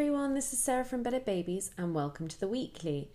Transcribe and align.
everyone, 0.00 0.32
this 0.32 0.54
is 0.54 0.58
Sarah 0.58 0.86
from 0.86 1.02
Better 1.02 1.20
Babies, 1.20 1.72
and 1.76 1.94
welcome 1.94 2.26
to 2.26 2.40
the 2.40 2.48
weekly. 2.48 3.10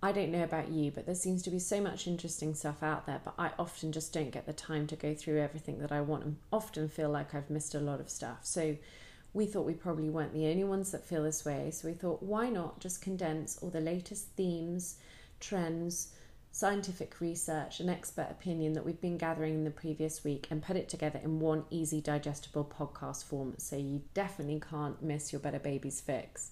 I 0.00 0.12
don't 0.12 0.30
know 0.30 0.44
about 0.44 0.68
you, 0.68 0.92
but 0.92 1.04
there 1.04 1.16
seems 1.16 1.42
to 1.42 1.50
be 1.50 1.58
so 1.58 1.80
much 1.80 2.06
interesting 2.06 2.54
stuff 2.54 2.84
out 2.84 3.04
there, 3.04 3.20
but 3.24 3.34
I 3.36 3.50
often 3.58 3.90
just 3.90 4.12
don't 4.12 4.30
get 4.30 4.46
the 4.46 4.52
time 4.52 4.86
to 4.86 4.94
go 4.94 5.12
through 5.12 5.40
everything 5.40 5.80
that 5.80 5.90
I 5.90 6.02
want 6.02 6.22
and 6.22 6.36
often 6.52 6.88
feel 6.88 7.10
like 7.10 7.34
I've 7.34 7.50
missed 7.50 7.74
a 7.74 7.80
lot 7.80 7.98
of 7.98 8.08
stuff. 8.08 8.38
So 8.42 8.76
we 9.34 9.44
thought 9.44 9.66
we 9.66 9.74
probably 9.74 10.08
weren't 10.08 10.32
the 10.32 10.46
only 10.46 10.62
ones 10.62 10.92
that 10.92 11.04
feel 11.04 11.24
this 11.24 11.44
way. 11.44 11.72
So 11.72 11.88
we 11.88 11.94
thought, 11.94 12.22
why 12.22 12.48
not 12.48 12.78
just 12.78 13.02
condense 13.02 13.58
all 13.60 13.70
the 13.70 13.80
latest 13.80 14.28
themes, 14.36 14.98
trends, 15.40 16.12
scientific 16.52 17.20
research, 17.20 17.80
and 17.80 17.88
expert 17.88 18.28
opinion 18.30 18.72
that 18.72 18.84
we've 18.84 19.00
been 19.00 19.18
gathering 19.18 19.54
in 19.54 19.64
the 19.64 19.70
previous 19.70 20.24
week 20.24 20.48
and 20.50 20.62
put 20.62 20.76
it 20.76 20.88
together 20.88 21.20
in 21.22 21.38
one 21.40 21.64
easy, 21.70 22.00
digestible 22.00 22.64
podcast 22.64 23.24
form 23.24 23.54
so 23.58 23.76
you 23.76 24.02
definitely 24.14 24.60
can't 24.68 25.02
miss 25.02 25.32
your 25.32 25.40
Better 25.40 25.58
Babies 25.58 26.00
fix. 26.00 26.50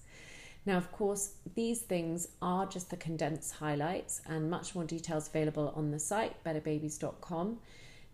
Now, 0.65 0.77
of 0.77 0.91
course, 0.91 1.33
these 1.55 1.81
things 1.81 2.27
are 2.41 2.65
just 2.65 2.89
the 2.89 2.97
condensed 2.97 3.55
highlights, 3.55 4.21
and 4.25 4.49
much 4.49 4.75
more 4.75 4.83
details 4.83 5.27
available 5.27 5.73
on 5.75 5.91
the 5.91 5.99
site 5.99 6.43
betterbabies.com. 6.43 7.59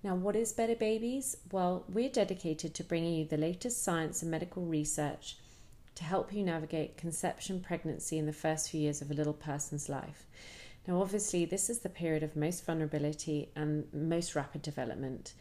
Now, 0.03 0.15
what 0.15 0.35
is 0.35 0.53
Better 0.53 0.75
Babies? 0.75 1.37
Well, 1.51 1.83
we're 1.89 2.09
dedicated 2.09 2.73
to 2.75 2.83
bringing 2.83 3.15
you 3.15 3.25
the 3.25 3.37
latest 3.37 3.83
science 3.83 4.21
and 4.21 4.29
medical 4.31 4.63
research 4.63 5.37
to 5.95 6.03
help 6.03 6.33
you 6.33 6.43
navigate 6.43 6.97
conception, 6.97 7.61
pregnancy, 7.61 8.19
and 8.19 8.27
the 8.27 8.33
first 8.33 8.69
few 8.69 8.81
years 8.81 9.01
of 9.01 9.09
a 9.09 9.13
little 9.13 9.33
person's 9.33 9.89
life. 9.89 10.25
Now, 10.87 11.01
obviously, 11.01 11.45
this 11.45 11.69
is 11.69 11.79
the 11.79 11.89
period 11.89 12.21
of 12.21 12.35
most 12.35 12.65
vulnerability 12.65 13.49
and 13.55 13.91
most 13.91 14.35
rapid 14.35 14.61
development. 14.61 15.33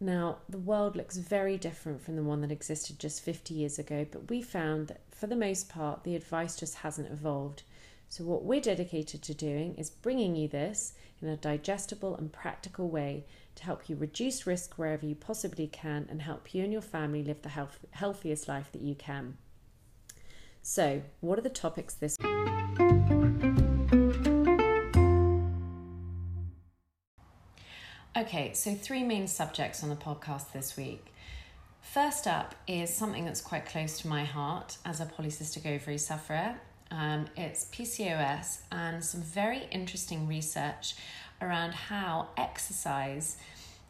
Now, 0.00 0.38
the 0.48 0.58
world 0.58 0.96
looks 0.96 1.16
very 1.16 1.56
different 1.56 2.00
from 2.02 2.16
the 2.16 2.22
one 2.22 2.40
that 2.40 2.50
existed 2.50 2.98
just 2.98 3.22
50 3.22 3.54
years 3.54 3.78
ago, 3.78 4.06
but 4.10 4.30
we 4.30 4.42
found 4.42 4.88
that 4.88 5.02
for 5.10 5.26
the 5.26 5.36
most 5.36 5.68
part, 5.68 6.04
the 6.04 6.16
advice 6.16 6.56
just 6.56 6.76
hasn't 6.76 7.12
evolved. 7.12 7.62
So, 8.08 8.24
what 8.24 8.44
we're 8.44 8.60
dedicated 8.60 9.22
to 9.22 9.34
doing 9.34 9.74
is 9.76 9.90
bringing 9.90 10.36
you 10.36 10.48
this 10.48 10.94
in 11.20 11.28
a 11.28 11.36
digestible 11.36 12.16
and 12.16 12.32
practical 12.32 12.88
way 12.88 13.26
to 13.54 13.64
help 13.64 13.88
you 13.88 13.96
reduce 13.96 14.46
risk 14.46 14.74
wherever 14.74 15.06
you 15.06 15.14
possibly 15.14 15.66
can 15.66 16.06
and 16.10 16.22
help 16.22 16.52
you 16.52 16.64
and 16.64 16.72
your 16.72 16.82
family 16.82 17.22
live 17.22 17.42
the 17.42 17.50
health- 17.50 17.86
healthiest 17.92 18.48
life 18.48 18.72
that 18.72 18.82
you 18.82 18.94
can. 18.94 19.36
So, 20.62 21.02
what 21.20 21.38
are 21.38 21.42
the 21.42 21.48
topics 21.48 21.94
this 21.94 22.16
Okay, 28.22 28.52
so 28.52 28.72
three 28.76 29.02
main 29.02 29.26
subjects 29.26 29.82
on 29.82 29.88
the 29.88 29.96
podcast 29.96 30.52
this 30.52 30.76
week. 30.76 31.06
First 31.80 32.28
up 32.28 32.54
is 32.68 32.94
something 32.94 33.24
that's 33.24 33.40
quite 33.40 33.66
close 33.66 33.98
to 34.02 34.06
my 34.06 34.22
heart 34.22 34.76
as 34.84 35.00
a 35.00 35.06
polycystic 35.06 35.66
ovary 35.66 35.98
sufferer. 35.98 36.54
Um, 36.92 37.26
it's 37.36 37.64
PCOS 37.64 38.60
and 38.70 39.04
some 39.04 39.22
very 39.22 39.66
interesting 39.72 40.28
research 40.28 40.94
around 41.40 41.72
how 41.72 42.28
exercise 42.36 43.38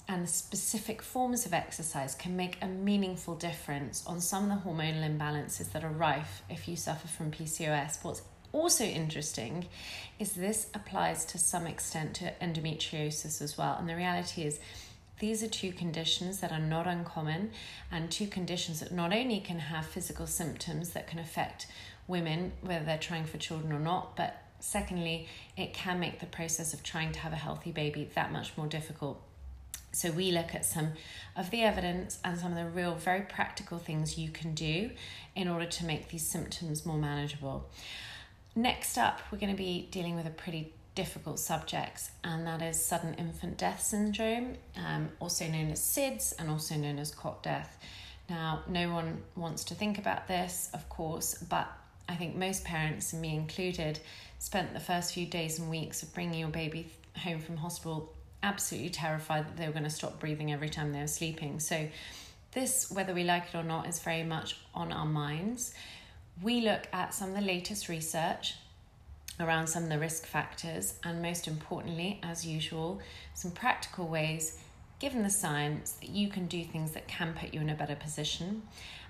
and 0.09 0.27
specific 0.27 1.03
forms 1.03 1.45
of 1.45 1.53
exercise 1.53 2.15
can 2.15 2.35
make 2.35 2.57
a 2.63 2.67
meaningful 2.67 3.35
difference 3.35 4.03
on 4.07 4.23
some 4.23 4.51
of 4.51 4.65
the 4.65 4.71
hormonal 4.71 5.07
imbalances 5.07 5.73
that 5.73 5.85
are 5.85 5.91
rife 5.91 6.41
if 6.49 6.67
you 6.67 6.75
suffer 6.75 7.07
from 7.07 7.31
PCOS. 7.31 8.03
What's 8.03 8.23
also 8.53 8.85
interesting 8.85 9.67
is 10.19 10.33
this 10.33 10.69
applies 10.75 11.25
to 11.27 11.39
some 11.39 11.67
extent 11.67 12.15
to 12.15 12.33
endometriosis 12.41 13.43
as 13.43 13.59
well. 13.59 13.77
And 13.79 13.89
the 13.89 13.97
reality 13.97 14.43
is, 14.43 14.61
these 15.19 15.43
are 15.43 15.49
two 15.49 15.73
conditions 15.73 16.41
that 16.41 16.51
are 16.51 16.59
not 16.59 16.87
uncommon, 16.87 17.53
and 17.93 18.11
two 18.11 18.27
conditions 18.27 18.81
that 18.81 18.91
not 18.91 19.13
only 19.13 19.39
can 19.41 19.61
have 19.61 19.87
physical 19.87 20.27
symptoms 20.27 20.91
that 20.91 21.07
can 21.07 21.19
affect 21.19 21.69
women, 22.09 22.53
whether 22.61 22.85
they're 22.85 22.99
trying 22.99 23.25
for 23.25 23.39
children 23.39 23.73
or 23.73 23.79
not, 23.79 24.17
but 24.17 24.43
secondly, 24.59 25.29
it 25.57 25.73
can 25.73 26.01
make 26.01 26.19
the 26.19 26.27
process 26.27 26.75
of 26.75 26.83
trying 26.83 27.13
to 27.13 27.21
have 27.21 27.33
a 27.33 27.37
healthy 27.37 27.71
baby 27.71 28.11
that 28.15 28.33
much 28.33 28.57
more 28.57 28.67
difficult. 28.67 29.23
So, 29.93 30.11
we 30.11 30.33
look 30.33 30.55
at 30.55 30.65
some 30.65 30.93
of 31.37 31.51
the 31.51 31.63
evidence 31.63 32.19
and 32.25 32.39
some 32.39 32.53
of 32.53 32.59
the 32.59 32.67
real, 32.67 32.95
very 32.95 33.21
practical 33.23 33.79
things 33.79 34.19
you 34.19 34.31
can 34.31 34.55
do 34.55 34.91
in 35.37 35.47
order 35.49 35.67
to 35.67 35.85
make 35.85 36.09
these 36.09 36.27
symptoms 36.27 36.85
more 36.85 36.99
manageable. 36.99 37.69
Next 38.55 38.99
up, 38.99 39.21
we're 39.31 39.39
going 39.39 39.53
to 39.53 39.57
be 39.57 39.89
dealing 39.91 40.15
with 40.15 40.27
a 40.27 40.31
pretty 40.31 40.75
difficult 40.95 41.39
subject, 41.39 42.11
and 42.23 42.47
that 42.47 42.61
is 42.61 42.85
sudden 42.85 43.15
infant 43.15 43.57
death 43.57 43.83
syndrome, 43.83 44.57
um, 44.77 45.09
also 45.21 45.47
known 45.47 45.71
as 45.71 45.81
SIDS 45.81 46.35
and 46.39 46.51
also 46.51 46.75
known 46.75 46.99
as 46.99 47.15
cot 47.15 47.43
death. 47.43 47.79
Now, 48.29 48.63
no 48.69 48.93
one 48.93 49.23
wants 49.37 49.65
to 49.65 49.75
think 49.75 49.97
about 49.97 50.29
this, 50.29 50.69
of 50.75 50.87
course, 50.91 51.35
but 51.35 51.67
I 52.11 52.17
think 52.17 52.37
most 52.37 52.63
parents, 52.63 53.15
and 53.15 53.23
me 53.23 53.35
included, 53.35 54.01
spent 54.39 54.75
the 54.75 54.81
first 54.81 55.15
few 55.15 55.25
days 55.25 55.59
and 55.59 55.71
weeks 55.71 56.03
of 56.03 56.13
bringing 56.13 56.39
your 56.39 56.51
baby 56.51 56.91
home 57.17 57.41
from 57.41 57.57
hospital 57.57 58.13
absolutely 58.43 58.91
terrified 58.91 59.47
that 59.47 59.57
they 59.57 59.67
were 59.67 59.73
going 59.73 59.85
to 59.85 59.91
stop 59.91 60.21
breathing 60.21 60.53
every 60.53 60.69
time 60.69 60.93
they 60.93 61.01
were 61.01 61.07
sleeping. 61.07 61.59
So, 61.59 61.89
this, 62.53 62.91
whether 62.91 63.15
we 63.15 63.25
like 63.25 63.45
it 63.55 63.57
or 63.57 63.63
not, 63.63 63.89
is 63.89 63.99
very 64.01 64.25
much 64.25 64.59
on 64.75 64.93
our 64.93 65.07
minds 65.07 65.73
we 66.41 66.61
look 66.61 66.89
at 66.93 67.15
some 67.15 67.31
of 67.31 67.35
the 67.35 67.43
latest 67.43 67.89
research 67.89 68.55
around 69.41 69.67
some 69.67 69.85
of 69.85 69.89
the 69.89 69.99
risk 69.99 70.27
factors 70.27 70.95
and, 71.05 71.21
most 71.21 71.49
importantly, 71.49 72.21
as 72.23 72.47
usual, 72.47 73.01
some 73.35 73.51
practical 73.51 74.07
ways, 74.07 74.59
given 74.99 75.23
the 75.23 75.31
science, 75.31 75.93
that 75.93 76.11
you 76.11 76.29
can 76.29 76.47
do 76.47 76.65
things 76.65 76.93
that 76.93 77.09
can 77.09 77.35
put 77.35 77.53
you 77.53 77.61
in 77.61 77.71
a 77.71 77.75
better 77.75 77.97
position. 77.97 78.63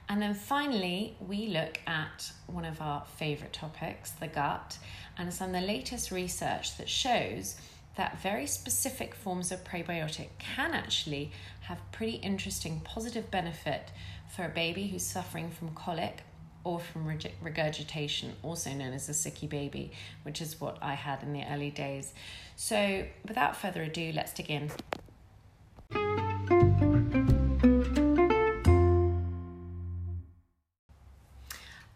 And 0.09 0.21
then 0.21 0.35
finally, 0.35 1.17
we 1.21 1.47
look 1.49 1.81
at 1.87 2.33
one 2.47 2.65
of 2.65 2.81
our 2.81 3.05
favourite 3.17 3.53
topics, 3.53 4.11
the 4.11 4.27
gut, 4.27 4.79
and 5.17 5.33
some 5.33 5.55
of 5.55 5.61
the 5.61 5.67
latest 5.67 6.11
research 6.11 6.77
that 6.79 6.89
shows 6.89 7.57
that 7.97 8.21
very 8.23 8.47
specific 8.47 9.15
forms 9.15 9.53
of 9.53 9.65
probiotic 9.65 10.29
can 10.39 10.73
actually 10.73 11.31
have 11.63 11.79
pretty 11.93 12.17
interesting 12.17 12.81
positive 12.81 13.31
benefit 13.31 13.91
for 14.35 14.45
a 14.45 14.49
baby 14.49 14.89
who's 14.89 15.05
suffering 15.05 15.51
from 15.51 15.75
colic 15.75 16.23
or 16.65 16.81
from 16.81 17.07
regurgitation, 17.43 18.35
also 18.43 18.71
known 18.71 18.93
as 18.93 19.09
a 19.09 19.13
sicky 19.13 19.49
baby, 19.49 19.93
which 20.23 20.41
is 20.41 20.61
what 20.61 20.79
I 20.81 20.95
had 20.95 21.23
in 21.23 21.33
the 21.33 21.45
early 21.51 21.71
days. 21.71 22.13
So, 22.57 23.05
without 23.27 23.57
further 23.57 23.83
ado, 23.83 24.13
let's 24.15 24.33
dig 24.33 24.51
in. 24.51 24.71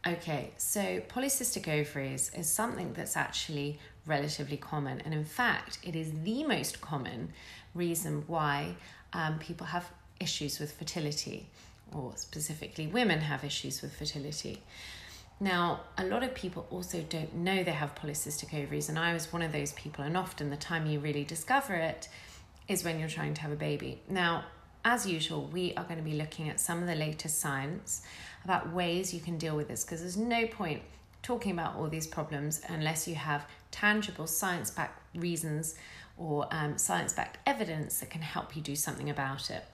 Okay, 0.07 0.51
so 0.57 1.01
polycystic 1.09 1.67
ovaries 1.69 2.31
is 2.37 2.49
something 2.49 2.93
that's 2.93 3.17
actually 3.17 3.79
relatively 4.07 4.57
common, 4.57 5.01
and 5.01 5.13
in 5.13 5.25
fact, 5.25 5.79
it 5.83 5.97
is 5.97 6.13
the 6.23 6.45
most 6.45 6.81
common 6.81 7.33
reason 7.75 8.23
why 8.29 8.77
um, 9.13 9.39
people 9.41 9.67
have 9.67 9.91
issues 10.21 10.59
with 10.61 10.73
fertility 10.73 11.49
or 11.93 12.13
specifically 12.17 12.87
women 12.87 13.21
have 13.21 13.45
issues 13.45 13.83
with 13.83 13.97
fertility. 13.97 14.63
Now, 15.39 15.81
a 15.99 16.05
lot 16.05 16.23
of 16.23 16.35
people 16.35 16.67
also 16.71 17.03
don't 17.03 17.35
know 17.35 17.63
they 17.63 17.73
have 17.73 17.95
polycystic 17.95 18.55
ovaries, 18.55 18.89
and 18.89 18.99
I 18.99 19.13
was 19.13 19.33
one 19.33 19.43
of 19.43 19.53
those 19.53 19.73
people, 19.73 20.03
and 20.03 20.17
often 20.17 20.49
the 20.49 20.57
time 20.57 20.87
you 20.87 20.99
really 20.99 21.25
discover 21.25 21.75
it 21.75 22.09
is 22.69 22.85
when 22.85 22.99
you're 22.99 23.09
trying 23.09 23.35
to 23.35 23.43
have 23.43 23.53
a 23.53 23.57
baby. 23.57 24.01
Now, 24.09 24.45
as 24.85 25.07
usual, 25.07 25.47
we 25.53 25.75
are 25.75 25.85
going 25.85 25.99
to 25.99 26.03
be 26.03 26.15
looking 26.15 26.49
at 26.49 26.61
some 26.61 26.81
of 26.81 26.87
the 26.87 26.95
latest 26.95 27.39
science 27.39 28.03
about 28.45 28.73
ways 28.73 29.13
you 29.13 29.21
can 29.21 29.37
deal 29.37 29.57
with 29.57 29.69
this 29.69 29.85
because 29.85 30.01
there's 30.01 30.17
no 30.17 30.47
point 30.47 30.81
talking 31.23 31.53
about 31.53 31.75
all 31.75 31.89
these 31.89 32.07
problems 32.07 32.63
unless 32.69 33.09
you 33.09 33.17
have 33.17 33.47
tangible 33.73 34.29
science 34.29 34.71
backed 34.71 35.03
reasons 35.17 35.75
or 36.17 36.47
um, 36.53 36.79
science 36.79 37.13
backed 37.13 37.39
evidence 37.47 37.99
that 37.99 38.11
can 38.11 38.23
help 38.23 38.55
you 38.57 38.63
do 38.63 38.77
something 38.77 39.11
about 39.11 39.51
it. 39.51 39.65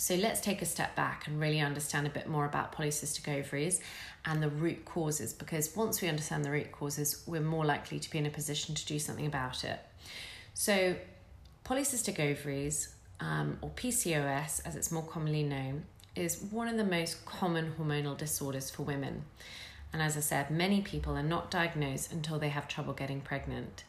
So 0.00 0.14
let's 0.14 0.40
take 0.40 0.62
a 0.62 0.64
step 0.64 0.96
back 0.96 1.26
and 1.26 1.38
really 1.38 1.60
understand 1.60 2.06
a 2.06 2.10
bit 2.10 2.26
more 2.26 2.46
about 2.46 2.74
polycystic 2.74 3.28
ovaries 3.28 3.82
and 4.24 4.42
the 4.42 4.48
root 4.48 4.86
causes 4.86 5.34
because 5.34 5.76
once 5.76 6.00
we 6.00 6.08
understand 6.08 6.42
the 6.42 6.50
root 6.50 6.72
causes, 6.72 7.22
we're 7.26 7.42
more 7.42 7.66
likely 7.66 7.98
to 7.98 8.10
be 8.10 8.16
in 8.16 8.24
a 8.24 8.30
position 8.30 8.74
to 8.74 8.86
do 8.86 8.98
something 8.98 9.26
about 9.26 9.62
it. 9.62 9.78
So, 10.54 10.96
polycystic 11.66 12.18
ovaries, 12.18 12.94
um, 13.20 13.58
or 13.60 13.68
PCOS 13.76 14.62
as 14.64 14.74
it's 14.74 14.90
more 14.90 15.02
commonly 15.02 15.42
known, 15.42 15.84
is 16.16 16.46
one 16.50 16.68
of 16.68 16.78
the 16.78 16.84
most 16.84 17.26
common 17.26 17.74
hormonal 17.78 18.16
disorders 18.16 18.70
for 18.70 18.84
women. 18.84 19.24
And 19.92 20.00
as 20.00 20.16
I 20.16 20.20
said, 20.20 20.50
many 20.50 20.80
people 20.80 21.14
are 21.14 21.22
not 21.22 21.50
diagnosed 21.50 22.10
until 22.10 22.38
they 22.38 22.48
have 22.48 22.68
trouble 22.68 22.94
getting 22.94 23.20
pregnant. 23.20 23.84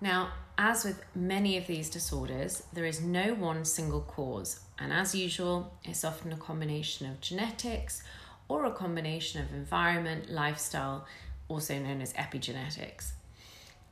Now, 0.00 0.32
as 0.56 0.86
with 0.86 1.04
many 1.14 1.58
of 1.58 1.66
these 1.66 1.90
disorders, 1.90 2.62
there 2.72 2.86
is 2.86 3.02
no 3.02 3.34
one 3.34 3.66
single 3.66 4.00
cause, 4.00 4.60
and 4.78 4.92
as 4.92 5.14
usual, 5.14 5.72
it's 5.84 6.04
often 6.04 6.32
a 6.32 6.36
combination 6.36 7.10
of 7.10 7.20
genetics 7.20 8.02
or 8.48 8.64
a 8.64 8.70
combination 8.70 9.42
of 9.42 9.52
environment, 9.52 10.30
lifestyle, 10.30 11.06
also 11.48 11.78
known 11.78 12.00
as 12.00 12.12
epigenetics. 12.14 13.12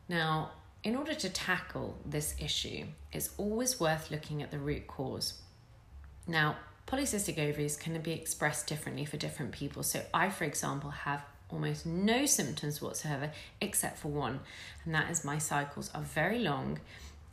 Now, 0.09 0.51
in 0.85 0.95
order 0.95 1.15
to 1.15 1.29
tackle 1.29 1.99
this 2.07 2.37
issue, 2.39 2.87
it's 3.13 3.31
always 3.37 3.81
worth 3.81 4.11
looking 4.11 4.43
at 4.43 4.51
the 4.51 4.59
root 4.59 4.87
cause. 4.87 5.35
Now, 6.27 6.57
polycystic 6.87 7.39
ovaries 7.39 7.77
can 7.77 8.01
be 8.01 8.13
expressed 8.13 8.69
differently 8.69 9.05
for 9.05 9.17
different 9.17 9.53
people. 9.53 9.83
So, 9.83 10.03
I, 10.15 10.31
for 10.31 10.45
example, 10.45 10.91
have 10.91 11.25
almost 11.49 11.87
no 11.87 12.27
symptoms 12.27 12.81
whatsoever 12.81 13.31
except 13.61 13.99
for 13.99 14.09
one, 14.09 14.41
and 14.85 14.95
that 14.95 15.11
is 15.11 15.25
my 15.25 15.39
cycles 15.39 15.91
are 15.95 16.03
very 16.03 16.39
long 16.39 16.81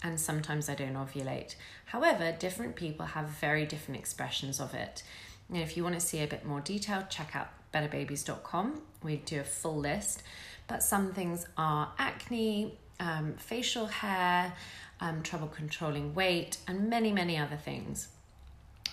and 0.04 0.20
sometimes 0.20 0.70
I 0.70 0.76
don't 0.76 0.96
ovulate. 0.96 1.56
However, 1.86 2.36
different 2.38 2.76
people 2.76 3.06
have 3.06 3.28
very 3.30 3.66
different 3.66 4.00
expressions 4.00 4.60
of 4.60 4.74
it. 4.74 5.04
And 5.50 5.58
if 5.58 5.78
you 5.78 5.84
want 5.84 5.96
to 5.96 6.02
see 6.02 6.22
a 6.22 6.28
bit 6.28 6.46
more 6.46 6.60
detail, 6.60 7.06
check 7.10 7.36
out 7.36 7.50
betterbabies.com. 7.74 8.82
We 9.02 9.18
do 9.18 9.40
a 9.40 9.44
full 9.44 9.78
list, 9.78 10.24
but 10.68 10.84
some 10.84 11.14
things 11.14 11.46
are 11.58 11.92
acne, 11.98 12.78
um, 13.00 13.36
facial 13.38 13.88
hair, 13.88 14.54
um, 15.00 15.24
trouble 15.24 15.48
controlling 15.48 16.14
weight, 16.14 16.58
and 16.68 16.90
many, 16.90 17.12
many 17.12 17.38
other 17.38 17.58
things. 17.58 18.10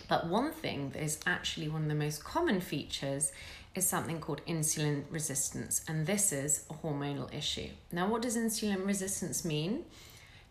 But 0.08 0.26
one 0.26 0.52
thing 0.52 0.90
that 0.90 1.02
is 1.02 1.20
actually 1.26 1.68
one 1.68 1.82
of 1.82 1.88
the 1.88 1.94
most 1.94 2.24
common 2.24 2.60
features 2.60 3.32
is 3.74 3.86
something 3.86 4.18
called 4.18 4.40
insulin 4.46 5.04
resistance, 5.10 5.84
and 5.86 6.06
this 6.06 6.32
is 6.32 6.64
a 6.68 6.74
hormonal 6.74 7.32
issue. 7.32 7.68
Now, 7.92 8.08
what 8.08 8.22
does 8.22 8.36
insulin 8.36 8.84
resistance 8.84 9.44
mean? 9.44 9.84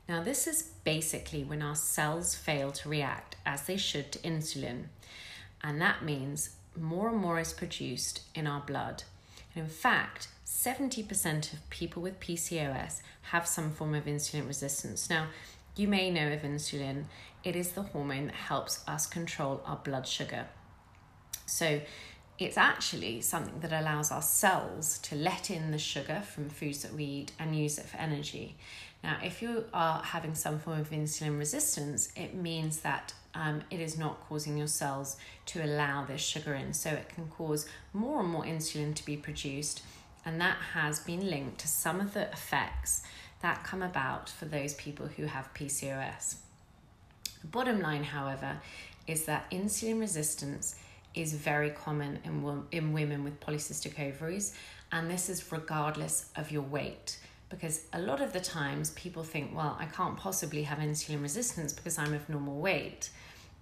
Now, 0.09 0.23
this 0.23 0.47
is 0.47 0.63
basically 0.83 1.43
when 1.43 1.61
our 1.61 1.75
cells 1.75 2.33
fail 2.33 2.71
to 2.71 2.89
react 2.89 3.35
as 3.45 3.67
they 3.67 3.77
should 3.77 4.11
to 4.11 4.19
insulin, 4.19 4.85
and 5.63 5.79
that 5.81 6.03
means 6.03 6.55
more 6.75 7.09
and 7.09 7.17
more 7.19 7.39
is 7.39 7.53
produced 7.53 8.21
in 8.33 8.47
our 8.47 8.61
blood. 8.61 9.03
And 9.53 9.65
in 9.65 9.69
fact, 9.69 10.29
70% 10.47 11.53
of 11.53 11.69
people 11.69 12.01
with 12.01 12.19
PCOS 12.19 13.01
have 13.21 13.45
some 13.45 13.69
form 13.69 13.93
of 13.93 14.05
insulin 14.05 14.47
resistance. 14.47 15.11
Now, 15.11 15.27
you 15.75 15.87
may 15.87 16.09
know 16.09 16.33
of 16.33 16.41
insulin, 16.41 17.03
it 17.43 17.55
is 17.55 17.73
the 17.73 17.83
hormone 17.83 18.25
that 18.27 18.35
helps 18.35 18.83
us 18.87 19.05
control 19.05 19.61
our 19.63 19.77
blood 19.77 20.07
sugar. 20.07 20.47
So, 21.45 21.81
it's 22.39 22.57
actually 22.57 23.19
something 23.19 23.59
that 23.59 23.73
allows 23.73 24.11
our 24.11 24.21
cells 24.21 24.97
to 24.99 25.15
let 25.15 25.51
in 25.51 25.71
the 25.71 25.77
sugar 25.77 26.21
from 26.21 26.49
foods 26.49 26.83
that 26.83 26.93
we 26.93 27.03
eat 27.03 27.31
and 27.37 27.53
use 27.53 27.77
it 27.77 27.85
for 27.85 27.97
energy. 27.97 28.55
Now, 29.03 29.17
if 29.23 29.41
you 29.41 29.65
are 29.73 30.03
having 30.03 30.35
some 30.35 30.59
form 30.59 30.79
of 30.79 30.89
insulin 30.91 31.37
resistance, 31.37 32.11
it 32.15 32.35
means 32.35 32.81
that 32.81 33.13
um, 33.33 33.61
it 33.69 33.79
is 33.79 33.97
not 33.97 34.19
causing 34.27 34.57
your 34.57 34.67
cells 34.67 35.17
to 35.47 35.63
allow 35.63 36.03
this 36.03 36.21
sugar 36.21 36.53
in. 36.53 36.73
So 36.73 36.89
it 36.89 37.09
can 37.09 37.27
cause 37.27 37.67
more 37.93 38.19
and 38.19 38.29
more 38.29 38.43
insulin 38.43 38.93
to 38.95 39.05
be 39.05 39.15
produced, 39.15 39.81
and 40.25 40.41
that 40.41 40.57
has 40.73 40.99
been 40.99 41.29
linked 41.29 41.59
to 41.59 41.67
some 41.67 42.01
of 42.01 42.13
the 42.13 42.29
effects 42.31 43.03
that 43.41 43.63
come 43.63 43.81
about 43.81 44.29
for 44.29 44.45
those 44.45 44.73
people 44.73 45.07
who 45.07 45.25
have 45.25 45.53
PCOS. 45.53 46.35
The 47.41 47.47
bottom 47.47 47.79
line, 47.79 48.03
however, 48.03 48.57
is 49.07 49.25
that 49.25 49.49
insulin 49.49 49.99
resistance 49.99 50.75
is 51.15 51.33
very 51.33 51.69
common 51.69 52.19
in, 52.23 52.63
in 52.71 52.93
women 52.93 53.23
with 53.23 53.39
polycystic 53.39 53.99
ovaries, 53.99 54.53
and 54.91 55.09
this 55.09 55.29
is 55.29 55.51
regardless 55.51 56.29
of 56.35 56.51
your 56.51 56.61
weight. 56.63 57.17
Because 57.49 57.81
a 57.93 57.99
lot 57.99 58.21
of 58.21 58.31
the 58.31 58.39
times 58.39 58.91
people 58.91 59.23
think, 59.23 59.55
well, 59.55 59.75
I 59.79 59.85
can't 59.85 60.15
possibly 60.15 60.63
have 60.63 60.77
insulin 60.77 61.21
resistance 61.21 61.73
because 61.73 61.97
I'm 61.97 62.13
of 62.13 62.29
normal 62.29 62.59
weight. 62.59 63.09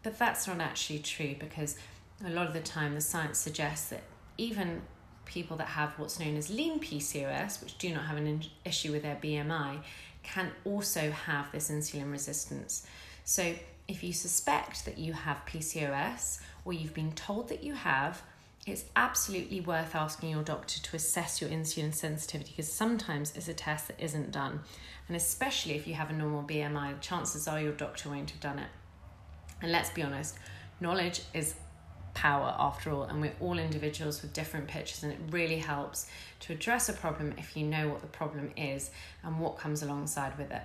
But 0.04 0.20
that's 0.20 0.48
not 0.48 0.60
actually 0.60 1.00
true 1.00 1.36
because 1.40 1.78
a 2.26 2.30
lot 2.30 2.48
of 2.48 2.54
the 2.54 2.60
time 2.60 2.96
the 2.96 3.02
science 3.02 3.38
suggests 3.38 3.90
that 3.90 4.04
even 4.38 4.82
people 5.26 5.58
that 5.58 5.68
have 5.68 5.98
what's 5.98 6.20
known 6.20 6.36
as 6.36 6.50
lean 6.50 6.80
PCOS, 6.80 7.62
which 7.62 7.78
do 7.78 7.94
not 7.94 8.06
have 8.06 8.18
an 8.18 8.42
issue 8.66 8.92
with 8.92 9.04
their 9.04 9.16
BMI, 9.16 9.80
can 10.24 10.52
also 10.66 11.12
have 11.12 11.52
this 11.52 11.70
insulin 11.70 12.12
resistance. 12.12 12.86
So 13.24 13.54
if 13.88 14.04
you 14.04 14.14
suspect 14.14 14.86
that 14.86 14.98
you 14.98 15.14
have 15.14 15.38
PCOS 15.46 16.42
or 16.66 16.74
you've 16.74 16.94
been 16.94 17.14
told 17.14 17.50
that 17.50 17.64
you 17.64 17.74
have, 17.74 18.22
it's 18.68 18.84
absolutely 18.98 19.62
worth 19.62 19.96
asking 19.96 20.30
your 20.30 20.44
doctor 20.44 20.82
to 20.82 20.96
assess 20.96 21.40
your 21.40 21.50
insulin 21.50 21.94
sensitivity 21.94 22.52
because 22.52 22.72
sometimes 22.72 23.34
it's 23.36 23.48
a 23.48 23.54
test 23.54 23.88
that 23.88 24.00
isn't 24.00 24.32
done. 24.32 24.60
And 25.08 25.16
especially 25.16 25.76
if 25.76 25.88
you 25.88 25.94
have 25.94 26.10
a 26.10 26.14
normal 26.14 26.44
BMI, 26.44 27.00
chances 27.00 27.48
are 27.48 27.62
your 27.62 27.72
doctor 27.72 28.10
won't 28.10 28.30
have 28.32 28.42
done 28.42 28.60
it. 28.60 28.68
And 29.62 29.72
let's 29.72 29.90
be 29.90 30.04
honest, 30.04 30.38
knowledge 30.82 31.22
is 31.34 31.56
power 32.14 32.54
after 32.60 32.92
all, 32.92 33.04
and 33.04 33.22
we're 33.22 33.36
all 33.40 33.58
individuals 33.58 34.22
with 34.22 34.34
different 34.34 34.68
pictures, 34.68 35.04
and 35.04 35.14
it 35.14 35.20
really 35.30 35.60
helps 35.60 36.10
to 36.42 36.52
address 36.52 36.90
a 36.90 36.94
problem 36.94 37.34
if 37.38 37.56
you 37.56 37.66
know 37.66 37.88
what 37.88 38.02
the 38.02 38.08
problem 38.08 38.52
is 38.58 38.92
and 39.24 39.40
what 39.40 39.58
comes 39.58 39.82
alongside 39.82 40.38
with 40.38 40.52
it. 40.52 40.64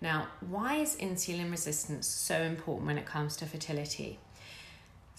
Now, 0.00 0.28
why 0.40 0.76
is 0.76 0.96
insulin 0.96 1.50
resistance 1.50 2.06
so 2.06 2.40
important 2.40 2.86
when 2.86 2.98
it 2.98 3.06
comes 3.06 3.36
to 3.36 3.46
fertility? 3.46 4.18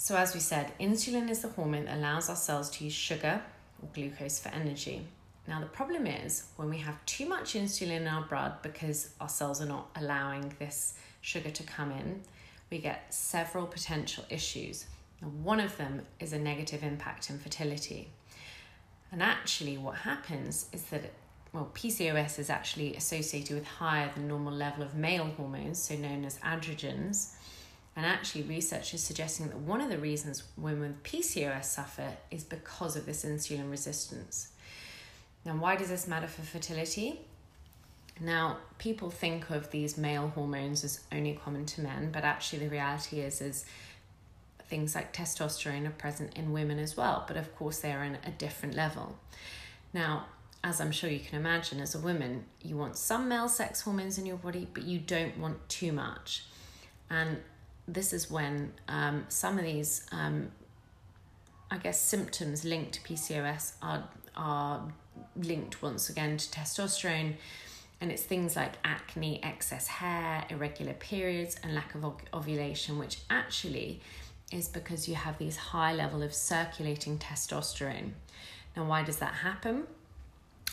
So, 0.01 0.15
as 0.15 0.33
we 0.33 0.39
said, 0.39 0.71
insulin 0.79 1.29
is 1.29 1.41
the 1.41 1.49
hormone 1.49 1.83
that 1.83 1.97
allows 1.97 2.29
our 2.29 2.35
cells 2.37 2.69
to 2.69 2.85
use 2.85 2.93
sugar 2.93 3.41
or 3.81 3.89
glucose 3.93 4.39
for 4.39 4.47
energy. 4.47 5.05
Now, 5.45 5.59
the 5.59 5.65
problem 5.65 6.07
is 6.07 6.45
when 6.55 6.69
we 6.69 6.77
have 6.77 7.05
too 7.05 7.27
much 7.27 7.53
insulin 7.53 7.97
in 7.97 8.07
our 8.07 8.23
blood 8.23 8.61
because 8.61 9.09
our 9.19 9.27
cells 9.27 9.61
are 9.61 9.65
not 9.65 9.89
allowing 9.97 10.53
this 10.57 10.93
sugar 11.19 11.49
to 11.51 11.63
come 11.63 11.91
in, 11.91 12.21
we 12.71 12.77
get 12.77 13.13
several 13.13 13.65
potential 13.67 14.23
issues. 14.29 14.85
Now, 15.21 15.27
one 15.27 15.59
of 15.59 15.75
them 15.75 16.03
is 16.21 16.31
a 16.31 16.39
negative 16.39 16.81
impact 16.81 17.29
in 17.29 17.37
fertility. 17.37 18.07
And 19.11 19.21
actually, 19.21 19.77
what 19.77 19.95
happens 19.95 20.67
is 20.71 20.83
that 20.83 21.11
well, 21.51 21.71
PCOS 21.73 22.39
is 22.39 22.49
actually 22.49 22.95
associated 22.95 23.53
with 23.53 23.65
higher 23.65 24.09
than 24.15 24.29
normal 24.29 24.53
level 24.53 24.81
of 24.81 24.95
male 24.95 25.25
hormones, 25.35 25.79
so 25.79 25.95
known 25.95 26.23
as 26.23 26.37
androgens. 26.39 27.31
And 27.99 28.07
actually, 28.07 28.43
research 28.43 28.93
is 28.93 29.03
suggesting 29.03 29.47
that 29.49 29.57
one 29.57 29.81
of 29.81 29.89
the 29.89 29.97
reasons 29.97 30.43
women 30.55 30.81
with 30.83 31.03
PCOS 31.03 31.65
suffer 31.65 32.13
is 32.31 32.45
because 32.45 32.95
of 32.95 33.05
this 33.05 33.25
insulin 33.25 33.69
resistance. 33.69 34.53
Now, 35.43 35.57
why 35.57 35.75
does 35.75 35.89
this 35.89 36.07
matter 36.07 36.27
for 36.27 36.41
fertility? 36.41 37.19
Now, 38.21 38.59
people 38.77 39.09
think 39.09 39.49
of 39.49 39.69
these 39.71 39.97
male 39.97 40.29
hormones 40.29 40.85
as 40.85 41.01
only 41.11 41.33
common 41.43 41.65
to 41.65 41.81
men, 41.81 42.09
but 42.13 42.23
actually, 42.23 42.59
the 42.59 42.69
reality 42.69 43.19
is, 43.19 43.41
is 43.41 43.65
things 44.69 44.95
like 44.95 45.11
testosterone 45.11 45.85
are 45.85 45.91
present 45.91 46.37
in 46.37 46.53
women 46.53 46.79
as 46.79 46.95
well, 46.95 47.25
but 47.27 47.35
of 47.35 47.53
course, 47.57 47.79
they're 47.79 48.05
in 48.05 48.17
a 48.25 48.31
different 48.31 48.75
level. 48.75 49.17
Now, 49.93 50.27
as 50.63 50.79
I'm 50.79 50.93
sure 50.93 51.09
you 51.09 51.19
can 51.19 51.37
imagine, 51.37 51.81
as 51.81 51.95
a 51.95 51.99
woman, 51.99 52.45
you 52.63 52.77
want 52.77 52.95
some 52.95 53.27
male 53.27 53.49
sex 53.49 53.81
hormones 53.81 54.17
in 54.17 54.25
your 54.25 54.37
body, 54.37 54.69
but 54.73 54.83
you 54.83 54.99
don't 54.99 55.37
want 55.37 55.67
too 55.67 55.91
much. 55.91 56.45
And 57.09 57.39
this 57.93 58.13
is 58.13 58.29
when 58.29 58.71
um, 58.87 59.25
some 59.29 59.57
of 59.57 59.65
these, 59.65 60.05
um, 60.11 60.51
I 61.71 61.77
guess, 61.77 61.99
symptoms 61.99 62.63
linked 62.63 62.93
to 62.93 63.01
PCOS 63.01 63.73
are 63.81 64.03
are 64.35 64.81
linked 65.35 65.81
once 65.81 66.09
again 66.09 66.37
to 66.37 66.49
testosterone, 66.49 67.33
and 67.99 68.11
it's 68.11 68.23
things 68.23 68.55
like 68.55 68.73
acne, 68.83 69.43
excess 69.43 69.87
hair, 69.87 70.45
irregular 70.49 70.93
periods, 70.93 71.57
and 71.63 71.75
lack 71.75 71.95
of 71.95 72.05
ovulation, 72.33 72.97
which 72.97 73.19
actually 73.29 73.99
is 74.51 74.67
because 74.67 75.09
you 75.09 75.15
have 75.15 75.37
these 75.37 75.57
high 75.57 75.93
level 75.93 76.23
of 76.23 76.33
circulating 76.33 77.17
testosterone. 77.17 78.11
Now, 78.75 78.85
why 78.85 79.03
does 79.03 79.17
that 79.17 79.33
happen? 79.33 79.83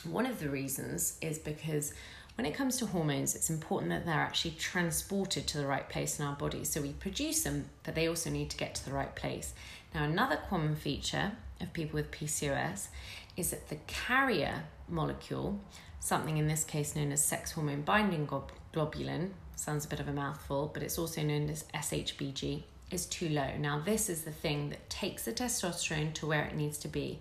One 0.05 0.27
of 0.27 0.39
the 0.39 0.49
reasons 0.49 1.19
is 1.21 1.39
because 1.39 1.93
when 2.37 2.47
it 2.47 2.55
comes 2.55 2.77
to 2.77 2.87
hormones, 2.87 3.35
it's 3.35 3.51
important 3.51 3.91
that 3.91 4.05
they're 4.05 4.15
actually 4.15 4.53
transported 4.53 5.47
to 5.49 5.59
the 5.59 5.67
right 5.67 5.89
place 5.89 6.19
in 6.21 6.27
our 6.27 6.37
body. 6.37 6.65
So 6.65 6.81
we 6.83 6.93
produce 6.93 7.43
them, 7.43 7.71
but 7.83 7.95
they 7.95 8.07
also 8.07 8.31
need 8.31 8.51
to 8.51 8.57
get 8.57 8.75
to 8.77 8.85
the 8.85 8.93
right 8.93 9.15
place. 9.15 9.55
Now, 9.95 10.05
another 10.05 10.39
common 10.49 10.77
feature 10.77 11.33
of 11.61 11.73
people 11.73 11.97
with 11.97 12.11
PCOS 12.11 12.89
is 13.37 13.51
that 13.51 13.69
the 13.69 13.79
carrier 13.87 14.65
molecule, 14.89 15.59
something 15.99 16.37
in 16.37 16.47
this 16.47 16.63
case 16.63 16.95
known 16.95 17.11
as 17.11 17.25
sex 17.25 17.53
hormone 17.53 17.83
binding 17.83 18.27
globulin, 18.27 19.31
sounds 19.55 19.87
a 19.87 19.89
bit 19.89 20.01
of 20.01 20.09
a 20.09 20.13
mouthful, 20.13 20.71
but 20.73 20.83
it's 20.83 20.99
also 20.99 21.23
known 21.23 21.49
as 21.49 21.65
SHBG, 21.75 22.65
is 22.91 23.07
too 23.07 23.31
low. 23.31 23.57
Now, 23.59 23.81
this 23.81 24.11
is 24.11 24.23
the 24.23 24.31
thing 24.31 24.69
that 24.69 24.91
takes 24.91 25.25
the 25.25 25.33
testosterone 25.33 26.13
to 26.15 26.27
where 26.27 26.45
it 26.45 26.55
needs 26.55 26.77
to 26.79 26.89
be 26.89 27.21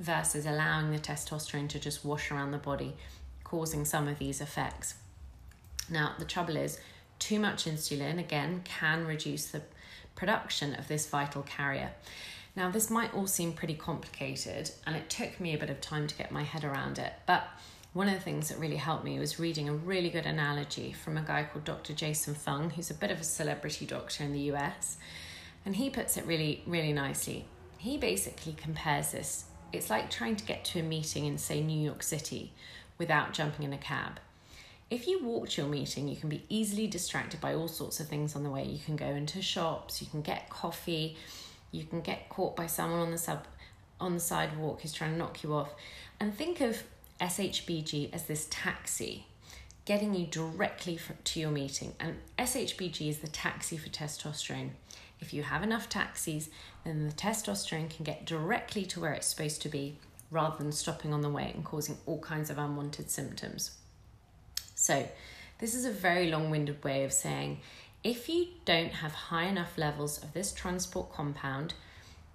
versus 0.00 0.46
allowing 0.46 0.90
the 0.90 0.98
testosterone 0.98 1.68
to 1.68 1.78
just 1.78 2.04
wash 2.04 2.32
around 2.32 2.50
the 2.50 2.58
body 2.58 2.96
causing 3.54 3.84
some 3.84 4.08
of 4.08 4.18
these 4.18 4.40
effects. 4.40 4.94
Now, 5.88 6.14
the 6.18 6.24
trouble 6.24 6.56
is, 6.56 6.80
too 7.20 7.38
much 7.38 7.66
insulin, 7.66 8.18
again, 8.18 8.62
can 8.64 9.06
reduce 9.06 9.46
the 9.46 9.62
production 10.16 10.74
of 10.74 10.88
this 10.88 11.06
vital 11.06 11.42
carrier. 11.42 11.92
Now, 12.56 12.68
this 12.72 12.90
might 12.90 13.14
all 13.14 13.28
seem 13.28 13.52
pretty 13.52 13.74
complicated, 13.74 14.72
and 14.84 14.96
it 14.96 15.08
took 15.08 15.38
me 15.38 15.54
a 15.54 15.58
bit 15.58 15.70
of 15.70 15.80
time 15.80 16.08
to 16.08 16.16
get 16.16 16.32
my 16.32 16.42
head 16.42 16.64
around 16.64 16.98
it, 16.98 17.12
but 17.26 17.44
one 17.92 18.08
of 18.08 18.14
the 18.14 18.20
things 18.20 18.48
that 18.48 18.58
really 18.58 18.74
helped 18.74 19.04
me 19.04 19.20
was 19.20 19.38
reading 19.38 19.68
a 19.68 19.72
really 19.72 20.10
good 20.10 20.26
analogy 20.26 20.92
from 20.92 21.16
a 21.16 21.22
guy 21.22 21.44
called 21.44 21.64
Dr. 21.64 21.92
Jason 21.92 22.34
Fung, 22.34 22.70
who's 22.70 22.90
a 22.90 22.94
bit 22.94 23.12
of 23.12 23.20
a 23.20 23.24
celebrity 23.24 23.86
doctor 23.86 24.24
in 24.24 24.32
the 24.32 24.50
US, 24.52 24.96
and 25.64 25.76
he 25.76 25.90
puts 25.90 26.16
it 26.16 26.26
really, 26.26 26.64
really 26.66 26.92
nicely. 26.92 27.44
He 27.78 27.98
basically 27.98 28.54
compares 28.54 29.12
this. 29.12 29.44
It's 29.72 29.90
like 29.90 30.10
trying 30.10 30.34
to 30.34 30.44
get 30.44 30.64
to 30.66 30.80
a 30.80 30.82
meeting 30.82 31.26
in, 31.26 31.38
say, 31.38 31.60
New 31.60 31.80
York 31.80 32.02
City 32.02 32.52
without 32.98 33.32
jumping 33.32 33.64
in 33.64 33.72
a 33.72 33.78
cab. 33.78 34.20
if 34.90 35.08
you 35.08 35.24
walk 35.24 35.48
to 35.48 35.62
your 35.62 35.70
meeting, 35.70 36.06
you 36.06 36.14
can 36.14 36.28
be 36.28 36.44
easily 36.48 36.86
distracted 36.86 37.40
by 37.40 37.54
all 37.54 37.66
sorts 37.66 37.98
of 38.00 38.06
things 38.06 38.36
on 38.36 38.44
the 38.44 38.50
way. 38.50 38.64
You 38.64 38.78
can 38.78 38.96
go 38.96 39.06
into 39.06 39.42
shops, 39.42 40.00
you 40.00 40.06
can 40.08 40.22
get 40.22 40.48
coffee, 40.50 41.16
you 41.72 41.84
can 41.84 42.00
get 42.00 42.28
caught 42.28 42.54
by 42.54 42.66
someone 42.66 43.00
on 43.00 43.10
the 43.10 43.18
sub 43.18 43.46
on 44.00 44.14
the 44.14 44.20
sidewalk 44.20 44.80
who's 44.82 44.92
trying 44.92 45.12
to 45.12 45.16
knock 45.16 45.42
you 45.42 45.54
off. 45.54 45.70
And 46.20 46.34
think 46.34 46.60
of 46.60 46.82
SHBG 47.20 48.12
as 48.12 48.24
this 48.24 48.46
taxi 48.50 49.26
getting 49.84 50.14
you 50.14 50.26
directly 50.26 50.98
to 51.24 51.40
your 51.40 51.50
meeting. 51.50 51.94
And 52.00 52.16
SHBG 52.38 53.08
is 53.08 53.18
the 53.18 53.28
taxi 53.28 53.76
for 53.76 53.88
testosterone. 53.88 54.70
If 55.20 55.32
you 55.32 55.42
have 55.42 55.62
enough 55.62 55.88
taxis, 55.88 56.48
then 56.84 57.06
the 57.06 57.14
testosterone 57.14 57.90
can 57.90 58.04
get 58.04 58.24
directly 58.24 58.84
to 58.86 59.00
where 59.00 59.12
it's 59.12 59.26
supposed 59.26 59.62
to 59.62 59.68
be 59.68 59.98
rather 60.34 60.58
than 60.58 60.72
stopping 60.72 61.14
on 61.14 61.22
the 61.22 61.30
way 61.30 61.50
and 61.54 61.64
causing 61.64 61.96
all 62.04 62.18
kinds 62.18 62.50
of 62.50 62.58
unwanted 62.58 63.10
symptoms. 63.10 63.78
So, 64.74 65.08
this 65.60 65.74
is 65.74 65.84
a 65.84 65.90
very 65.90 66.30
long 66.30 66.50
winded 66.50 66.82
way 66.84 67.04
of 67.04 67.12
saying 67.12 67.60
if 68.02 68.28
you 68.28 68.48
don't 68.66 68.92
have 68.92 69.12
high 69.12 69.44
enough 69.44 69.78
levels 69.78 70.22
of 70.22 70.34
this 70.34 70.52
transport 70.52 71.12
compound, 71.12 71.72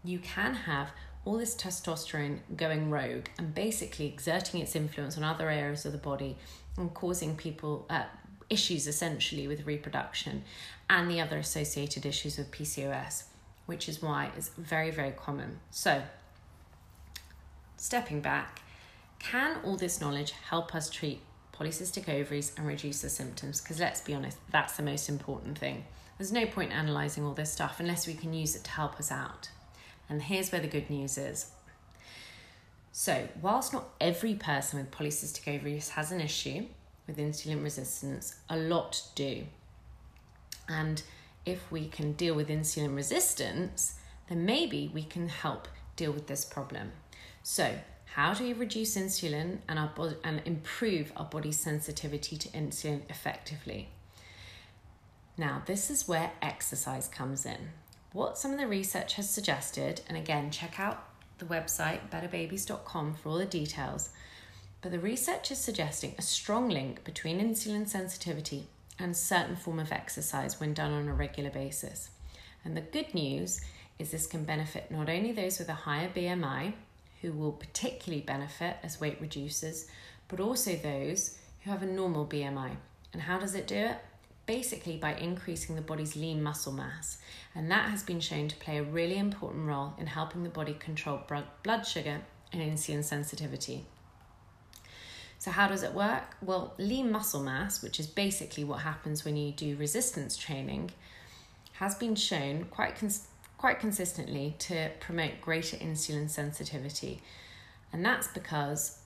you 0.04 0.18
can 0.18 0.56
have 0.56 0.92
all 1.26 1.38
this 1.38 1.56
testosterone 1.56 2.40
going 2.56 2.90
rogue 2.90 3.28
and 3.38 3.54
basically 3.54 4.08
exerting 4.08 4.62
its 4.62 4.76
influence 4.76 5.18
on 5.18 5.24
other 5.24 5.50
areas 5.50 5.86
of 5.86 5.92
the 5.92 5.98
body 5.98 6.38
and 6.78 6.94
causing 6.94 7.36
people 7.36 7.86
uh, 7.90 8.06
issues 8.50 8.88
essentially 8.88 9.48
with 9.48 9.68
reproduction 9.68 10.44
and 10.90 11.12
the 11.12 11.22
other 11.22 11.38
associated 11.38 12.06
issues 12.06 12.38
with 12.38 12.50
PCOS, 12.50 13.26
which 13.68 13.88
is 13.88 14.02
why 14.02 14.32
it's 14.36 14.50
very, 14.58 14.90
very 14.90 15.12
common. 15.12 15.60
So, 15.70 16.02
stepping 17.80 18.22
back, 18.22 18.62
can 19.20 19.58
all 19.64 19.78
this 19.78 20.00
knowledge 20.02 20.32
help 20.32 20.76
us 20.76 20.90
treat 20.90 21.22
polycystic 21.54 22.10
ovaries 22.10 22.52
and 22.58 22.68
reduce 22.68 23.02
the 23.02 23.10
symptoms? 23.10 23.62
Because 23.62 23.80
let's 23.80 24.02
be 24.02 24.14
honest, 24.14 24.38
that's 24.52 24.78
the 24.78 24.84
most 24.84 25.10
important 25.10 25.58
thing. 25.58 25.86
There's 26.18 26.32
no 26.32 26.46
point 26.46 26.74
analysing 26.74 27.24
all 27.24 27.34
this 27.34 27.52
stuff 27.52 27.80
unless 27.80 28.06
we 28.06 28.14
can 28.14 28.34
use 28.34 28.56
it 28.56 28.64
to 28.66 28.72
help 28.72 29.00
us 29.00 29.12
out. 29.12 29.50
And 30.10 30.22
here's 30.22 30.52
where 30.52 30.62
the 30.62 30.68
good 30.68 30.90
news 30.90 31.18
is. 31.18 31.52
So, 32.92 33.30
whilst 33.42 33.72
not 33.72 33.90
every 34.02 34.34
person 34.34 34.80
with 34.80 34.92
polycystic 34.92 35.48
ovaries 35.48 35.90
has 35.90 36.12
an 36.12 36.20
issue 36.20 36.66
with 37.08 37.18
insulin 37.18 37.64
resistance, 37.64 38.36
a 38.50 38.58
lot 38.58 39.04
do. 39.16 39.46
And 40.68 41.02
if 41.46 41.72
we 41.72 41.88
can 41.88 42.14
deal 42.14 42.36
with 42.36 42.50
insulin 42.50 42.96
resistance, 42.96 43.96
then 44.28 44.46
maybe 44.46 44.92
we 44.94 45.04
can 45.04 45.30
help 45.30 45.68
deal 45.96 46.12
with 46.12 46.28
this 46.28 46.44
problem. 46.44 46.92
So, 47.44 47.76
how 48.16 48.34
do 48.34 48.44
we 48.44 48.54
reduce 48.54 48.98
insulin 48.98 49.60
and 49.68 49.78
our 49.80 49.88
body, 49.88 50.16
and 50.24 50.42
improve 50.46 51.12
our 51.16 51.26
body's 51.26 51.60
sensitivity 51.60 52.38
to 52.38 52.50
insulin 52.50 53.02
effectively? 53.10 53.90
Now, 55.38 55.64
this 55.66 55.90
is 55.90 56.08
where 56.08 56.32
exercise 56.42 57.08
comes 57.08 57.46
in 57.46 57.70
what 58.12 58.38
some 58.38 58.52
of 58.52 58.60
the 58.60 58.68
research 58.68 59.14
has 59.16 59.30
suggested, 59.30 60.02
and 60.08 60.18
again, 60.18 60.50
check 60.50 60.80
out 60.80 61.06
the 61.38 61.46
website 61.46 62.10
betterbabies.com 62.10 63.14
for 63.16 63.30
all 63.30 63.38
the 63.38 63.46
details. 63.46 64.10
But 64.82 64.92
the 64.92 65.00
research 65.00 65.52
is 65.52 65.60
suggesting 65.60 66.16
a 66.18 66.24
strong 66.24 66.70
link 66.70 67.04
between 67.04 67.40
insulin 67.40 67.88
sensitivity 67.88 68.68
and 68.98 69.16
certain 69.16 69.56
form 69.56 69.80
of 69.80 69.92
exercise 69.92 70.60
when 70.60 70.74
done 70.74 70.92
on 70.92 71.08
a 71.08 71.14
regular 71.14 71.50
basis. 71.50 72.10
And 72.66 72.76
the 72.76 72.82
good 72.82 73.14
news 73.14 73.62
is 74.00 74.12
this 74.12 74.26
can 74.26 74.44
benefit 74.44 74.90
not 74.90 75.10
only 75.10 75.32
those 75.32 75.60
with 75.60 75.70
a 75.70 75.74
higher 75.74 76.10
BMI, 76.10 76.74
who 77.22 77.32
will 77.32 77.52
particularly 77.52 78.24
benefit 78.24 78.78
as 78.84 79.00
weight 79.00 79.20
reduces, 79.20 79.88
but 80.28 80.40
also 80.40 80.76
those 80.76 81.38
who 81.64 81.72
have 81.72 81.84
a 81.84 81.86
normal 81.86 82.26
BMI. 82.26 82.78
And 83.14 83.22
how 83.24 83.40
does 83.40 83.56
it 83.56 83.68
do 83.68 83.76
it? 83.76 83.98
basically 84.50 84.98
by 84.98 85.14
increasing 85.14 85.76
the 85.76 85.82
body's 85.82 86.16
lean 86.16 86.42
muscle 86.42 86.74
mass. 86.74 87.20
And 87.54 87.70
that 87.70 87.92
has 87.92 88.02
been 88.02 88.20
shown 88.20 88.48
to 88.48 88.56
play 88.56 88.80
a 88.80 88.84
really 88.84 89.16
important 89.16 89.68
role 89.68 89.94
in 90.00 90.08
helping 90.08 90.42
the 90.42 90.50
body 90.50 90.74
control 90.74 91.22
blood 91.62 91.86
sugar 91.86 92.22
and 92.52 92.60
insulin 92.60 93.04
sensitivity. 93.04 93.86
So, 95.38 95.52
how 95.52 95.68
does 95.68 95.84
it 95.84 95.94
work? 95.94 96.36
Well, 96.42 96.74
lean 96.80 97.12
muscle 97.12 97.44
mass, 97.44 97.84
which 97.84 98.00
is 98.00 98.08
basically 98.08 98.64
what 98.64 98.80
happens 98.80 99.24
when 99.24 99.38
you 99.38 99.52
do 99.52 99.76
resistance 99.76 100.36
training, 100.36 100.94
has 101.74 101.94
been 101.94 102.16
shown 102.16 102.64
quite, 102.72 102.96
cons- 102.96 103.28
quite 103.60 103.78
consistently 103.78 104.56
to 104.58 104.90
promote 105.02 105.42
greater 105.42 105.76
insulin 105.78 106.30
sensitivity. 106.30 107.22
And 107.92 108.06
that's 108.06 108.28
because 108.28 109.00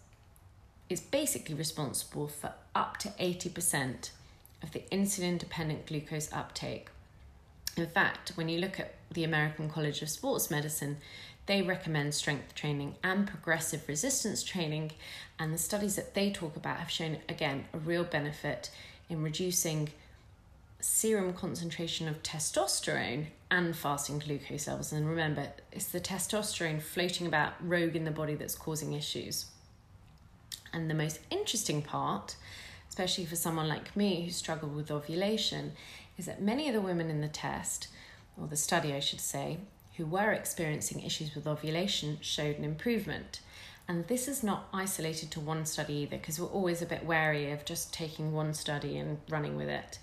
it's 0.89 1.01
basically 1.01 1.55
responsible 1.55 2.27
for 2.27 2.53
up 2.75 2.97
to 2.97 3.09
80% 3.09 4.11
of 4.61 4.71
the 4.71 4.83
insulin 4.91 5.39
dependent 5.39 5.87
glucose 5.87 6.31
uptake. 6.31 6.89
In 7.75 7.87
fact, 7.87 8.33
when 8.35 8.47
you 8.47 8.59
look 8.59 8.79
at 8.79 8.93
the 9.11 9.23
American 9.23 9.71
College 9.71 10.03
of 10.03 10.09
Sports 10.09 10.51
Medicine, 10.51 10.97
they 11.47 11.63
recommend 11.63 12.13
strength 12.13 12.53
training 12.53 12.95
and 13.03 13.27
progressive 13.27 13.87
resistance 13.87 14.43
training, 14.43 14.91
and 15.39 15.51
the 15.51 15.57
studies 15.57 15.95
that 15.95 16.13
they 16.13 16.31
talk 16.31 16.55
about 16.55 16.77
have 16.77 16.91
shown 16.91 17.17
again 17.27 17.65
a 17.73 17.79
real 17.79 18.03
benefit 18.03 18.69
in 19.09 19.23
reducing 19.23 19.89
serum 20.83 21.33
concentration 21.33 22.07
of 22.07 22.21
testosterone 22.23 23.27
and 23.49 23.75
fasting 23.75 24.19
glucose 24.19 24.67
levels. 24.67 24.91
And 24.91 25.07
remember, 25.07 25.47
it's 25.71 25.87
the 25.87 25.99
testosterone 25.99 26.81
floating 26.81 27.27
about 27.27 27.53
rogue 27.61 27.95
in 27.95 28.03
the 28.03 28.11
body 28.11 28.35
that's 28.35 28.55
causing 28.55 28.93
issues. 28.93 29.45
And 30.71 30.89
the 30.89 30.95
most 30.95 31.19
interesting 31.29 31.81
part 31.81 32.35
especially 32.93 33.25
for 33.25 33.35
someone 33.35 33.67
like 33.67 33.95
me 33.95 34.23
who 34.23 34.29
struggled 34.29 34.75
with 34.75 34.91
ovulation, 34.91 35.71
is 36.15 36.27
that 36.27 36.39
many 36.39 36.67
of 36.67 36.75
the 36.75 36.81
women 36.81 37.09
in 37.09 37.21
the 37.21 37.27
test, 37.27 37.87
or 38.39 38.45
the 38.45 38.55
study 38.55 38.93
I 38.93 38.99
should 38.99 39.19
say, 39.19 39.57
who 39.97 40.05
were 40.05 40.31
experiencing 40.31 41.01
issues 41.01 41.33
with 41.33 41.47
ovulation 41.47 42.19
showed 42.21 42.59
an 42.59 42.63
improvement. 42.63 43.39
And 43.87 44.07
this 44.07 44.27
is 44.27 44.43
not 44.43 44.69
isolated 44.71 45.31
to 45.31 45.39
one 45.39 45.65
study 45.65 45.95
either, 45.95 46.17
because 46.17 46.39
we're 46.39 46.45
always 46.45 46.83
a 46.83 46.85
bit 46.85 47.03
wary 47.03 47.51
of 47.51 47.65
just 47.65 47.91
taking 47.91 48.31
one 48.31 48.53
study 48.53 48.95
and 48.99 49.17
running 49.27 49.55
with 49.55 49.69
it. 49.69 49.97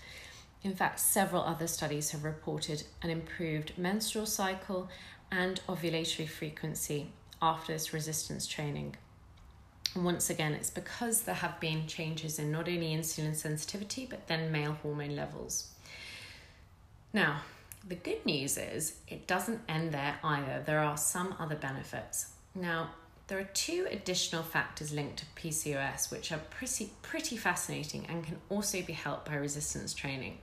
In 0.63 0.75
fact, 0.75 1.01
several 1.01 1.43
other 1.43 1.67
studies 1.67 2.11
have 2.11 2.23
reported 2.23 2.83
an 3.03 3.09
improved 3.09 3.73
menstrual 3.79 4.27
cycle 4.27 4.89
and 5.33 5.61
ovulatory 5.67 6.29
frequency 6.29 7.13
after 7.41 7.73
this 7.73 7.95
resistance 7.95 8.47
training. 8.47 8.97
And 9.95 10.05
once 10.05 10.29
again, 10.29 10.53
it's 10.53 10.71
because 10.71 11.23
there 11.23 11.35
have 11.37 11.59
been 11.61 11.87
changes 11.87 12.39
in 12.39 12.53
not 12.53 12.69
only 12.69 12.95
insulin 12.95 13.35
sensitivity, 13.35 14.07
but 14.09 14.29
then 14.29 14.53
male 14.53 14.77
hormone 14.83 15.17
levels. 15.17 15.71
Now, 17.13 17.41
the 17.89 17.95
good 17.95 18.25
news 18.27 18.59
is 18.59 18.97
it 19.09 19.27
doesn't 19.27 19.63
end 19.69 19.93
there 19.93 20.19
either. 20.23 20.63
There 20.65 20.81
are 20.81 20.97
some 20.97 21.35
other 21.39 21.57
benefits. 21.57 22.33
Now, 22.55 22.91
there 23.29 23.39
are 23.39 23.49
two 23.55 23.87
additional 23.91 24.43
factors 24.43 24.93
linked 24.93 25.19
to 25.19 25.25
PCOS 25.37 26.11
which 26.11 26.31
are 26.33 26.41
pretty, 26.51 26.91
pretty 27.01 27.37
fascinating 27.37 28.05
and 28.07 28.25
can 28.25 28.37
also 28.49 28.83
be 28.83 28.93
helped 28.93 29.27
by 29.27 29.37
resistance 29.37 29.95
training. 29.95 30.39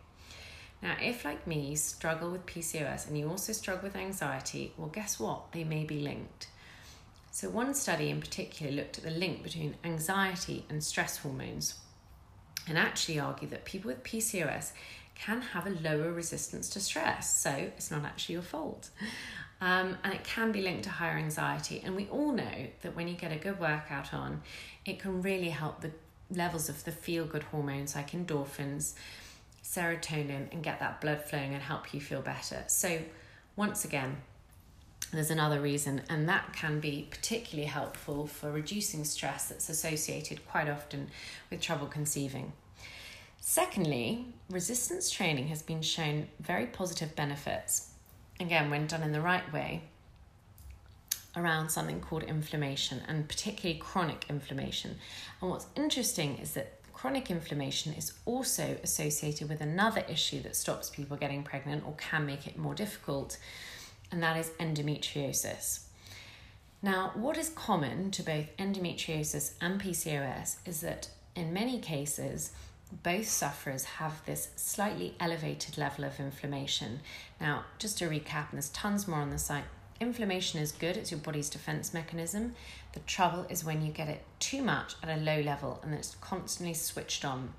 Now, 0.81 0.95
if 1.01 1.25
like 1.25 1.47
me, 1.47 1.69
you 1.69 1.75
struggle 1.75 2.31
with 2.31 2.45
PCOS 2.45 3.07
and 3.07 3.17
you 3.17 3.29
also 3.29 3.51
struggle 3.51 3.83
with 3.83 3.95
anxiety, 3.95 4.73
well, 4.77 4.89
guess 4.89 5.19
what? 5.19 5.51
They 5.51 5.63
may 5.63 5.83
be 5.83 5.99
linked. 5.99 6.47
So, 7.31 7.49
one 7.49 7.73
study 7.73 8.09
in 8.09 8.19
particular 8.19 8.71
looked 8.71 8.97
at 8.97 9.03
the 9.03 9.11
link 9.11 9.43
between 9.43 9.75
anxiety 9.83 10.65
and 10.69 10.83
stress 10.83 11.17
hormones 11.17 11.75
and 12.67 12.77
actually 12.77 13.19
argued 13.19 13.51
that 13.51 13.65
people 13.65 13.89
with 13.89 14.03
PCOS 14.03 14.71
can 15.15 15.41
have 15.41 15.65
a 15.65 15.71
lower 15.71 16.11
resistance 16.11 16.69
to 16.69 16.79
stress. 16.79 17.41
So, 17.41 17.51
it's 17.51 17.89
not 17.89 18.05
actually 18.05 18.33
your 18.33 18.41
fault. 18.43 18.89
Um, 19.59 19.97
and 20.03 20.13
it 20.13 20.23
can 20.23 20.51
be 20.51 20.61
linked 20.61 20.83
to 20.83 20.91
higher 20.91 21.17
anxiety. 21.17 21.81
And 21.83 21.95
we 21.95 22.05
all 22.07 22.31
know 22.31 22.67
that 22.81 22.95
when 22.95 23.07
you 23.07 23.15
get 23.15 23.31
a 23.31 23.37
good 23.37 23.59
workout 23.59 24.13
on, 24.13 24.41
it 24.85 24.99
can 24.99 25.21
really 25.21 25.49
help 25.49 25.81
the 25.81 25.91
levels 26.29 26.69
of 26.69 26.83
the 26.83 26.91
feel 26.91 27.25
good 27.25 27.43
hormones 27.43 27.95
like 27.95 28.11
endorphins, 28.11 28.93
serotonin, 29.67 30.51
and 30.51 30.63
get 30.63 30.79
that 30.79 31.01
blood 31.01 31.23
flowing 31.23 31.53
and 31.53 31.61
help 31.61 31.93
you 31.93 31.99
feel 31.99 32.21
better. 32.21 32.63
So, 32.67 32.99
once 33.55 33.83
again, 33.83 34.17
there's 35.11 35.31
another 35.31 35.59
reason, 35.59 36.01
and 36.09 36.27
that 36.29 36.53
can 36.53 36.79
be 36.79 37.07
particularly 37.09 37.67
helpful 37.67 38.27
for 38.27 38.51
reducing 38.51 39.03
stress 39.03 39.49
that's 39.49 39.69
associated 39.69 40.47
quite 40.47 40.69
often 40.69 41.09
with 41.49 41.61
trouble 41.61 41.87
conceiving. 41.87 42.53
Secondly, 43.39 44.25
resistance 44.49 45.09
training 45.09 45.47
has 45.47 45.61
been 45.61 45.81
shown 45.81 46.27
very 46.39 46.65
positive 46.65 47.15
benefits, 47.15 47.91
again, 48.39 48.69
when 48.69 48.87
done 48.87 49.03
in 49.03 49.11
the 49.11 49.21
right 49.21 49.51
way, 49.53 49.83
around 51.35 51.69
something 51.69 52.01
called 52.01 52.23
inflammation 52.23 53.01
and 53.07 53.29
particularly 53.29 53.79
chronic 53.79 54.25
inflammation. 54.29 54.97
And 55.41 55.49
what's 55.49 55.67
interesting 55.75 56.37
is 56.39 56.53
that 56.53 56.76
chronic 56.97 57.29
inflammation 57.29 57.93
is 57.93 58.13
also 58.25 58.75
associated 58.81 59.47
with 59.47 59.61
another 59.61 60.03
issue 60.09 60.41
that 60.41 60.55
stops 60.55 60.89
people 60.89 61.15
getting 61.15 61.43
pregnant 61.43 61.83
or 61.85 61.93
can 61.93 62.25
make 62.25 62.47
it 62.47 62.57
more 62.57 62.73
difficult, 62.73 63.37
and 64.11 64.23
that 64.23 64.35
is 64.35 64.49
endometriosis. 64.59 65.83
Now, 66.81 67.11
what 67.13 67.37
is 67.37 67.49
common 67.49 68.09
to 68.11 68.23
both 68.23 68.57
endometriosis 68.57 69.53
and 69.61 69.79
PCOS 69.79 70.55
is 70.65 70.81
that 70.81 71.09
in 71.35 71.53
many 71.53 71.79
cases, 71.79 72.51
both 73.03 73.27
sufferers 73.27 73.83
have 73.83 74.25
this 74.25 74.49
slightly 74.55 75.13
elevated 75.19 75.77
level 75.77 76.03
of 76.03 76.19
inflammation. 76.19 77.01
Now, 77.39 77.65
just 77.77 77.99
to 77.99 78.05
recap, 78.09 78.49
and 78.49 78.53
there's 78.53 78.69
tons 78.69 79.07
more 79.07 79.19
on 79.19 79.29
the 79.29 79.37
site. 79.37 79.65
Inflammation 79.99 80.59
is 80.59 80.71
good, 80.71 80.95
it's 80.95 81.09
your 81.11 81.19
body's 81.19 81.49
defense 81.49 81.93
mechanism. 81.93 82.53
The 82.93 82.99
trouble 83.01 83.47
is 83.49 83.63
when 83.63 83.83
you 83.83 83.91
get 83.91 84.07
it 84.07 84.23
too 84.39 84.61
much 84.61 84.95
at 85.01 85.09
a 85.09 85.19
low 85.19 85.41
level 85.41 85.79
and 85.83 85.93
it's 85.93 86.15
constantly 86.21 86.75
switched 86.75 87.25
on. 87.25 87.53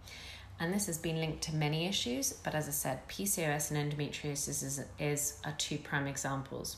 And 0.61 0.73
this 0.73 0.87
has 0.87 0.99
been 0.99 1.21
linked 1.21 1.43
to 1.45 1.55
many 1.55 1.87
issues, 1.87 2.33
but 2.33 2.55
as 2.55 2.69
I 2.69 2.73
said, 2.73 3.09
PCOS 3.09 3.71
and 3.71 3.93
endometriosis 3.93 4.63
is, 4.63 4.85
is 4.99 5.41
are 5.45 5.55
two 5.59 5.79
prime 5.79 6.07
examples. 6.07 6.77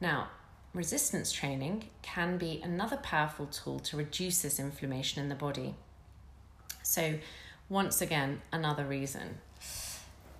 Now, 0.00 0.28
resistance 0.72 1.32
training 1.32 1.84
can 2.02 2.36
be 2.36 2.60
another 2.62 2.96
powerful 2.96 3.46
tool 3.46 3.78
to 3.80 3.96
reduce 3.96 4.42
this 4.42 4.60
inflammation 4.60 5.22
in 5.22 5.28
the 5.28 5.34
body. 5.34 5.74
So, 6.82 7.18
once 7.68 8.00
again, 8.00 8.42
another 8.52 8.84
reason. 8.84 9.38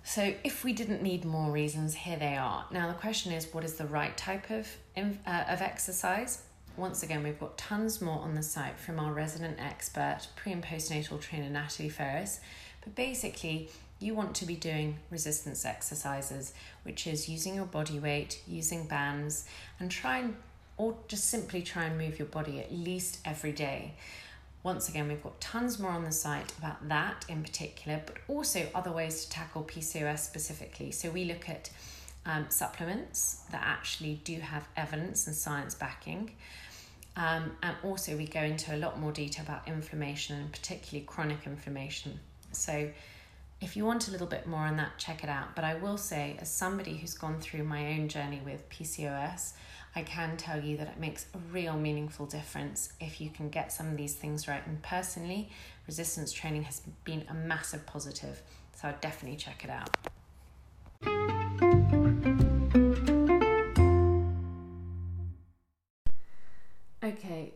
So, 0.07 0.33
if 0.45 0.63
we 0.63 0.71
didn't 0.71 1.01
need 1.01 1.25
more 1.25 1.51
reasons, 1.51 1.93
here 1.93 2.15
they 2.15 2.37
are. 2.37 2.65
Now, 2.71 2.87
the 2.87 2.93
question 2.93 3.33
is 3.33 3.53
what 3.53 3.65
is 3.65 3.73
the 3.73 3.87
right 3.87 4.15
type 4.15 4.49
of, 4.49 4.65
uh, 4.95 5.43
of 5.49 5.61
exercise? 5.61 6.43
Once 6.77 7.03
again, 7.03 7.23
we've 7.23 7.37
got 7.37 7.57
tons 7.57 8.01
more 8.01 8.19
on 8.19 8.33
the 8.33 8.41
site 8.41 8.79
from 8.79 9.01
our 9.01 9.11
resident 9.11 9.59
expert, 9.59 10.19
pre 10.37 10.53
and 10.53 10.63
postnatal 10.63 11.19
trainer 11.19 11.49
Natalie 11.49 11.89
Ferris. 11.89 12.39
But 12.85 12.95
basically, 12.95 13.69
you 13.99 14.15
want 14.15 14.33
to 14.35 14.45
be 14.45 14.55
doing 14.55 14.97
resistance 15.09 15.65
exercises, 15.65 16.53
which 16.83 17.05
is 17.05 17.27
using 17.27 17.53
your 17.53 17.65
body 17.65 17.99
weight, 17.99 18.41
using 18.47 18.87
bands, 18.87 19.43
and 19.77 19.91
try 19.91 20.19
and, 20.19 20.37
or 20.77 20.95
just 21.09 21.25
simply 21.25 21.61
try 21.61 21.83
and 21.83 21.97
move 21.97 22.17
your 22.17 22.29
body 22.29 22.61
at 22.61 22.71
least 22.71 23.19
every 23.25 23.51
day. 23.51 23.93
Once 24.67 24.89
again, 24.89 25.07
we've 25.07 25.23
got 25.23 25.39
tons 25.39 25.79
more 25.79 25.91
on 25.91 26.03
the 26.03 26.11
site 26.11 26.51
about 26.57 26.89
that 26.89 27.23
in 27.29 27.41
particular, 27.41 28.01
but 28.05 28.17
also 28.27 28.67
other 28.75 28.91
ways 28.91 29.23
to 29.23 29.29
tackle 29.29 29.63
PCOS 29.63 30.19
specifically. 30.19 30.91
So 30.91 31.09
we 31.09 31.23
look 31.23 31.47
at 31.47 31.69
um, 32.25 32.47
supplements 32.49 33.43
that 33.53 33.61
actually 33.63 34.19
do 34.25 34.41
have 34.41 34.67
evidence 34.75 35.25
and 35.25 35.33
science 35.33 35.73
backing. 35.73 36.31
Um, 37.15 37.55
and 37.63 37.77
also, 37.81 38.17
we 38.17 38.27
go 38.27 38.41
into 38.41 38.75
a 38.75 38.79
lot 38.79 38.99
more 38.99 39.13
detail 39.13 39.45
about 39.45 39.65
inflammation 39.69 40.37
and 40.37 40.51
particularly 40.51 41.05
chronic 41.05 41.45
inflammation. 41.45 42.19
So, 42.51 42.89
if 43.61 43.77
you 43.77 43.85
want 43.85 44.09
a 44.09 44.11
little 44.11 44.27
bit 44.27 44.47
more 44.47 44.65
on 44.65 44.75
that, 44.75 44.97
check 44.97 45.23
it 45.23 45.29
out. 45.29 45.55
But 45.55 45.63
I 45.63 45.75
will 45.75 45.97
say, 45.97 46.35
as 46.41 46.51
somebody 46.51 46.97
who's 46.97 47.13
gone 47.13 47.39
through 47.39 47.63
my 47.63 47.93
own 47.93 48.09
journey 48.09 48.41
with 48.43 48.67
PCOS, 48.69 49.53
I 49.97 50.03
can 50.03 50.37
tell 50.37 50.63
you 50.63 50.77
that 50.77 50.89
it 50.89 50.99
makes 50.99 51.25
a 51.33 51.39
real 51.51 51.75
meaningful 51.75 52.27
difference 52.27 52.93
if 53.01 53.19
you 53.19 53.31
can 53.31 53.49
get 53.49 53.71
some 53.71 53.87
of 53.87 53.97
these 53.97 54.13
things 54.13 54.47
right. 54.47 54.61
And 54.67 54.79
personally, 54.83 55.49
resistance 55.87 56.31
training 56.31 56.61
has 56.65 56.83
been 57.03 57.25
a 57.29 57.33
massive 57.33 57.83
positive. 57.87 58.43
So 58.75 58.89
I'd 58.89 59.01
definitely 59.01 59.39
check 59.39 59.63
it 59.63 59.71
out. 59.71 59.89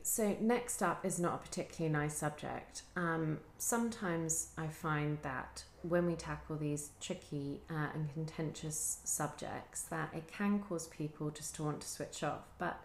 So 0.04 0.36
next 0.40 0.82
up 0.82 1.06
is 1.06 1.20
not 1.20 1.36
a 1.36 1.38
particularly 1.38 1.92
nice 1.92 2.18
subject. 2.18 2.84
Um, 2.96 3.40
sometimes 3.58 4.50
I 4.58 4.68
find 4.68 5.18
that 5.22 5.64
when 5.84 6.06
we 6.06 6.16
tackle 6.16 6.58
these 6.58 6.90
tricky 7.00 7.62
uh, 7.70 7.88
and 7.94 8.12
contentious 8.14 9.00
subjects, 9.04 9.84
that 9.84 10.10
it 10.14 10.28
can 10.28 10.60
cause 10.60 10.88
people 10.88 11.30
just 11.30 11.56
to 11.56 11.64
want 11.64 11.82
to 11.82 11.88
switch 11.88 12.24
off. 12.24 12.42
But 12.58 12.80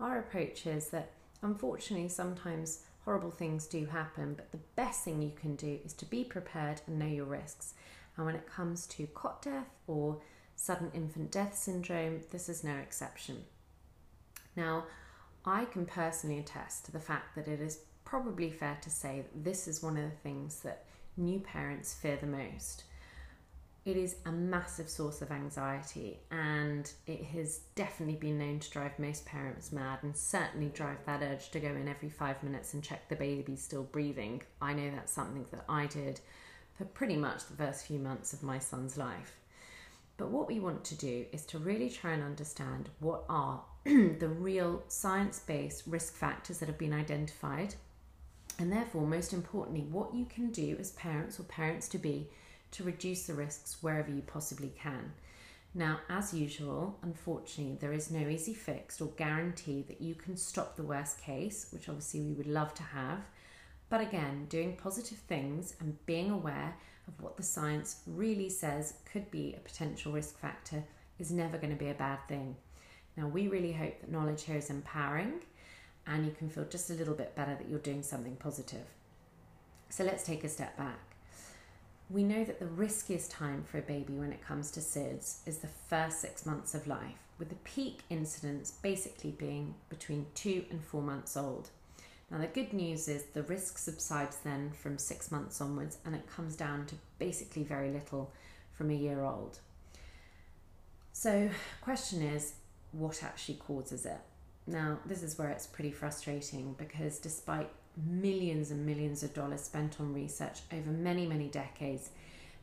our 0.00 0.18
approach 0.18 0.66
is 0.66 0.90
that 0.90 1.10
unfortunately, 1.42 2.08
sometimes 2.08 2.80
horrible 3.04 3.30
things 3.30 3.66
do 3.66 3.86
happen, 3.86 4.34
but 4.34 4.52
the 4.52 4.58
best 4.76 5.04
thing 5.04 5.22
you 5.22 5.32
can 5.34 5.56
do 5.56 5.78
is 5.84 5.92
to 5.94 6.04
be 6.04 6.24
prepared 6.24 6.80
and 6.86 6.98
know 6.98 7.06
your 7.06 7.24
risks. 7.24 7.74
And 8.16 8.26
when 8.26 8.34
it 8.34 8.46
comes 8.46 8.86
to 8.88 9.06
cot 9.08 9.42
death 9.42 9.68
or 9.86 10.20
sudden 10.56 10.90
infant 10.92 11.30
death 11.30 11.56
syndrome, 11.56 12.20
this 12.30 12.48
is 12.48 12.62
no 12.62 12.74
exception. 12.74 13.44
Now, 14.56 14.84
I 15.44 15.64
can 15.64 15.86
personally 15.86 16.38
attest 16.38 16.84
to 16.86 16.92
the 16.92 17.00
fact 17.00 17.34
that 17.34 17.48
it 17.48 17.60
is 17.60 17.80
probably 18.04 18.50
fair 18.50 18.78
to 18.82 18.90
say 18.90 19.22
that 19.22 19.44
this 19.44 19.66
is 19.68 19.82
one 19.82 19.96
of 19.96 20.04
the 20.04 20.16
things 20.22 20.60
that 20.60 20.84
new 21.16 21.40
parents 21.40 21.94
fear 21.94 22.16
the 22.16 22.26
most. 22.26 22.84
It 23.86 23.96
is 23.96 24.16
a 24.26 24.32
massive 24.32 24.90
source 24.90 25.22
of 25.22 25.32
anxiety, 25.32 26.18
and 26.30 26.90
it 27.06 27.24
has 27.24 27.60
definitely 27.74 28.16
been 28.16 28.38
known 28.38 28.58
to 28.58 28.70
drive 28.70 28.98
most 28.98 29.24
parents 29.24 29.72
mad 29.72 30.00
and 30.02 30.14
certainly 30.14 30.68
drive 30.68 30.98
that 31.06 31.22
urge 31.22 31.50
to 31.50 31.60
go 31.60 31.68
in 31.68 31.88
every 31.88 32.10
five 32.10 32.42
minutes 32.42 32.74
and 32.74 32.84
check 32.84 33.08
the 33.08 33.16
baby's 33.16 33.62
still 33.62 33.84
breathing. 33.84 34.42
I 34.60 34.74
know 34.74 34.90
that's 34.90 35.12
something 35.12 35.46
that 35.50 35.64
I 35.66 35.86
did 35.86 36.20
for 36.76 36.84
pretty 36.84 37.16
much 37.16 37.46
the 37.46 37.56
first 37.56 37.86
few 37.86 37.98
months 37.98 38.34
of 38.34 38.42
my 38.42 38.58
son's 38.58 38.98
life. 38.98 39.39
But 40.20 40.32
what 40.32 40.48
we 40.48 40.60
want 40.60 40.84
to 40.84 40.94
do 40.96 41.24
is 41.32 41.46
to 41.46 41.58
really 41.58 41.88
try 41.88 42.12
and 42.12 42.22
understand 42.22 42.90
what 42.98 43.24
are 43.30 43.62
the 43.84 44.28
real 44.28 44.82
science 44.86 45.38
based 45.38 45.84
risk 45.86 46.14
factors 46.14 46.58
that 46.58 46.68
have 46.68 46.76
been 46.76 46.92
identified, 46.92 47.74
and 48.58 48.70
therefore, 48.70 49.06
most 49.06 49.32
importantly, 49.32 49.86
what 49.90 50.14
you 50.14 50.26
can 50.26 50.50
do 50.50 50.76
as 50.78 50.90
parents 50.90 51.40
or 51.40 51.44
parents 51.44 51.88
to 51.88 51.98
be 51.98 52.28
to 52.72 52.84
reduce 52.84 53.26
the 53.26 53.32
risks 53.32 53.78
wherever 53.82 54.10
you 54.10 54.20
possibly 54.20 54.74
can. 54.78 55.14
Now, 55.72 56.00
as 56.10 56.34
usual, 56.34 56.98
unfortunately, 57.00 57.78
there 57.80 57.94
is 57.94 58.10
no 58.10 58.28
easy 58.28 58.52
fix 58.52 59.00
or 59.00 59.06
guarantee 59.16 59.86
that 59.88 60.02
you 60.02 60.14
can 60.14 60.36
stop 60.36 60.76
the 60.76 60.82
worst 60.82 61.22
case, 61.22 61.68
which 61.70 61.88
obviously 61.88 62.20
we 62.20 62.34
would 62.34 62.46
love 62.46 62.74
to 62.74 62.82
have. 62.82 63.20
But 63.88 64.02
again, 64.02 64.48
doing 64.50 64.76
positive 64.76 65.18
things 65.18 65.76
and 65.80 66.04
being 66.04 66.30
aware 66.30 66.76
of 67.10 67.22
what 67.22 67.36
the 67.36 67.42
science 67.42 68.00
really 68.06 68.48
says 68.48 68.94
could 69.10 69.30
be 69.30 69.54
a 69.54 69.60
potential 69.60 70.12
risk 70.12 70.38
factor 70.38 70.84
is 71.18 71.30
never 71.30 71.58
going 71.58 71.72
to 71.72 71.84
be 71.84 71.90
a 71.90 71.94
bad 71.94 72.18
thing. 72.28 72.56
Now, 73.16 73.28
we 73.28 73.48
really 73.48 73.72
hope 73.72 74.00
that 74.00 74.10
knowledge 74.10 74.44
here 74.44 74.56
is 74.56 74.70
empowering 74.70 75.40
and 76.06 76.24
you 76.24 76.32
can 76.32 76.48
feel 76.48 76.64
just 76.64 76.90
a 76.90 76.94
little 76.94 77.14
bit 77.14 77.36
better 77.36 77.54
that 77.54 77.68
you're 77.68 77.78
doing 77.78 78.02
something 78.02 78.36
positive. 78.36 78.86
So, 79.90 80.04
let's 80.04 80.24
take 80.24 80.44
a 80.44 80.48
step 80.48 80.76
back. 80.76 80.98
We 82.08 82.24
know 82.24 82.44
that 82.44 82.58
the 82.58 82.66
riskiest 82.66 83.30
time 83.30 83.62
for 83.62 83.78
a 83.78 83.82
baby 83.82 84.14
when 84.14 84.32
it 84.32 84.44
comes 84.44 84.70
to 84.72 84.80
SIDS 84.80 85.46
is 85.46 85.58
the 85.58 85.68
first 85.68 86.20
six 86.20 86.44
months 86.44 86.74
of 86.74 86.88
life, 86.88 87.18
with 87.38 87.50
the 87.50 87.54
peak 87.56 88.00
incidence 88.10 88.72
basically 88.82 89.30
being 89.30 89.74
between 89.88 90.26
two 90.34 90.64
and 90.70 90.82
four 90.82 91.02
months 91.02 91.36
old. 91.36 91.70
Now, 92.30 92.38
the 92.38 92.46
good 92.46 92.72
news 92.72 93.08
is 93.08 93.24
the 93.24 93.42
risk 93.42 93.76
subsides 93.76 94.38
then 94.44 94.70
from 94.70 94.98
six 94.98 95.32
months 95.32 95.60
onwards 95.60 95.98
and 96.04 96.14
it 96.14 96.28
comes 96.28 96.54
down 96.54 96.86
to 96.86 96.94
basically 97.18 97.64
very 97.64 97.90
little 97.90 98.32
from 98.72 98.90
a 98.90 98.94
year 98.94 99.24
old. 99.24 99.58
So, 101.12 101.48
the 101.48 101.84
question 101.84 102.22
is 102.22 102.54
what 102.92 103.24
actually 103.24 103.56
causes 103.56 104.06
it? 104.06 104.20
Now, 104.66 104.98
this 105.04 105.22
is 105.22 105.38
where 105.38 105.50
it's 105.50 105.66
pretty 105.66 105.90
frustrating 105.90 106.74
because 106.78 107.18
despite 107.18 107.68
millions 107.96 108.70
and 108.70 108.86
millions 108.86 109.22
of 109.22 109.34
dollars 109.34 109.62
spent 109.62 110.00
on 110.00 110.14
research 110.14 110.60
over 110.72 110.90
many, 110.90 111.26
many 111.26 111.48
decades, 111.48 112.10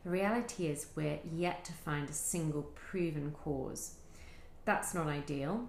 the 0.03 0.10
reality 0.10 0.67
is 0.67 0.88
we're 0.95 1.19
yet 1.36 1.65
to 1.65 1.73
find 1.73 2.10
a 2.10 2.13
single 2.13 2.63
proven 2.75 3.32
cause. 3.43 3.95
That's 4.63 4.93
not 4.93 5.08
ideal, 5.08 5.67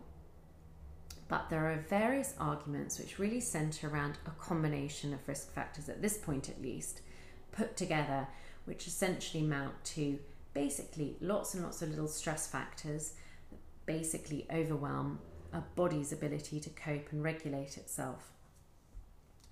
but 1.28 1.50
there 1.50 1.70
are 1.70 1.84
various 1.88 2.34
arguments 2.40 2.98
which 2.98 3.18
really 3.18 3.40
centre 3.40 3.88
around 3.88 4.18
a 4.26 4.30
combination 4.30 5.12
of 5.12 5.28
risk 5.28 5.52
factors, 5.52 5.88
at 5.88 6.00
this 6.00 6.16
point 6.16 6.48
at 6.48 6.60
least, 6.60 7.02
put 7.52 7.76
together, 7.76 8.26
which 8.64 8.86
essentially 8.86 9.42
mount 9.42 9.84
to 9.84 10.18
basically 10.54 11.16
lots 11.20 11.54
and 11.54 11.62
lots 11.62 11.82
of 11.82 11.90
little 11.90 12.08
stress 12.08 12.46
factors 12.46 13.12
that 13.50 13.58
basically 13.84 14.46
overwhelm 14.52 15.18
a 15.52 15.60
body's 15.76 16.12
ability 16.12 16.60
to 16.60 16.70
cope 16.70 17.12
and 17.12 17.22
regulate 17.22 17.76
itself. 17.76 18.32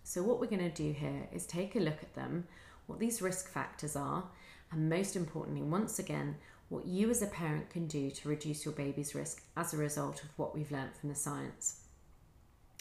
So, 0.03 0.23
what 0.23 0.41
we're 0.41 0.47
going 0.47 0.61
to 0.61 0.71
do 0.71 0.93
here 0.93 1.29
is 1.33 1.47
take 1.47 1.75
a 1.77 1.81
look 1.81 2.03
at 2.03 2.15
them, 2.15 2.47
what 2.87 2.99
these 2.99 3.21
risk 3.21 3.51
factors 3.51 3.97
are, 3.97 4.25
and 4.71 4.89
most 4.89 5.17
importantly, 5.17 5.63
once 5.63 5.99
again, 5.99 6.37
what 6.69 6.87
you 6.87 7.11
as 7.11 7.23
a 7.23 7.27
parent 7.27 7.71
can 7.71 7.87
do 7.87 8.11
to 8.11 8.29
reduce 8.29 8.65
your 8.65 8.75
baby's 8.75 9.15
risk 9.15 9.43
as 9.57 9.73
a 9.73 9.77
result 9.77 10.23
of 10.23 10.31
what 10.37 10.55
we've 10.55 10.73
learnt 10.73 10.97
from 10.97 11.09
the 11.09 11.15
science. 11.15 11.81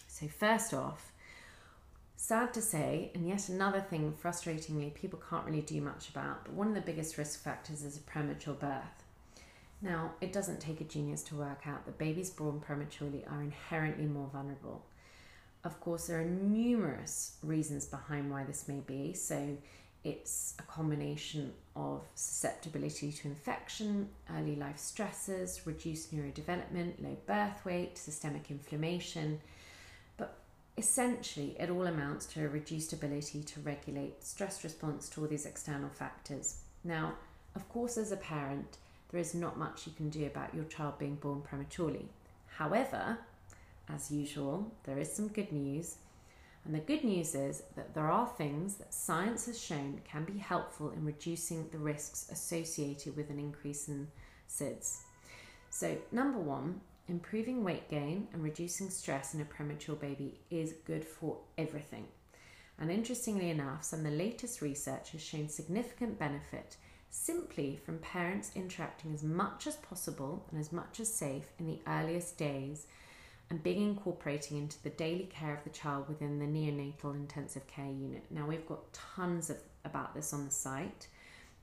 So, 0.08 0.28
first 0.28 0.74
off, 0.74 1.12
sad 2.16 2.54
to 2.54 2.62
say, 2.62 3.12
and 3.14 3.28
yet 3.28 3.50
another 3.50 3.82
thing 3.82 4.14
frustratingly 4.14 4.94
people 4.94 5.22
can't 5.30 5.46
really 5.46 5.62
do 5.62 5.82
much 5.82 6.10
about, 6.10 6.46
but 6.46 6.54
one 6.54 6.68
of 6.68 6.74
the 6.74 6.82
biggest 6.82 7.18
risk 7.18 7.44
factors 7.44 7.84
is 7.84 7.98
a 7.98 8.02
premature 8.02 8.54
birth. 8.54 9.04
Now, 9.82 10.14
it 10.22 10.34
doesn't 10.34 10.62
take 10.62 10.82
a 10.82 10.86
genius 10.86 11.22
to 11.24 11.36
work 11.36 11.68
out 11.68 11.86
that 11.86 11.98
babies 11.98 12.30
born 12.30 12.60
prematurely 12.60 13.24
are 13.30 13.42
inherently 13.42 14.06
more 14.06 14.30
vulnerable. 14.32 14.84
Of 15.64 15.80
course, 15.80 16.08
there 16.08 16.20
are 16.20 16.26
numerous 16.26 17.38
reasons 17.44 17.86
behind 17.86 18.32
why 18.32 18.46
this 18.46 18.68
may 18.68 18.80
be. 18.80 19.14
So, 19.14 19.58
it's 20.06 20.54
a 20.60 20.62
combination 20.62 21.52
of 21.76 22.04
susceptibility 22.14 23.12
to 23.12 23.28
infection, 23.28 24.08
early 24.38 24.56
life 24.56 24.78
stresses, 24.78 25.66
reduced 25.66 26.16
neurodevelopment, 26.16 27.04
low 27.04 27.18
birth 27.26 27.66
weight, 27.66 27.98
systemic 27.98 28.52
inflammation. 28.52 29.42
But 30.16 30.38
essentially, 30.78 31.58
it 31.60 31.72
all 31.72 31.88
amounts 31.88 32.28
to 32.28 32.46
a 32.46 32.48
reduced 32.48 32.94
ability 32.94 33.42
to 33.44 33.60
regulate 33.62 34.24
stress 34.24 34.64
response 34.64 35.10
to 35.10 35.22
all 35.22 35.28
these 35.28 35.48
external 35.48 35.90
factors. 35.90 36.60
Now, 36.84 37.16
of 37.56 37.68
course, 37.68 37.98
as 37.98 38.12
a 38.12 38.18
parent, 38.18 38.78
there 39.10 39.20
is 39.20 39.34
not 39.34 39.58
much 39.58 39.88
you 39.88 39.94
can 39.98 40.12
do 40.12 40.28
about 40.28 40.54
your 40.54 40.66
child 40.66 41.00
being 41.00 41.16
born 41.16 41.42
prematurely. 41.42 42.10
However, 42.58 43.18
as 43.90 44.12
usual, 44.12 44.72
there 44.84 45.00
is 45.00 45.12
some 45.12 45.30
good 45.30 45.52
news. 45.52 45.96
And 46.66 46.74
the 46.74 46.80
good 46.80 47.04
news 47.04 47.36
is 47.36 47.62
that 47.76 47.94
there 47.94 48.10
are 48.10 48.28
things 48.28 48.76
that 48.76 48.94
science 48.94 49.46
has 49.46 49.62
shown 49.62 50.02
can 50.04 50.24
be 50.26 50.40
helpful 50.40 50.90
in 50.90 51.06
reducing 51.06 51.70
the 51.70 51.78
risks 51.78 52.28
associated 52.32 53.16
with 53.16 53.30
an 53.30 53.38
increase 53.38 53.88
in 53.88 54.08
SIDS. 54.50 55.02
So, 55.70 55.98
number 56.12 56.40
one, 56.40 56.82
improving 57.08 57.64
weight 57.64 57.88
gain 57.88 58.28
and 58.34 58.44
reducing 58.44 58.90
stress 58.90 59.36
in 59.36 59.42
a 59.42 59.46
premature 59.46 59.96
baby 59.96 60.40
is 60.50 60.74
good 60.86 61.06
for 61.06 61.38
everything. 61.58 62.08
And 62.80 62.92
interestingly 62.92 63.52
enough, 63.52 63.84
some 63.84 64.00
of 64.00 64.06
the 64.06 64.12
latest 64.12 64.62
research 64.62 65.12
has 65.12 65.22
shown 65.22 65.48
significant 65.48 66.18
benefit 66.18 66.78
simply 67.10 67.80
from 67.86 68.00
parents 68.00 68.52
interacting 68.56 69.14
as 69.14 69.24
much 69.24 69.68
as 69.68 69.76
possible 69.78 70.46
and 70.52 70.60
as 70.60 70.74
much 70.74 71.00
as 71.00 71.14
safe 71.14 71.54
in 71.60 71.68
the 71.68 71.80
earliest 71.88 72.38
days 72.38 72.88
and 73.50 73.62
being 73.62 73.82
incorporating 73.82 74.58
into 74.58 74.82
the 74.84 74.90
daily 74.90 75.30
care 75.32 75.54
of 75.54 75.64
the 75.64 75.70
child 75.70 76.08
within 76.08 76.40
the 76.40 76.46
neonatal 76.46 77.14
intensive 77.14 77.68
care 77.68 77.86
unit. 77.86 78.26
Now 78.30 78.48
we've 78.48 78.68
got 78.68 78.92
tons 78.94 79.50
of 79.50 79.58
about 79.84 80.16
this 80.16 80.34
on 80.34 80.46
the 80.46 80.52
site, 80.52 81.08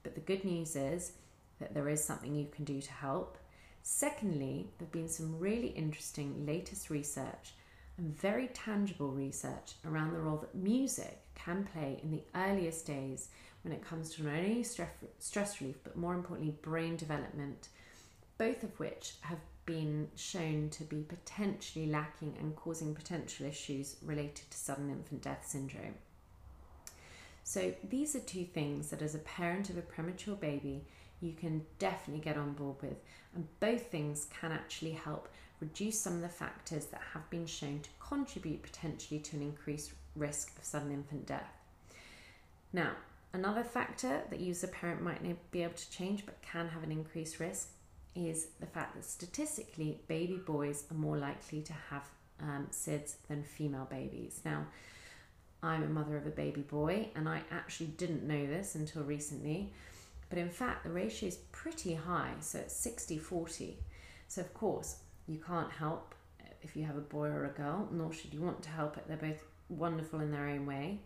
but 0.03 0.15
the 0.15 0.21
good 0.21 0.45
news 0.45 0.77
is 0.77 1.13
that 1.59 1.75
there 1.75 1.89
is 1.89 2.03
something 2.03 2.35
you 2.35 2.47
can 2.55 2.65
do 2.65 2.81
to 2.81 2.93
help. 2.93 3.37
Secondly, 3.83 4.69
there 4.79 4.87
have 4.87 4.93
been 4.93 5.09
some 5.09 5.39
really 5.39 5.69
interesting 5.69 6.47
latest 6.47 6.89
research 6.89 7.55
and 7.99 8.17
very 8.17 8.47
tangible 8.49 9.11
research 9.11 9.75
around 9.85 10.13
the 10.13 10.21
role 10.21 10.39
that 10.39 10.55
music 10.55 11.19
can 11.35 11.69
play 11.73 11.99
in 12.03 12.11
the 12.13 12.23
earliest 12.35 12.87
days 12.87 13.29
when 13.63 13.73
it 13.73 13.85
comes 13.85 14.15
to 14.15 14.23
not 14.23 14.35
only 14.35 14.63
stress 14.63 15.61
relief 15.61 15.77
but 15.83 15.97
more 15.97 16.15
importantly 16.15 16.55
brain 16.63 16.97
development, 16.97 17.69
both 18.39 18.63
of 18.63 18.79
which 18.79 19.15
have 19.23 19.39
been 19.65 20.09
shown 20.17 20.69
to 20.71 20.85
be 20.85 21.03
potentially 21.03 21.87
lacking 21.87 22.35
and 22.41 22.57
causing 22.57 22.95
potential 22.95 23.47
issues 23.47 23.97
related 24.03 24.51
to 24.51 24.57
sudden 24.57 24.91
infant 24.91 25.23
death 25.23 25.47
syndrome. 25.47 25.95
So, 27.45 27.75
these 27.89 28.15
are 28.15 28.21
two 28.21 28.45
things 28.45 28.91
that, 28.91 29.03
as 29.03 29.15
a 29.15 29.21
parent 29.21 29.69
of 29.69 29.77
a 29.77 29.83
premature 29.83 30.37
baby, 30.37 30.85
you 31.21 31.33
can 31.33 31.65
definitely 31.79 32.23
get 32.23 32.37
on 32.37 32.53
board 32.53 32.77
with, 32.83 32.97
and 33.35 33.47
both 33.61 33.91
things 33.91 34.27
can 34.41 34.53
actually 34.53 34.93
help 34.93 35.29
reduce 35.61 35.99
some 35.99 36.15
of 36.15 36.23
the 36.23 36.29
factors 36.29 36.87
that 36.87 37.01
have 37.15 37.29
been 37.31 37.47
shown 37.47 37.81
to 37.81 37.91
contribute 38.01 38.63
potentially 38.63 39.21
to 39.21 39.37
an 39.37 39.43
increased 39.43 39.93
risk 40.17 40.53
of 40.59 40.65
sudden 40.65 40.93
infant 40.93 41.27
death. 41.27 41.53
Now, 42.73 42.93
another 43.33 43.65
factor 43.65 44.23
that 44.29 44.41
you 44.41 44.51
as 44.51 44.65
a 44.65 44.69
parent 44.69 45.03
might 45.03 45.23
be 45.51 45.63
able 45.63 45.75
to 45.75 45.91
change 45.91 46.27
but 46.27 46.43
can 46.43 46.69
have 46.69 46.83
an 46.83 46.93
increased 46.93 47.39
risk 47.39 47.69
is 48.15 48.49
the 48.61 48.67
fact 48.67 48.95
that 48.95 49.05
statistically, 49.05 50.01
baby 50.07 50.37
boys 50.37 50.85
are 50.91 50.97
more 50.97 51.17
likely 51.17 51.63
to 51.63 51.73
have 51.91 52.09
um, 52.41 52.69
SIDS 52.71 53.17
than 53.29 53.43
female 53.43 53.87
babies. 53.91 54.41
Now, 54.45 54.67
I'm 55.63 55.83
a 55.83 55.89
mother 55.89 56.17
of 56.17 56.27
a 56.27 56.31
baby 56.31 56.63
boy, 56.63 57.09
and 57.15 57.29
I 57.29 57.43
actually 57.51 57.87
didn't 57.87 58.25
know 58.27 58.47
this 58.47 58.75
until 58.75 59.03
recently. 59.03 59.73
But 60.29 60.39
in 60.39 60.51
fact, 60.51 60.85
the 60.85 60.91
ratio 60.91 61.29
is 61.29 61.37
pretty 61.53 61.95
high, 61.95 62.33
so 62.41 62.59
it's 62.59 62.75
60 62.75 63.19
40. 63.19 63.79
So, 64.29 64.41
of 64.41 64.53
course, 64.55 64.97
you 65.29 65.39
can't 65.39 65.71
help 65.71 66.15
if 66.63 66.77
you 66.77 66.85
have 66.85 66.97
a 66.97 67.01
boy 67.01 67.29
or 67.29 67.45
a 67.45 67.51
girl, 67.51 67.89
nor 67.93 68.13
should 68.13 68.33
you 68.33 68.41
want 68.41 68.63
to 68.63 68.71
help 68.71 68.97
it. 68.97 69.05
They're 69.07 69.17
both 69.17 69.45
wonderful 69.69 70.21
in 70.21 70.31
their 70.31 70.49
own 70.49 70.67
way. 70.67 71.01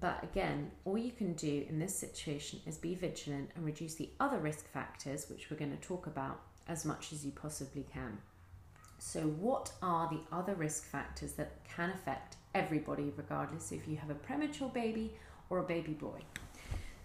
But 0.00 0.22
again, 0.22 0.70
all 0.84 0.98
you 0.98 1.12
can 1.12 1.32
do 1.34 1.64
in 1.68 1.78
this 1.78 1.98
situation 1.98 2.60
is 2.66 2.76
be 2.76 2.94
vigilant 2.94 3.50
and 3.54 3.64
reduce 3.64 3.94
the 3.94 4.10
other 4.20 4.38
risk 4.38 4.68
factors, 4.70 5.28
which 5.30 5.50
we're 5.50 5.56
going 5.56 5.76
to 5.76 5.86
talk 5.86 6.06
about, 6.06 6.40
as 6.68 6.84
much 6.84 7.12
as 7.12 7.24
you 7.24 7.32
possibly 7.32 7.86
can. 7.92 8.18
So, 8.98 9.20
what 9.20 9.72
are 9.82 10.08
the 10.08 10.20
other 10.34 10.54
risk 10.54 10.84
factors 10.84 11.32
that 11.32 11.52
can 11.64 11.90
affect 11.90 12.36
everybody, 12.54 13.12
regardless 13.16 13.72
if 13.72 13.86
you 13.86 13.96
have 13.96 14.10
a 14.10 14.14
premature 14.14 14.68
baby 14.68 15.14
or 15.50 15.58
a 15.58 15.62
baby 15.62 15.92
boy? 15.92 16.20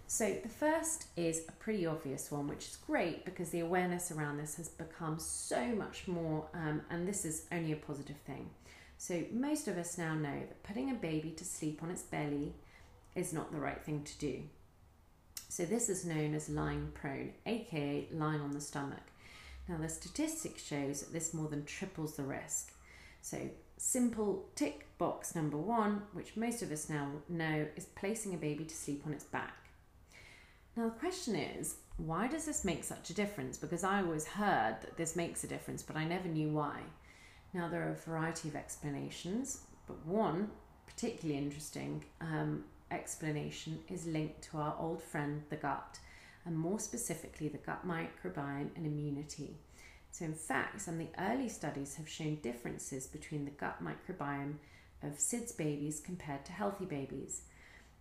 So, 0.06 0.36
the 0.42 0.48
first 0.48 1.06
is 1.16 1.42
a 1.48 1.52
pretty 1.52 1.86
obvious 1.86 2.30
one, 2.30 2.48
which 2.48 2.66
is 2.66 2.76
great 2.76 3.24
because 3.24 3.50
the 3.50 3.60
awareness 3.60 4.10
around 4.10 4.38
this 4.38 4.56
has 4.56 4.68
become 4.68 5.18
so 5.18 5.66
much 5.68 6.08
more, 6.08 6.46
um, 6.54 6.82
and 6.90 7.06
this 7.06 7.24
is 7.24 7.46
only 7.52 7.72
a 7.72 7.76
positive 7.76 8.18
thing. 8.26 8.50
So, 8.98 9.24
most 9.32 9.68
of 9.68 9.78
us 9.78 9.98
now 9.98 10.14
know 10.14 10.40
that 10.40 10.62
putting 10.62 10.90
a 10.90 10.94
baby 10.94 11.30
to 11.30 11.44
sleep 11.44 11.82
on 11.82 11.90
its 11.90 12.02
belly 12.02 12.54
is 13.14 13.32
not 13.32 13.52
the 13.52 13.60
right 13.60 13.82
thing 13.82 14.02
to 14.04 14.18
do. 14.18 14.42
So, 15.48 15.64
this 15.64 15.88
is 15.88 16.04
known 16.04 16.34
as 16.34 16.48
lying 16.48 16.92
prone, 16.94 17.32
aka 17.44 18.08
lying 18.12 18.40
on 18.40 18.52
the 18.52 18.60
stomach. 18.60 19.02
Now, 19.68 19.76
the 19.76 19.88
statistics 19.88 20.64
shows 20.64 21.00
that 21.00 21.12
this 21.12 21.34
more 21.34 21.48
than 21.48 21.64
triples 21.64 22.16
the 22.16 22.22
risk. 22.22 22.72
So, 23.20 23.38
simple 23.76 24.48
tick 24.54 24.86
box 24.98 25.34
number 25.34 25.56
one, 25.56 26.02
which 26.12 26.36
most 26.36 26.62
of 26.62 26.72
us 26.72 26.88
now 26.88 27.08
know, 27.28 27.66
is 27.76 27.84
placing 27.84 28.34
a 28.34 28.38
baby 28.38 28.64
to 28.64 28.74
sleep 28.74 29.02
on 29.06 29.12
its 29.12 29.24
back. 29.24 29.68
Now, 30.76 30.84
the 30.84 30.98
question 30.98 31.36
is, 31.36 31.76
why 31.98 32.28
does 32.28 32.46
this 32.46 32.64
make 32.64 32.82
such 32.82 33.10
a 33.10 33.14
difference? 33.14 33.58
Because 33.58 33.84
I 33.84 34.00
always 34.00 34.26
heard 34.26 34.78
that 34.80 34.96
this 34.96 35.16
makes 35.16 35.44
a 35.44 35.48
difference, 35.48 35.82
but 35.82 35.96
I 35.96 36.04
never 36.04 36.28
knew 36.28 36.48
why. 36.48 36.80
Now, 37.52 37.68
there 37.68 37.86
are 37.86 37.92
a 37.92 38.08
variety 38.08 38.48
of 38.48 38.56
explanations, 38.56 39.60
but 39.86 40.04
one 40.06 40.50
particularly 40.86 41.38
interesting 41.38 42.04
um, 42.20 42.64
explanation 42.92 43.80
is 43.88 44.06
linked 44.06 44.42
to 44.42 44.58
our 44.58 44.76
old 44.78 45.02
friend, 45.02 45.42
the 45.50 45.56
gut, 45.56 45.98
and 46.44 46.56
more 46.56 46.78
specifically, 46.78 47.48
the 47.48 47.58
gut 47.58 47.86
microbiome 47.86 48.70
and 48.76 48.86
immunity. 48.86 49.56
So, 50.10 50.24
in 50.24 50.34
fact, 50.34 50.80
some 50.80 50.94
of 50.94 51.00
the 51.00 51.22
early 51.22 51.48
studies 51.48 51.94
have 51.96 52.08
shown 52.08 52.36
differences 52.36 53.06
between 53.06 53.44
the 53.44 53.50
gut 53.50 53.82
microbiome 53.82 54.56
of 55.02 55.18
SIDS 55.18 55.56
babies 55.56 56.00
compared 56.04 56.44
to 56.44 56.52
healthy 56.52 56.84
babies. 56.84 57.42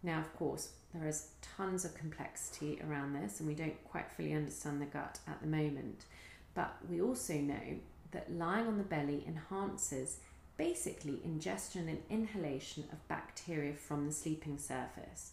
Now, 0.03 0.19
of 0.19 0.35
course, 0.35 0.69
there 0.93 1.07
is 1.07 1.29
tons 1.41 1.85
of 1.85 1.95
complexity 1.95 2.81
around 2.85 3.13
this, 3.13 3.39
and 3.39 3.47
we 3.47 3.55
don't 3.55 3.83
quite 3.85 4.11
fully 4.11 4.33
understand 4.33 4.81
the 4.81 4.85
gut 4.85 5.19
at 5.27 5.41
the 5.41 5.47
moment. 5.47 6.05
But 6.53 6.75
we 6.89 7.01
also 7.01 7.35
know 7.35 7.79
that 8.11 8.33
lying 8.33 8.67
on 8.67 8.77
the 8.77 8.83
belly 8.83 9.23
enhances 9.25 10.17
basically 10.61 11.19
ingestion 11.23 11.89
and 11.89 12.03
inhalation 12.11 12.83
of 12.91 13.07
bacteria 13.07 13.73
from 13.73 14.05
the 14.05 14.11
sleeping 14.11 14.59
surface. 14.59 15.31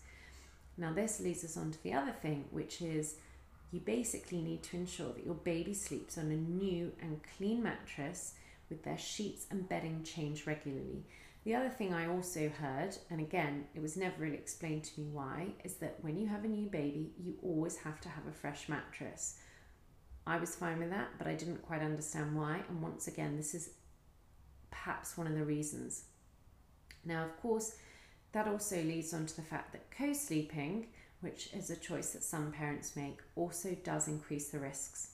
Now, 0.79 0.95
this 0.95 1.21
leads 1.21 1.45
us 1.45 1.59
on 1.59 1.71
to 1.71 1.83
the 1.83 1.93
other 1.93 2.13
thing, 2.13 2.47
which 2.51 2.81
is 2.81 3.17
you 3.71 3.81
basically 3.81 4.41
need 4.41 4.63
to 4.63 4.79
ensure 4.79 5.13
that 5.13 5.27
your 5.27 5.35
baby 5.35 5.75
sleeps 5.75 6.17
on 6.17 6.31
a 6.31 6.35
new 6.35 6.93
and 7.03 7.21
clean 7.37 7.63
mattress 7.63 8.37
with 8.71 8.85
their 8.85 8.97
sheets 8.97 9.45
and 9.51 9.69
bedding 9.69 10.03
changed 10.03 10.47
regularly. 10.47 11.05
The 11.45 11.57
other 11.57 11.69
thing 11.69 11.93
I 11.93 12.09
also 12.09 12.49
heard, 12.49 12.97
and 13.11 13.21
again, 13.21 13.67
it 13.75 13.83
was 13.83 13.99
never 13.99 14.23
really 14.23 14.37
explained 14.37 14.85
to 14.85 15.01
me 15.01 15.09
why, 15.13 15.49
is 15.63 15.75
that 15.75 15.99
when 16.01 16.19
you 16.19 16.27
have 16.29 16.45
a 16.45 16.49
new 16.49 16.69
baby, 16.69 17.13
you 17.23 17.35
always 17.43 17.77
have 17.77 18.01
to 18.01 18.09
have 18.09 18.27
a 18.27 18.33
fresh 18.33 18.67
mattress. 18.67 19.41
I 20.27 20.39
was 20.39 20.57
fine 20.57 20.79
with 20.79 20.91
that, 20.91 21.09
but 21.19 21.27
I 21.27 21.35
didn't 21.35 21.61
quite 21.61 21.83
understand 21.83 22.35
why. 22.35 22.63
And 22.71 22.81
once 22.81 23.09
again, 23.09 23.37
this 23.37 23.55
is 23.55 23.71
perhaps 24.71 25.17
one 25.17 25.27
of 25.27 25.35
the 25.35 25.45
reasons. 25.45 26.05
Now, 27.05 27.25
of 27.25 27.41
course, 27.41 27.77
that 28.33 28.47
also 28.47 28.77
leads 28.77 29.15
on 29.15 29.27
to 29.27 29.37
the 29.37 29.43
fact 29.43 29.73
that 29.73 29.91
co 29.91 30.13
sleeping, 30.13 30.87
which 31.21 31.51
is 31.53 31.71
a 31.71 31.77
choice 31.77 32.13
that 32.13 32.23
some 32.23 32.53
parents 32.53 32.97
make, 32.97 33.21
also 33.37 33.77
does 33.83 34.09
increase 34.09 34.49
the 34.49 34.59
risks. 34.59 35.13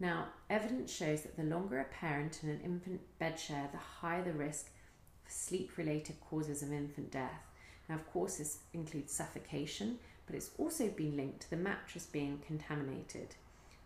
Now, 0.00 0.28
evidence 0.50 0.92
shows 0.92 1.22
that 1.22 1.36
the 1.36 1.44
longer 1.44 1.80
a 1.80 1.84
parent 1.84 2.40
and 2.42 2.50
an 2.50 2.60
infant 2.64 3.00
bed 3.18 3.38
share, 3.38 3.68
the 3.72 3.78
higher 3.78 4.22
the 4.22 4.32
risk 4.32 4.66
for 5.24 5.30
sleep 5.30 5.76
related 5.76 6.20
causes 6.20 6.62
of 6.62 6.72
infant 6.72 7.10
death. 7.10 7.46
Now, 7.88 7.96
of 7.96 8.10
course, 8.12 8.38
this 8.38 8.58
includes 8.72 9.12
suffocation, 9.12 9.98
but 10.26 10.34
it's 10.34 10.50
also 10.58 10.88
been 10.88 11.16
linked 11.16 11.42
to 11.42 11.50
the 11.50 11.56
mattress 11.56 12.06
being 12.06 12.40
contaminated. 12.46 13.34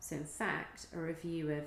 So, 0.00 0.16
in 0.16 0.24
fact, 0.24 0.86
a 0.94 0.98
review 0.98 1.50
of 1.50 1.64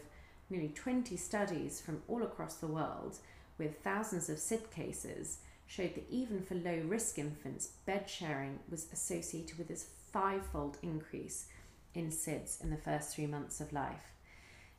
nearly 0.50 0.70
20 0.70 1.18
studies 1.18 1.82
from 1.82 2.02
all 2.08 2.24
across 2.24 2.56
the 2.56 2.68
world 2.68 3.18
with 3.62 3.84
thousands 3.84 4.28
of 4.28 4.40
SID 4.40 4.72
cases 4.72 5.38
showed 5.68 5.94
that 5.96 6.10
even 6.10 6.42
for 6.42 6.56
low 6.56 6.82
risk 6.86 7.20
infants, 7.20 7.68
bed 7.86 8.10
sharing 8.10 8.60
was 8.70 8.88
associated 8.92 9.58
with 9.58 9.68
this 9.68 9.86
fivefold 10.12 10.78
increase 10.82 11.46
in 11.94 12.10
SIDS 12.10 12.62
in 12.62 12.72
the 12.72 12.78
first 12.78 13.16
three 13.16 13.28
months 13.28 13.62
of 13.62 13.72
life. 13.72 14.12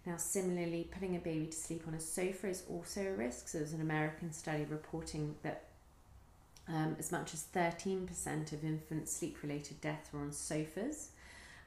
Now, 0.05 0.17
similarly, 0.17 0.89
putting 0.91 1.15
a 1.15 1.21
baby 1.21 1.47
to 1.47 1.57
sleep 1.57 1.85
on 1.87 1.95
a 1.95 2.01
sofa 2.01 2.49
is 2.49 2.65
also 2.69 3.07
a 3.07 3.15
risk. 3.15 3.49
So, 3.49 3.59
there's 3.59 3.73
an 3.73 3.81
American 3.81 4.33
study 4.33 4.65
reporting 4.65 5.37
that 5.43 5.65
um, 6.69 6.97
as 6.99 7.13
much 7.13 7.35
as 7.35 7.47
13% 7.55 8.53
of 8.53 8.65
infant 8.65 9.09
sleep 9.09 9.39
related 9.43 9.81
deaths 9.81 10.13
were 10.13 10.21
on 10.21 10.33
sofas. 10.33 11.11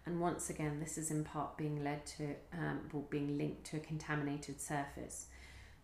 And 0.05 0.19
once 0.19 0.49
again, 0.49 0.81
this 0.81 0.97
is 0.97 1.11
in 1.11 1.23
part 1.23 1.57
being 1.57 1.83
led 1.83 2.05
to 2.17 2.35
um, 2.53 3.05
being 3.09 3.37
linked 3.37 3.65
to 3.67 3.77
a 3.77 3.79
contaminated 3.79 4.59
surface. 4.59 5.27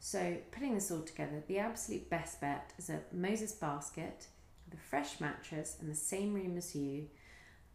So, 0.03 0.37
putting 0.51 0.73
this 0.73 0.89
all 0.89 1.03
together, 1.03 1.43
the 1.47 1.59
absolute 1.59 2.09
best 2.09 2.41
bet 2.41 2.73
is 2.79 2.89
a 2.89 3.01
Moses 3.13 3.51
basket, 3.51 4.25
the 4.67 4.75
fresh 4.75 5.21
mattress, 5.21 5.77
and 5.79 5.91
the 5.91 5.95
same 5.95 6.33
room 6.33 6.57
as 6.57 6.75
you, 6.75 7.05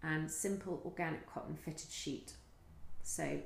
and 0.03 0.29
simple 0.29 0.83
organic 0.85 1.25
cotton 1.33 1.55
fitted 1.55 1.89
sheet. 1.89 2.33
So, 3.05 3.39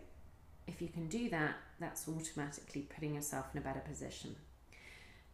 if 0.67 0.81
you 0.81 0.89
can 0.89 1.09
do 1.09 1.29
that, 1.29 1.57
that's 1.79 2.09
automatically 2.09 2.89
putting 2.95 3.17
yourself 3.17 3.49
in 3.53 3.61
a 3.61 3.63
better 3.63 3.81
position. 3.81 4.35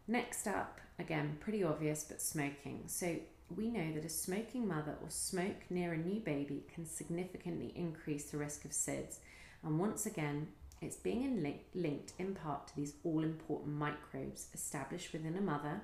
Next 0.09 0.45
up, 0.45 0.81
again, 0.99 1.37
pretty 1.39 1.63
obvious, 1.63 2.03
but 2.03 2.21
smoking. 2.21 2.83
So, 2.87 3.15
we 3.55 3.69
know 3.69 3.93
that 3.93 4.03
a 4.03 4.09
smoking 4.09 4.67
mother 4.67 4.97
or 5.01 5.09
smoke 5.09 5.63
near 5.69 5.93
a 5.93 5.97
new 5.97 6.19
baby 6.19 6.65
can 6.75 6.85
significantly 6.85 7.71
increase 7.77 8.25
the 8.25 8.39
risk 8.39 8.65
of 8.65 8.71
SIDS. 8.71 9.19
And 9.63 9.79
once 9.79 10.05
again, 10.05 10.49
it's 10.81 10.95
being 10.95 11.23
in 11.23 11.43
link, 11.43 11.61
linked 11.73 12.13
in 12.19 12.35
part 12.35 12.67
to 12.67 12.75
these 12.75 12.93
all 13.03 13.23
important 13.23 13.75
microbes 13.75 14.47
established 14.53 15.11
within 15.11 15.37
a 15.37 15.41
mother. 15.41 15.81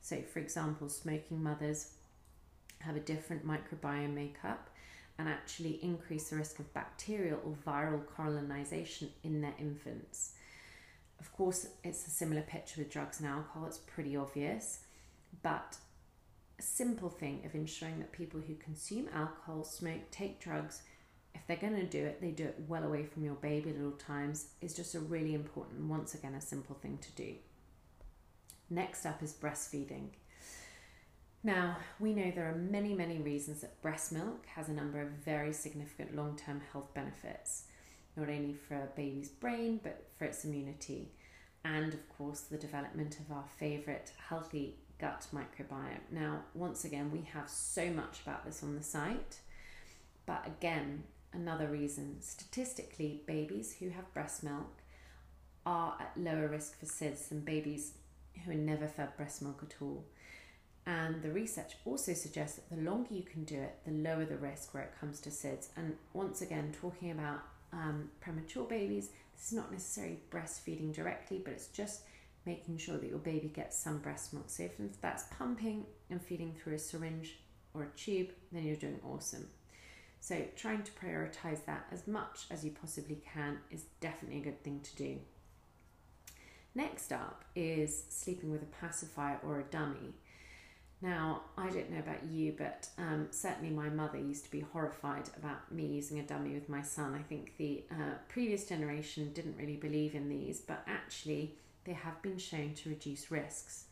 So, 0.00 0.22
for 0.22 0.38
example, 0.38 0.88
smoking 0.88 1.42
mothers 1.42 1.92
have 2.80 2.96
a 2.96 3.00
different 3.00 3.46
microbiome 3.46 4.14
makeup 4.14 4.70
and 5.18 5.28
actually 5.28 5.80
increase 5.82 6.30
the 6.30 6.36
risk 6.36 6.58
of 6.58 6.72
bacterial 6.74 7.40
or 7.44 7.56
viral 7.66 8.02
colonization 8.06 9.08
in 9.24 9.40
their 9.40 9.54
infants. 9.58 10.34
Of 11.18 11.32
course, 11.32 11.68
it's 11.82 12.06
a 12.06 12.10
similar 12.10 12.42
picture 12.42 12.82
with 12.82 12.90
drugs 12.90 13.20
and 13.20 13.28
alcohol, 13.28 13.66
it's 13.66 13.78
pretty 13.78 14.16
obvious, 14.16 14.80
but 15.42 15.78
a 16.58 16.62
simple 16.62 17.08
thing 17.08 17.42
of 17.44 17.54
ensuring 17.54 17.98
that 17.98 18.12
people 18.12 18.40
who 18.40 18.54
consume 18.54 19.08
alcohol, 19.14 19.64
smoke, 19.64 20.10
take 20.10 20.40
drugs, 20.40 20.82
if 21.36 21.46
they're 21.46 21.68
going 21.68 21.80
to 21.80 21.86
do 21.86 22.04
it, 22.04 22.20
they 22.20 22.30
do 22.30 22.44
it 22.44 22.64
well 22.66 22.82
away 22.82 23.04
from 23.04 23.24
your 23.24 23.34
baby 23.34 23.70
at 23.70 23.84
all 23.84 23.92
times, 23.92 24.48
is 24.60 24.74
just 24.74 24.94
a 24.94 25.00
really 25.00 25.34
important, 25.34 25.88
once 25.88 26.14
again, 26.14 26.34
a 26.34 26.40
simple 26.40 26.74
thing 26.74 26.98
to 26.98 27.12
do. 27.12 27.34
Next 28.70 29.06
up 29.06 29.22
is 29.22 29.32
breastfeeding. 29.32 30.08
Now, 31.44 31.76
we 32.00 32.12
know 32.12 32.32
there 32.34 32.50
are 32.50 32.56
many, 32.56 32.94
many 32.94 33.18
reasons 33.18 33.60
that 33.60 33.80
breast 33.80 34.10
milk 34.10 34.46
has 34.54 34.68
a 34.68 34.72
number 34.72 35.00
of 35.00 35.10
very 35.10 35.52
significant 35.52 36.16
long 36.16 36.36
term 36.36 36.60
health 36.72 36.92
benefits, 36.94 37.64
not 38.16 38.28
only 38.28 38.54
for 38.54 38.74
a 38.74 38.88
baby's 38.96 39.28
brain, 39.28 39.78
but 39.82 40.08
for 40.18 40.24
its 40.24 40.44
immunity, 40.44 41.12
and 41.64 41.94
of 41.94 42.08
course, 42.16 42.40
the 42.40 42.56
development 42.56 43.18
of 43.20 43.30
our 43.30 43.44
favourite 43.58 44.10
healthy 44.28 44.76
gut 44.98 45.26
microbiome. 45.32 46.00
Now, 46.10 46.40
once 46.54 46.84
again, 46.84 47.12
we 47.12 47.28
have 47.32 47.48
so 47.48 47.90
much 47.90 48.22
about 48.22 48.44
this 48.44 48.62
on 48.62 48.74
the 48.74 48.82
site, 48.82 49.36
but 50.24 50.46
again, 50.46 51.04
another 51.36 51.68
reason 51.68 52.20
statistically, 52.20 53.22
babies 53.26 53.76
who 53.78 53.90
have 53.90 54.12
breast 54.14 54.42
milk 54.42 54.82
are 55.64 55.96
at 56.00 56.12
lower 56.16 56.48
risk 56.48 56.78
for 56.78 56.86
SIDS 56.86 57.28
than 57.28 57.40
babies 57.40 57.92
who 58.44 58.52
are 58.52 58.54
never 58.54 58.86
fed 58.86 59.16
breast 59.16 59.42
milk 59.42 59.60
at 59.62 59.74
all. 59.80 60.04
And 60.86 61.20
the 61.20 61.32
research 61.32 61.74
also 61.84 62.14
suggests 62.14 62.60
that 62.60 62.74
the 62.74 62.82
longer 62.82 63.12
you 63.12 63.24
can 63.24 63.44
do 63.44 63.56
it, 63.56 63.76
the 63.84 63.90
lower 63.90 64.24
the 64.24 64.36
risk 64.36 64.72
where 64.72 64.84
it 64.84 64.94
comes 65.00 65.20
to 65.20 65.30
SIDS. 65.30 65.68
And 65.76 65.96
once 66.12 66.42
again, 66.42 66.72
talking 66.80 67.10
about 67.10 67.40
um, 67.72 68.10
premature 68.20 68.64
babies, 68.64 69.10
this 69.34 69.48
is 69.48 69.52
not 69.52 69.72
necessarily 69.72 70.20
breastfeeding 70.30 70.94
directly, 70.94 71.40
but 71.44 71.52
it's 71.52 71.66
just 71.68 72.02
making 72.46 72.78
sure 72.78 72.96
that 72.96 73.10
your 73.10 73.18
baby 73.18 73.48
gets 73.48 73.76
some 73.76 73.98
breast 73.98 74.32
milk. 74.32 74.48
So 74.48 74.62
if 74.62 75.00
that's 75.00 75.24
pumping 75.36 75.84
and 76.08 76.22
feeding 76.22 76.54
through 76.54 76.74
a 76.74 76.78
syringe 76.78 77.36
or 77.74 77.82
a 77.82 77.98
tube, 77.98 78.28
then 78.52 78.64
you're 78.64 78.76
doing 78.76 79.00
awesome. 79.04 79.48
So 80.26 80.42
trying 80.56 80.82
to 80.82 80.90
prioritize 80.90 81.64
that 81.66 81.86
as 81.92 82.08
much 82.08 82.46
as 82.50 82.64
you 82.64 82.72
possibly 82.72 83.22
can 83.32 83.58
is 83.70 83.84
definitely 84.00 84.40
a 84.40 84.44
good 84.44 84.60
thing 84.64 84.80
to 84.80 84.96
do. 84.96 85.20
Next 86.74 87.12
up 87.12 87.44
is 87.54 88.06
sleeping 88.08 88.50
with 88.50 88.60
a 88.60 88.84
pacifier 88.84 89.38
or 89.46 89.60
a 89.60 89.70
dummy. 89.70 90.14
Now, 91.00 91.42
I 91.56 91.70
don't 91.70 91.92
know 91.92 92.00
about 92.00 92.24
you, 92.28 92.56
but 92.58 92.88
um, 92.98 93.28
certainly 93.30 93.70
my 93.70 93.88
mother 93.88 94.18
used 94.18 94.42
to 94.46 94.50
be 94.50 94.66
horrified 94.72 95.30
about 95.36 95.70
me 95.70 95.86
using 95.86 96.18
a 96.18 96.24
dummy 96.24 96.54
with 96.54 96.68
my 96.68 96.82
son. 96.82 97.14
I 97.14 97.22
think 97.22 97.56
the 97.56 97.84
uh, 97.92 98.14
previous 98.26 98.66
generation 98.66 99.30
didn't 99.32 99.56
really 99.56 99.76
believe 99.76 100.16
in 100.16 100.28
these, 100.28 100.58
but 100.58 100.82
actually, 100.88 101.54
they 101.84 101.92
have 101.92 102.20
been 102.22 102.38
shown 102.38 102.74
to 102.74 102.88
reduce 102.88 103.30
risks. 103.30 103.84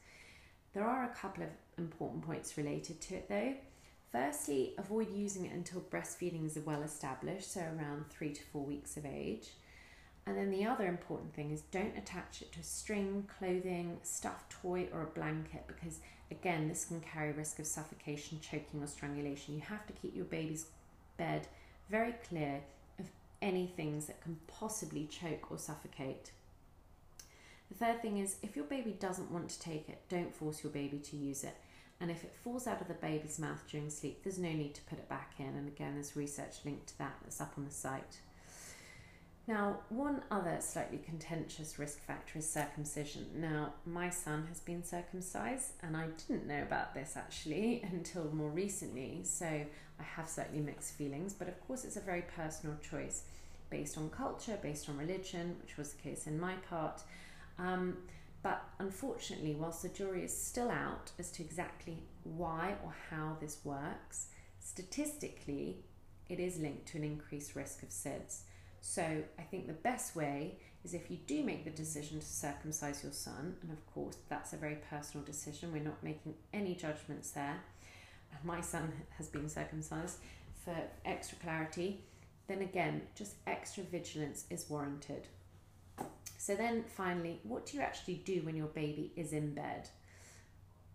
There 0.73 0.83
are 0.83 1.05
a 1.05 1.15
couple 1.15 1.45
of 1.45 1.51
important 1.79 2.27
points 2.27 2.57
related 2.57 3.01
to 3.03 3.15
it 3.15 3.29
though. 3.29 3.55
Firstly, 4.15 4.75
avoid 4.79 5.13
using 5.13 5.45
it 5.45 5.53
until 5.53 5.81
breastfeeding 5.81 6.47
is 6.47 6.57
well 6.65 6.85
established, 6.85 7.53
so 7.53 7.63
around 7.63 8.05
three 8.11 8.33
to 8.33 8.43
four 8.45 8.63
weeks 8.63 8.97
of 8.97 9.05
age. 9.05 9.49
And 10.25 10.39
then 10.39 10.53
the 10.53 10.65
other 10.65 10.87
important 10.87 11.35
thing 11.35 11.51
is 11.51 11.63
don't 11.63 11.99
attach 11.99 12.41
it 12.41 12.53
to 12.53 12.61
a 12.61 12.63
string, 12.63 13.29
clothing, 13.41 13.99
stuffed 14.05 14.51
toy, 14.51 14.87
or 14.93 15.03
a 15.03 15.07
blanket 15.07 15.65
because, 15.67 15.99
again, 16.31 16.69
this 16.69 16.85
can 16.85 17.01
carry 17.01 17.33
risk 17.33 17.59
of 17.59 17.67
suffocation, 17.67 18.39
choking, 18.39 18.81
or 18.81 18.87
strangulation. 18.87 19.57
You 19.57 19.63
have 19.63 19.85
to 19.89 19.93
keep 19.95 20.15
your 20.15 20.27
baby's 20.27 20.67
bed 21.17 21.49
very 21.91 22.15
clear 22.29 22.61
of 23.01 23.07
any 23.43 23.67
things 23.67 24.07
that 24.07 24.23
can 24.23 24.39
possibly 24.47 25.09
choke 25.09 25.51
or 25.51 25.59
suffocate. 25.59 26.31
The 27.69 27.85
third 27.85 28.01
thing 28.01 28.19
is 28.19 28.37
if 28.43 28.55
your 28.55 28.67
baby 28.67 28.93
doesn't 28.93 29.33
want 29.33 29.49
to 29.49 29.59
take 29.59 29.89
it, 29.89 30.03
don't 30.09 30.33
force 30.33 30.63
your 30.63 30.71
baby 30.73 30.99
to 30.99 31.17
use 31.17 31.43
it. 31.43 31.57
And 32.05 32.11
if 32.11 32.23
it 32.23 32.37
falls 32.45 32.67
out 32.67 32.83
of 32.83 32.89
the 32.89 32.93
baby's 32.93 33.39
mouth 33.39 33.65
during 33.67 33.89
sleep, 33.89 34.23
there's 34.23 34.39
no 34.39 34.53
need 34.53 34.75
to 34.75 34.83
put 34.83 34.99
it 34.99 35.09
back 35.09 35.33
in. 35.39 35.47
And 35.47 35.67
again, 35.67 35.95
there's 35.95 36.15
research 36.15 36.57
linked 36.63 36.89
to 36.89 36.99
that 36.99 37.15
that's 37.23 37.41
up 37.41 37.55
on 37.57 37.65
the 37.65 37.71
site. 37.71 38.19
Now, 39.49 39.79
one 39.89 40.21
other 40.31 40.59
slightly 40.61 40.99
contentious 40.99 41.79
risk 41.79 42.05
factor 42.05 42.41
is 42.41 42.47
circumcision. 42.47 43.29
Now, 43.37 43.73
my 43.87 44.11
son 44.11 44.45
has 44.51 44.61
been 44.61 44.85
circumcised, 44.85 45.73
and 45.83 45.97
I 45.97 46.09
didn't 46.29 46.47
know 46.47 46.61
about 46.61 46.93
this 46.93 47.17
actually 47.17 47.81
until 47.91 48.25
more 48.35 48.51
recently, 48.51 49.23
so 49.25 49.47
I 49.47 50.03
have 50.03 50.29
slightly 50.29 50.61
mixed 50.61 50.93
feelings, 50.97 51.33
but 51.33 51.49
of 51.49 51.59
course, 51.67 51.87
it's 51.87 51.97
a 51.97 52.01
very 52.01 52.25
personal 52.37 52.77
choice 52.87 53.23
based 53.71 53.97
on 53.97 54.11
culture, 54.11 54.59
based 54.61 54.91
on 54.91 54.99
religion, 54.99 55.57
which 55.63 55.79
was 55.79 55.95
the 55.95 56.03
case 56.03 56.27
in 56.27 56.39
my 56.39 56.57
part. 56.69 57.01
Um, 57.59 57.97
but 58.45 58.63
unfortunately, 58.79 59.55
whilst 59.55 59.81
the 59.81 59.89
jury 59.89 60.23
is 60.23 60.37
still 60.37 60.71
out 60.71 61.11
as 61.19 61.31
to 61.31 61.43
exactly 61.43 62.03
why 62.25 62.75
or 62.85 62.95
how 63.09 63.39
this 63.41 63.57
works, 63.65 64.27
statistically, 64.61 65.79
it 66.29 66.39
is 66.39 66.59
linked 66.59 66.87
to 66.89 66.99
an 66.99 67.05
increased 67.05 67.57
risk 67.57 67.83
of 67.83 67.89
SIDS. 67.89 68.43
So 68.83 69.23
I 69.39 69.43
think 69.43 69.67
the 69.67 69.73
best 69.73 70.15
way 70.15 70.59
is 70.85 70.93
if 70.93 71.11
you 71.11 71.17
do 71.27 71.43
make 71.43 71.65
the 71.65 71.71
decision 71.71 72.21
to 72.21 72.27
circumcise 72.27 73.03
your 73.03 73.13
son, 73.13 73.57
and 73.63 73.73
of 73.73 73.87
course 73.95 74.19
that's 74.29 74.53
a 74.53 74.59
very 74.59 74.77
personal 74.91 75.25
decision, 75.25 75.73
we're 75.73 75.83
not 75.83 76.05
making 76.05 76.35
any 76.53 76.75
judgments 76.75 77.31
there. 77.31 77.63
My 78.45 78.61
son 78.61 78.93
has 79.17 79.29
been 79.29 79.49
circumcised 79.49 80.19
for 80.63 80.77
extra 81.07 81.39
clarity, 81.39 82.03
then 82.47 82.61
again, 82.61 83.01
just 83.15 83.37
extra 83.47 83.85
vigilance 83.85 84.45
is 84.51 84.69
warranted. 84.69 85.29
So 86.47 86.55
then 86.55 86.85
finally, 86.87 87.41
what 87.43 87.65
do 87.65 87.79
you 87.79 87.83
actually 87.83 88.17
do 88.17 88.43
when 88.43 88.55
your 88.55 88.67
baby 88.67 89.13
is 89.17 89.33
in 89.33 89.55
bed? 89.55 89.89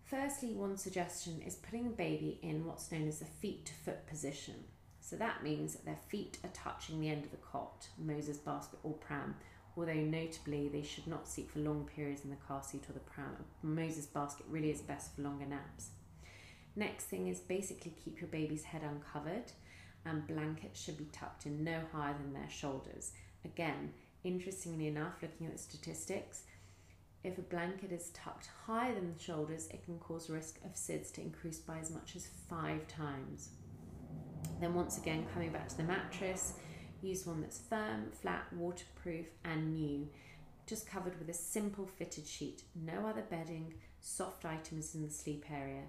Firstly, 0.04 0.52
one 0.52 0.76
suggestion 0.76 1.42
is 1.44 1.56
putting 1.56 1.88
a 1.88 1.90
baby 1.90 2.38
in 2.40 2.64
what's 2.64 2.92
known 2.92 3.08
as 3.08 3.18
the 3.18 3.24
feet 3.24 3.66
to 3.66 3.72
foot 3.72 4.06
position. 4.06 4.54
So 5.00 5.16
that 5.16 5.42
means 5.42 5.72
that 5.72 5.84
their 5.84 5.98
feet 6.06 6.38
are 6.44 6.50
touching 6.54 7.00
the 7.00 7.08
end 7.08 7.24
of 7.24 7.32
the 7.32 7.36
cot, 7.38 7.88
Moses 7.98 8.36
basket 8.36 8.78
or 8.84 8.92
pram, 8.92 9.34
although 9.76 9.92
notably 9.92 10.68
they 10.68 10.84
should 10.84 11.08
not 11.08 11.26
seat 11.26 11.50
for 11.50 11.58
long 11.58 11.84
periods 11.96 12.22
in 12.22 12.30
the 12.30 12.36
car 12.36 12.62
seat 12.62 12.84
or 12.88 12.92
the 12.92 13.00
pram. 13.00 13.34
Moses 13.64 14.06
basket 14.06 14.46
really 14.48 14.70
is 14.70 14.82
best 14.82 15.16
for 15.16 15.22
longer 15.22 15.46
naps. 15.46 15.88
Next 16.76 17.06
thing 17.06 17.26
is 17.26 17.40
basically 17.40 17.92
keep 18.04 18.20
your 18.20 18.30
baby's 18.30 18.62
head 18.62 18.82
uncovered 18.84 19.50
and 20.06 20.28
blankets 20.28 20.80
should 20.80 20.96
be 20.96 21.08
tucked 21.10 21.44
in 21.44 21.64
no 21.64 21.80
higher 21.92 22.14
than 22.14 22.34
their 22.34 22.48
shoulders. 22.48 23.10
Again, 23.44 23.94
interestingly 24.24 24.86
enough, 24.86 25.14
looking 25.22 25.46
at 25.46 25.60
statistics, 25.60 26.44
if 27.22 27.36
a 27.36 27.42
blanket 27.42 27.92
is 27.92 28.10
tucked 28.10 28.48
higher 28.66 28.94
than 28.94 29.12
the 29.12 29.22
shoulders, 29.22 29.68
it 29.68 29.84
can 29.84 29.98
cause 29.98 30.30
risk 30.30 30.58
of 30.64 30.74
SIDS 30.74 31.12
to 31.12 31.20
increase 31.20 31.58
by 31.58 31.78
as 31.78 31.90
much 31.90 32.16
as 32.16 32.28
five 32.48 32.88
times. 32.88 33.50
Then, 34.60 34.74
once 34.74 34.98
again, 34.98 35.26
coming 35.34 35.50
back 35.50 35.68
to 35.68 35.76
the 35.76 35.82
mattress, 35.82 36.54
use 37.02 37.26
one 37.26 37.40
that's 37.42 37.58
firm, 37.58 38.10
flat, 38.12 38.46
waterproof, 38.52 39.26
and 39.44 39.74
new, 39.74 40.08
just 40.66 40.88
covered 40.88 41.18
with 41.18 41.28
a 41.28 41.34
simple 41.34 41.86
fitted 41.86 42.26
sheet, 42.26 42.62
no 42.74 43.06
other 43.06 43.24
bedding, 43.28 43.74
soft 44.00 44.44
items 44.44 44.94
in 44.94 45.02
the 45.02 45.10
sleep 45.10 45.44
area. 45.50 45.82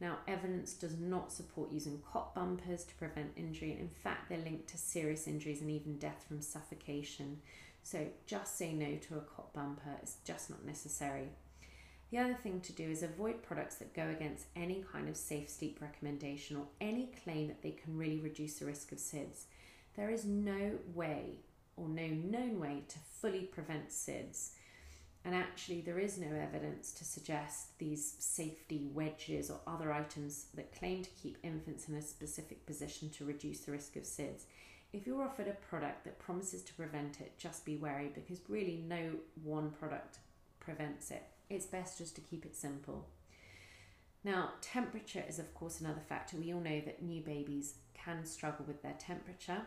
Now, 0.00 0.18
evidence 0.26 0.72
does 0.72 0.98
not 0.98 1.30
support 1.30 1.72
using 1.72 2.00
cot 2.10 2.34
bumpers 2.34 2.84
to 2.84 2.94
prevent 2.94 3.32
injury, 3.36 3.76
in 3.78 3.90
fact, 3.90 4.30
they're 4.30 4.38
linked 4.38 4.68
to 4.68 4.78
serious 4.78 5.26
injuries 5.26 5.60
and 5.60 5.70
even 5.70 5.98
death 5.98 6.24
from 6.26 6.40
suffocation. 6.40 7.42
So, 7.82 8.06
just 8.26 8.56
say 8.56 8.72
no 8.72 8.96
to 8.96 9.16
a 9.16 9.20
cot 9.20 9.52
bumper, 9.52 9.96
it's 10.02 10.16
just 10.24 10.50
not 10.50 10.64
necessary. 10.64 11.30
The 12.10 12.18
other 12.18 12.34
thing 12.34 12.60
to 12.62 12.72
do 12.72 12.90
is 12.90 13.02
avoid 13.02 13.42
products 13.42 13.76
that 13.76 13.94
go 13.94 14.08
against 14.08 14.46
any 14.56 14.84
kind 14.92 15.08
of 15.08 15.16
safe 15.16 15.48
sleep 15.48 15.78
recommendation 15.80 16.56
or 16.56 16.66
any 16.80 17.12
claim 17.24 17.46
that 17.48 17.62
they 17.62 17.70
can 17.70 17.96
really 17.96 18.20
reduce 18.20 18.58
the 18.58 18.66
risk 18.66 18.90
of 18.90 18.98
SIDS. 18.98 19.44
There 19.96 20.10
is 20.10 20.24
no 20.24 20.72
way 20.92 21.38
or 21.76 21.88
no 21.88 22.06
known 22.08 22.58
way 22.58 22.82
to 22.88 22.98
fully 23.20 23.42
prevent 23.42 23.90
SIDS. 23.90 24.50
And 25.24 25.34
actually, 25.34 25.82
there 25.82 25.98
is 25.98 26.18
no 26.18 26.34
evidence 26.34 26.92
to 26.92 27.04
suggest 27.04 27.78
these 27.78 28.16
safety 28.18 28.88
wedges 28.92 29.50
or 29.50 29.60
other 29.66 29.92
items 29.92 30.46
that 30.54 30.74
claim 30.76 31.02
to 31.02 31.10
keep 31.10 31.36
infants 31.42 31.88
in 31.88 31.94
a 31.94 32.02
specific 32.02 32.66
position 32.66 33.10
to 33.10 33.26
reduce 33.26 33.60
the 33.60 33.72
risk 33.72 33.96
of 33.96 34.04
SIDS. 34.04 34.44
If 34.92 35.06
you're 35.06 35.22
offered 35.22 35.46
a 35.46 35.52
product 35.52 36.04
that 36.04 36.18
promises 36.18 36.62
to 36.62 36.74
prevent 36.74 37.20
it, 37.20 37.38
just 37.38 37.64
be 37.64 37.76
wary 37.76 38.10
because 38.12 38.40
really 38.48 38.82
no 38.88 39.12
one 39.44 39.70
product 39.70 40.18
prevents 40.58 41.12
it. 41.12 41.22
It's 41.48 41.66
best 41.66 41.98
just 41.98 42.16
to 42.16 42.20
keep 42.20 42.44
it 42.44 42.56
simple. 42.56 43.06
Now, 44.24 44.50
temperature 44.60 45.22
is, 45.26 45.38
of 45.38 45.54
course, 45.54 45.80
another 45.80 46.02
factor. 46.08 46.36
We 46.36 46.52
all 46.52 46.60
know 46.60 46.80
that 46.80 47.02
new 47.02 47.22
babies 47.22 47.74
can 47.94 48.26
struggle 48.26 48.64
with 48.66 48.82
their 48.82 48.96
temperature. 48.98 49.62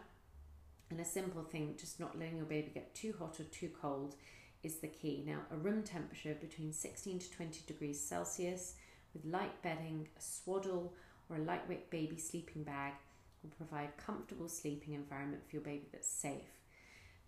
And 0.89 0.99
a 0.99 1.05
simple 1.05 1.43
thing, 1.43 1.75
just 1.79 1.99
not 1.99 2.19
letting 2.19 2.37
your 2.37 2.45
baby 2.45 2.71
get 2.73 2.93
too 2.93 3.15
hot 3.17 3.39
or 3.39 3.45
too 3.45 3.71
cold, 3.81 4.15
is 4.61 4.75
the 4.75 4.87
key. 4.87 5.23
Now, 5.25 5.39
a 5.51 5.55
room 5.55 5.83
temperature 5.83 6.35
between 6.39 6.73
16 6.73 7.19
to 7.19 7.31
20 7.31 7.61
degrees 7.65 7.99
Celsius 7.99 8.75
with 9.13 9.25
light 9.25 9.61
bedding, 9.61 10.07
a 10.17 10.21
swaddle, 10.21 10.93
or 11.29 11.37
a 11.37 11.39
lightweight 11.39 11.89
baby 11.89 12.17
sleeping 12.17 12.63
bag 12.63 12.93
will 13.43 13.51
provide 13.51 13.97
comfortable 13.97 14.47
sleeping 14.47 14.93
environment 14.93 15.43
for 15.45 15.55
your 15.57 15.63
baby 15.63 15.87
that's 15.91 16.07
safe. 16.07 16.57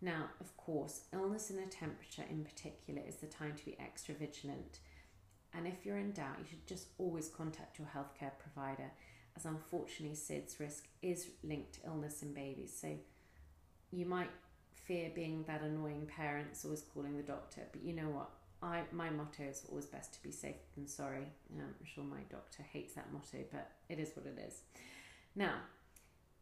Now, 0.01 0.29
of 0.39 0.55
course, 0.57 1.01
illness 1.13 1.49
and 1.49 1.59
a 1.59 1.67
temperature 1.67 2.23
in 2.29 2.43
particular 2.43 3.01
is 3.07 3.17
the 3.17 3.27
time 3.27 3.53
to 3.55 3.65
be 3.65 3.77
extra 3.79 4.15
vigilant. 4.15 4.79
And 5.53 5.67
if 5.67 5.85
you're 5.85 5.97
in 5.97 6.11
doubt, 6.11 6.37
you 6.39 6.45
should 6.49 6.67
just 6.67 6.87
always 6.97 7.29
contact 7.29 7.79
your 7.79 7.87
healthcare 7.87 8.31
provider, 8.39 8.91
as 9.37 9.45
unfortunately, 9.45 10.15
SIDS 10.15 10.59
risk 10.59 10.87
is 11.01 11.27
linked 11.43 11.73
to 11.75 11.87
illness 11.87 12.21
in 12.23 12.33
babies. 12.33 12.77
So 12.79 12.89
you 13.91 14.05
might 14.05 14.29
fear 14.85 15.11
being 15.13 15.43
that 15.47 15.61
annoying 15.61 16.07
parent 16.07 16.47
that's 16.47 16.65
always 16.65 16.83
calling 16.93 17.17
the 17.17 17.23
doctor, 17.23 17.61
but 17.71 17.83
you 17.83 17.93
know 17.93 18.09
what? 18.09 18.29
I 18.61 18.83
my 18.91 19.09
motto 19.09 19.43
is 19.43 19.63
always 19.69 19.85
best 19.85 20.13
to 20.13 20.23
be 20.23 20.31
safe 20.31 20.55
than 20.75 20.87
sorry. 20.87 21.27
I'm 21.51 21.73
sure 21.85 22.03
my 22.03 22.21
doctor 22.29 22.63
hates 22.63 22.93
that 22.93 23.11
motto, 23.11 23.43
but 23.51 23.71
it 23.89 23.99
is 23.99 24.11
what 24.15 24.25
it 24.25 24.39
is. 24.47 24.61
Now, 25.35 25.55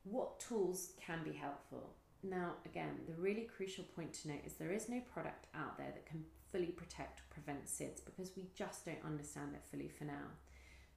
what 0.03 0.39
tools 0.39 0.91
can 1.05 1.23
be 1.23 1.31
helpful? 1.31 1.89
Now, 2.23 2.53
again, 2.65 2.99
the 3.07 3.21
really 3.21 3.49
crucial 3.55 3.83
point 3.83 4.13
to 4.13 4.29
note 4.29 4.41
is 4.45 4.53
there 4.53 4.71
is 4.71 4.87
no 4.89 5.01
product 5.13 5.47
out 5.55 5.77
there 5.77 5.91
that 5.93 6.05
can 6.05 6.23
fully 6.51 6.67
protect 6.67 7.19
or 7.19 7.23
prevent 7.33 7.65
SIDS 7.65 8.03
because 8.03 8.31
we 8.37 8.43
just 8.55 8.85
don't 8.85 9.03
understand 9.05 9.51
it 9.55 9.63
fully 9.69 9.89
for 9.89 10.05
now. 10.05 10.31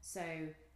So, 0.01 0.23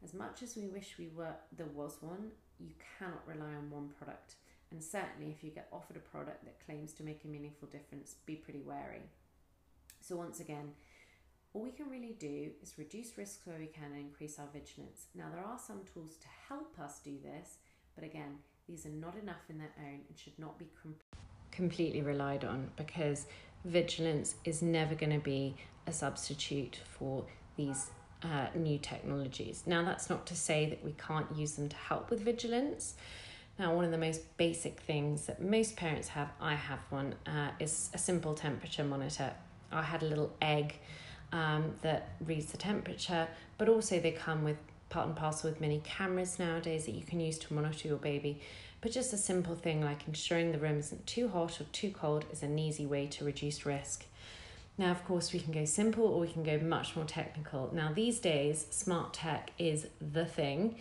as 0.03 0.14
much 0.14 0.43
as 0.43 0.57
we 0.57 0.66
wish 0.66 0.97
we 0.99 1.09
were 1.14 1.35
there 1.57 1.66
was 1.66 1.99
one, 2.01 2.31
you 2.59 2.73
cannot 2.99 3.27
rely 3.27 3.55
on 3.55 3.71
one 3.71 3.90
product. 3.97 4.35
And 4.73 4.83
certainly, 4.83 5.31
if 5.31 5.45
you 5.45 5.51
get 5.51 5.69
offered 5.73 5.97
a 5.97 6.01
product 6.01 6.45
that 6.45 6.64
claims 6.64 6.93
to 6.95 7.05
make 7.05 7.25
a 7.25 7.29
meaningful 7.29 7.69
difference, 7.69 8.16
be 8.27 8.35
pretty 8.35 8.61
wary. 8.61 9.03
So, 10.01 10.16
once 10.16 10.40
again, 10.40 10.73
all 11.53 11.62
we 11.62 11.71
can 11.71 11.90
really 11.90 12.16
do 12.19 12.51
is 12.62 12.79
reduce 12.79 13.19
risks 13.19 13.47
where 13.47 13.59
we 13.59 13.66
can 13.66 13.93
and 13.93 14.01
increase 14.01 14.38
our 14.38 14.49
vigilance. 14.53 15.07
Now, 15.14 15.27
there 15.33 15.45
are 15.45 15.59
some 15.59 15.81
tools 15.93 16.16
to 16.16 16.29
help 16.49 16.79
us 16.79 17.01
do 17.01 17.16
this, 17.23 17.59
but 17.94 18.05
again, 18.05 18.38
these 18.68 18.87
are 18.87 18.90
not 18.90 19.16
enough 19.16 19.42
in 19.48 19.59
their 19.59 19.72
own 19.79 20.00
and 20.09 20.18
should 20.18 20.38
not 20.38 20.59
be 20.59 20.68
com- 20.83 20.94
completely 21.50 22.03
relied 22.03 22.44
on 22.44 22.70
because 22.76 23.26
vigilance 23.64 24.37
is 24.44 24.62
never 24.62 24.94
going 24.94 25.12
to 25.12 25.18
be 25.18 25.55
a 25.87 25.92
substitute 25.92 26.81
for 26.98 27.24
these 27.57 27.90
uh, 28.22 28.46
new 28.55 28.79
technologies. 28.79 29.64
Now, 29.66 29.85
that's 29.85 30.09
not 30.09 30.26
to 30.26 30.37
say 30.37 30.68
that 30.68 30.85
we 30.85 30.92
can't 30.92 31.26
use 31.35 31.53
them 31.53 31.68
to 31.68 31.76
help 31.76 32.11
with 32.11 32.20
vigilance. 32.20 32.94
Now, 33.59 33.74
one 33.74 33.85
of 33.85 33.90
the 33.90 33.98
most 33.98 34.37
basic 34.37 34.81
things 34.81 35.26
that 35.26 35.42
most 35.42 35.76
parents 35.76 36.09
have, 36.09 36.31
I 36.40 36.55
have 36.55 36.81
one, 36.90 37.14
uh, 37.26 37.50
is 37.59 37.90
a 37.92 37.98
simple 37.98 38.35
temperature 38.35 38.85
monitor. 38.85 39.33
I 39.72 39.83
had 39.83 40.03
a 40.03 40.07
little 40.07 40.35
egg 40.40 40.76
um, 41.33 41.74
that 41.83 42.11
reads 42.24 42.46
the 42.46 42.57
temperature, 42.57 43.29
but 43.59 43.68
also 43.68 44.00
they 44.00 44.12
come 44.12 44.44
with 44.44 44.57
part 44.90 45.07
and 45.07 45.16
parcel 45.16 45.48
with 45.48 45.61
many 45.61 45.81
cameras 45.85 46.38
nowadays 46.38 46.85
that 46.85 46.92
you 46.94 47.03
can 47.03 47.20
use 47.20 47.38
to 47.38 47.55
monitor 47.55 47.88
your 47.88 47.96
baby. 47.96 48.40
But 48.81 48.92
just 48.92 49.12
a 49.12 49.16
simple 49.16 49.55
thing 49.55 49.83
like 49.83 50.07
ensuring 50.07 50.53
the 50.53 50.59
room 50.59 50.79
isn't 50.79 51.07
too 51.07 51.29
hot 51.29 51.61
or 51.61 51.64
too 51.64 51.90
cold 51.90 52.26
is 52.33 52.42
an 52.42 52.59
easy 52.59 52.87
way 52.87 53.07
to 53.07 53.24
reduce 53.24 53.64
risk. 53.64 54.05
Now, 54.79 54.90
of 54.90 55.05
course, 55.05 55.33
we 55.33 55.40
can 55.40 55.53
go 55.53 55.64
simple 55.64 56.05
or 56.05 56.20
we 56.20 56.29
can 56.29 56.42
go 56.42 56.59
much 56.59 56.96
more 56.96 57.05
technical. 57.05 57.70
Now, 57.72 57.92
these 57.92 58.18
days, 58.18 58.66
smart 58.70 59.12
tech 59.12 59.53
is 59.59 59.87
the 60.00 60.24
thing. 60.24 60.76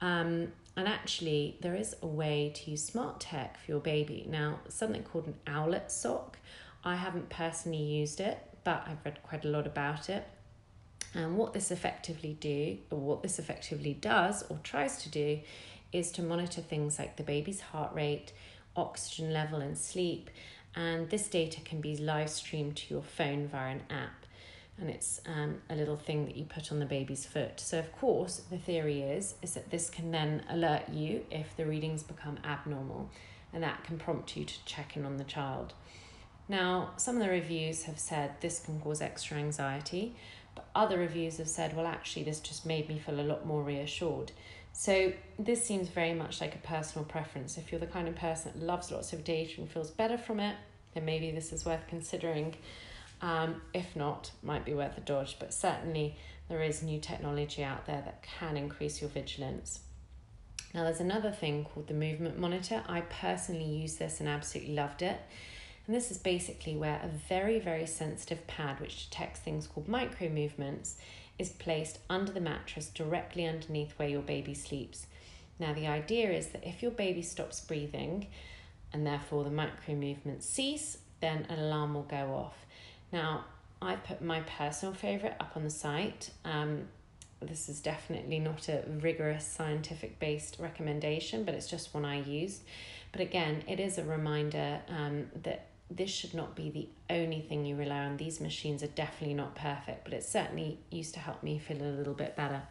Um, 0.00 0.52
and 0.76 0.88
actually, 0.88 1.56
there 1.60 1.74
is 1.74 1.96
a 2.02 2.06
way 2.06 2.52
to 2.54 2.70
use 2.72 2.84
smart 2.84 3.20
tech 3.20 3.58
for 3.58 3.70
your 3.70 3.80
baby. 3.80 4.26
Now, 4.28 4.58
something 4.68 5.02
called 5.04 5.26
an 5.26 5.36
owlet 5.46 5.90
sock. 5.90 6.38
I 6.84 6.96
haven't 6.96 7.28
personally 7.28 7.82
used 7.82 8.20
it, 8.20 8.38
but 8.64 8.84
I've 8.86 9.04
read 9.04 9.22
quite 9.22 9.44
a 9.44 9.48
lot 9.48 9.66
about 9.66 10.10
it. 10.10 10.26
And 11.16 11.38
what 11.38 11.54
this 11.54 11.70
effectively 11.70 12.36
do, 12.38 12.76
or 12.90 12.98
what 12.98 13.22
this 13.22 13.38
effectively 13.38 13.94
does 13.94 14.44
or 14.50 14.60
tries 14.62 15.02
to 15.02 15.08
do, 15.08 15.40
is 15.90 16.12
to 16.12 16.22
monitor 16.22 16.60
things 16.60 16.98
like 16.98 17.16
the 17.16 17.22
baby's 17.22 17.62
heart 17.62 17.94
rate, 17.94 18.32
oxygen 18.76 19.32
level, 19.32 19.60
and 19.60 19.78
sleep. 19.78 20.28
And 20.74 21.08
this 21.08 21.26
data 21.28 21.62
can 21.62 21.80
be 21.80 21.96
live 21.96 22.28
streamed 22.28 22.76
to 22.76 22.94
your 22.94 23.02
phone 23.02 23.48
via 23.48 23.72
an 23.72 23.82
app. 23.88 24.26
And 24.78 24.90
it's 24.90 25.22
um, 25.24 25.62
a 25.70 25.74
little 25.74 25.96
thing 25.96 26.26
that 26.26 26.36
you 26.36 26.44
put 26.44 26.70
on 26.70 26.80
the 26.80 26.84
baby's 26.84 27.24
foot. 27.24 27.60
So, 27.60 27.78
of 27.78 27.90
course, 27.92 28.42
the 28.50 28.58
theory 28.58 29.00
is, 29.00 29.36
is 29.40 29.54
that 29.54 29.70
this 29.70 29.88
can 29.88 30.10
then 30.10 30.42
alert 30.50 30.90
you 30.92 31.24
if 31.30 31.56
the 31.56 31.64
readings 31.64 32.02
become 32.02 32.38
abnormal, 32.44 33.08
and 33.54 33.62
that 33.62 33.84
can 33.84 33.96
prompt 33.96 34.36
you 34.36 34.44
to 34.44 34.64
check 34.66 34.94
in 34.98 35.06
on 35.06 35.16
the 35.16 35.24
child. 35.24 35.72
Now, 36.46 36.90
some 36.98 37.16
of 37.16 37.22
the 37.22 37.30
reviews 37.30 37.84
have 37.84 37.98
said 37.98 38.32
this 38.40 38.60
can 38.60 38.78
cause 38.80 39.00
extra 39.00 39.38
anxiety, 39.38 40.14
but 40.56 40.68
other 40.74 40.98
reviews 40.98 41.36
have 41.36 41.48
said, 41.48 41.76
well, 41.76 41.86
actually, 41.86 42.24
this 42.24 42.40
just 42.40 42.66
made 42.66 42.88
me 42.88 42.98
feel 42.98 43.20
a 43.20 43.22
lot 43.22 43.46
more 43.46 43.62
reassured. 43.62 44.32
So 44.72 45.12
this 45.38 45.64
seems 45.64 45.88
very 45.88 46.12
much 46.12 46.40
like 46.40 46.54
a 46.54 46.58
personal 46.58 47.04
preference. 47.04 47.56
If 47.56 47.70
you're 47.70 47.80
the 47.80 47.86
kind 47.86 48.08
of 48.08 48.16
person 48.16 48.52
that 48.54 48.66
loves 48.66 48.90
lots 48.90 49.12
of 49.12 49.22
data 49.22 49.60
and 49.60 49.70
feels 49.70 49.90
better 49.90 50.18
from 50.18 50.40
it, 50.40 50.56
then 50.94 51.04
maybe 51.04 51.30
this 51.30 51.52
is 51.52 51.64
worth 51.64 51.86
considering. 51.88 52.56
Um, 53.22 53.62
if 53.72 53.96
not, 53.96 54.32
might 54.42 54.64
be 54.64 54.74
worth 54.74 54.98
a 54.98 55.00
dodge. 55.00 55.36
But 55.38 55.54
certainly 55.54 56.16
there 56.48 56.62
is 56.62 56.82
new 56.82 57.00
technology 57.00 57.62
out 57.62 57.86
there 57.86 58.02
that 58.04 58.22
can 58.22 58.56
increase 58.56 59.00
your 59.00 59.08
vigilance. 59.08 59.80
Now 60.74 60.84
there's 60.84 61.00
another 61.00 61.30
thing 61.30 61.64
called 61.64 61.86
the 61.86 61.94
movement 61.94 62.38
monitor. 62.38 62.82
I 62.86 63.00
personally 63.00 63.64
use 63.64 63.96
this 63.96 64.20
and 64.20 64.28
absolutely 64.28 64.74
loved 64.74 65.00
it. 65.00 65.18
And 65.86 65.94
this 65.94 66.10
is 66.10 66.18
basically 66.18 66.76
where 66.76 67.00
a 67.02 67.08
very, 67.28 67.60
very 67.60 67.86
sensitive 67.86 68.46
pad, 68.46 68.80
which 68.80 69.08
detects 69.08 69.40
things 69.40 69.66
called 69.66 69.88
micro 69.88 70.28
movements, 70.28 70.96
is 71.38 71.50
placed 71.50 71.98
under 72.10 72.32
the 72.32 72.40
mattress 72.40 72.88
directly 72.88 73.46
underneath 73.46 73.92
where 73.96 74.08
your 74.08 74.22
baby 74.22 74.54
sleeps. 74.54 75.06
Now, 75.58 75.72
the 75.72 75.86
idea 75.86 76.30
is 76.30 76.48
that 76.48 76.66
if 76.66 76.82
your 76.82 76.90
baby 76.90 77.22
stops 77.22 77.60
breathing 77.60 78.26
and 78.92 79.06
therefore 79.06 79.44
the 79.44 79.50
micro 79.50 79.94
movements 79.94 80.46
cease, 80.46 80.98
then 81.20 81.46
an 81.48 81.58
alarm 81.58 81.94
will 81.94 82.02
go 82.02 82.34
off. 82.34 82.66
Now, 83.12 83.44
I 83.80 83.96
put 83.96 84.22
my 84.22 84.40
personal 84.40 84.94
favourite 84.94 85.36
up 85.38 85.52
on 85.54 85.64
the 85.64 85.70
site. 85.70 86.30
Um, 86.44 86.88
this 87.40 87.68
is 87.68 87.80
definitely 87.80 88.38
not 88.38 88.68
a 88.68 88.82
rigorous 89.00 89.46
scientific 89.46 90.18
based 90.18 90.56
recommendation, 90.58 91.44
but 91.44 91.54
it's 91.54 91.68
just 91.68 91.94
one 91.94 92.04
I 92.04 92.22
used. 92.22 92.62
But 93.12 93.20
again, 93.20 93.62
it 93.68 93.78
is 93.78 93.98
a 93.98 94.04
reminder 94.04 94.80
um, 94.88 95.26
that 95.42 95.66
this 95.90 96.10
should 96.10 96.34
not 96.34 96.56
be 96.56 96.70
the 96.70 96.88
only 97.14 97.40
thing 97.40 97.64
you 97.64 97.76
rely 97.76 98.04
on. 98.04 98.16
These 98.16 98.40
machines 98.40 98.82
are 98.82 98.88
definitely 98.88 99.34
not 99.34 99.54
perfect, 99.54 100.04
but 100.04 100.12
it 100.12 100.24
certainly 100.24 100.78
used 100.90 101.14
to 101.14 101.20
help 101.20 101.42
me 101.42 101.58
feel 101.58 101.80
a 101.80 101.84
little 101.84 102.14
bit 102.14 102.34
better. 102.36 102.62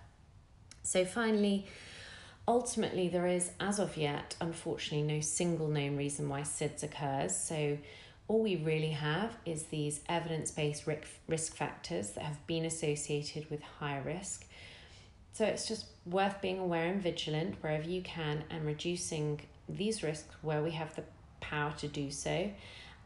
So, 0.84 1.06
finally, 1.06 1.66
ultimately, 2.48 3.08
there 3.08 3.26
is, 3.26 3.52
as 3.60 3.80
of 3.80 3.96
yet, 3.96 4.36
unfortunately, 4.42 5.08
no 5.16 5.22
single 5.22 5.68
known 5.68 5.96
reason 5.96 6.28
why 6.28 6.42
SIDS 6.42 6.84
occurs. 6.84 7.36
So, 7.36 7.78
all 8.28 8.42
we 8.42 8.56
really 8.58 8.90
have 8.90 9.38
is 9.46 9.64
these 9.64 10.02
evidence 10.10 10.52
based 10.52 10.86
risk 11.28 11.56
factors 11.56 12.12
that 12.12 12.24
have 12.24 12.46
been 12.48 12.66
associated 12.66 13.50
with 13.50 13.62
higher 13.62 14.02
risk. 14.02 14.46
So, 15.32 15.46
it's 15.46 15.68
just 15.68 15.86
worth 16.06 16.42
being 16.42 16.60
aware 16.60 16.86
and 16.86 17.02
vigilant 17.02 17.56
wherever 17.62 17.88
you 17.88 18.02
can 18.02 18.44
and 18.50 18.66
reducing 18.66 19.40
these 19.70 20.04
risks 20.04 20.36
where 20.42 20.62
we 20.62 20.72
have 20.72 20.94
the 20.96 21.04
power 21.40 21.74
to 21.78 21.88
do 21.88 22.12
so 22.12 22.50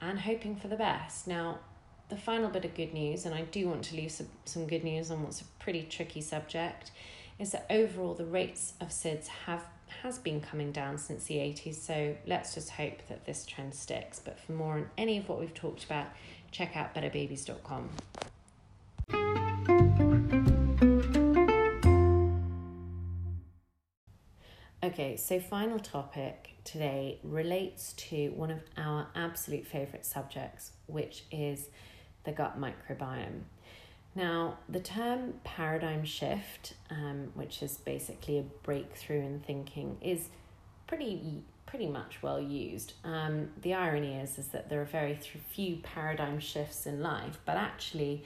and 0.01 0.19
hoping 0.19 0.55
for 0.55 0.67
the 0.67 0.75
best. 0.75 1.27
Now, 1.27 1.59
the 2.09 2.17
final 2.17 2.49
bit 2.49 2.65
of 2.65 2.73
good 2.73 2.93
news, 2.93 3.25
and 3.25 3.35
I 3.35 3.41
do 3.41 3.67
want 3.67 3.83
to 3.85 3.95
leave 3.95 4.11
some, 4.11 4.27
some 4.45 4.67
good 4.67 4.83
news 4.83 5.11
on 5.11 5.23
what's 5.23 5.41
a 5.41 5.45
pretty 5.59 5.83
tricky 5.83 6.21
subject, 6.21 6.91
is 7.37 7.51
that 7.51 7.65
overall 7.69 8.15
the 8.15 8.25
rates 8.25 8.73
of 8.81 8.89
SIDS 8.89 9.27
have 9.45 9.63
has 10.03 10.19
been 10.19 10.39
coming 10.39 10.71
down 10.71 10.97
since 10.97 11.25
the 11.25 11.35
80s. 11.35 11.75
So 11.75 12.15
let's 12.25 12.53
just 12.53 12.71
hope 12.71 12.99
that 13.07 13.25
this 13.25 13.45
trend 13.45 13.73
sticks. 13.73 14.19
But 14.19 14.39
for 14.39 14.51
more 14.53 14.73
on 14.73 14.89
any 14.97 15.17
of 15.17 15.27
what 15.27 15.39
we've 15.39 15.53
talked 15.53 15.83
about, 15.83 16.07
check 16.51 16.77
out 16.77 16.93
betterbabies.com. 16.93 17.89
Okay, 24.89 25.17
so 25.17 25.39
final 25.39 25.77
topic 25.77 26.55
today 26.63 27.19
relates 27.23 27.93
to 27.93 28.29
one 28.29 28.49
of 28.49 28.63
our 28.75 29.05
absolute 29.13 29.67
favourite 29.67 30.03
subjects, 30.03 30.71
which 30.87 31.25
is 31.31 31.69
the 32.23 32.31
gut 32.31 32.59
microbiome. 32.59 33.41
Now, 34.15 34.57
the 34.67 34.79
term 34.79 35.35
paradigm 35.43 36.03
shift, 36.05 36.73
um, 36.89 37.29
which 37.35 37.61
is 37.61 37.77
basically 37.77 38.39
a 38.39 38.41
breakthrough 38.63 39.19
in 39.19 39.41
thinking, 39.41 39.97
is 40.01 40.29
pretty 40.87 41.43
pretty 41.67 41.85
much 41.85 42.23
well 42.23 42.41
used. 42.41 42.93
Um, 43.03 43.49
the 43.61 43.75
irony 43.75 44.15
is 44.15 44.39
is 44.39 44.47
that 44.47 44.71
there 44.71 44.81
are 44.81 44.85
very 44.85 45.19
few 45.51 45.75
paradigm 45.83 46.39
shifts 46.39 46.87
in 46.87 47.03
life, 47.03 47.37
but 47.45 47.57
actually, 47.57 48.23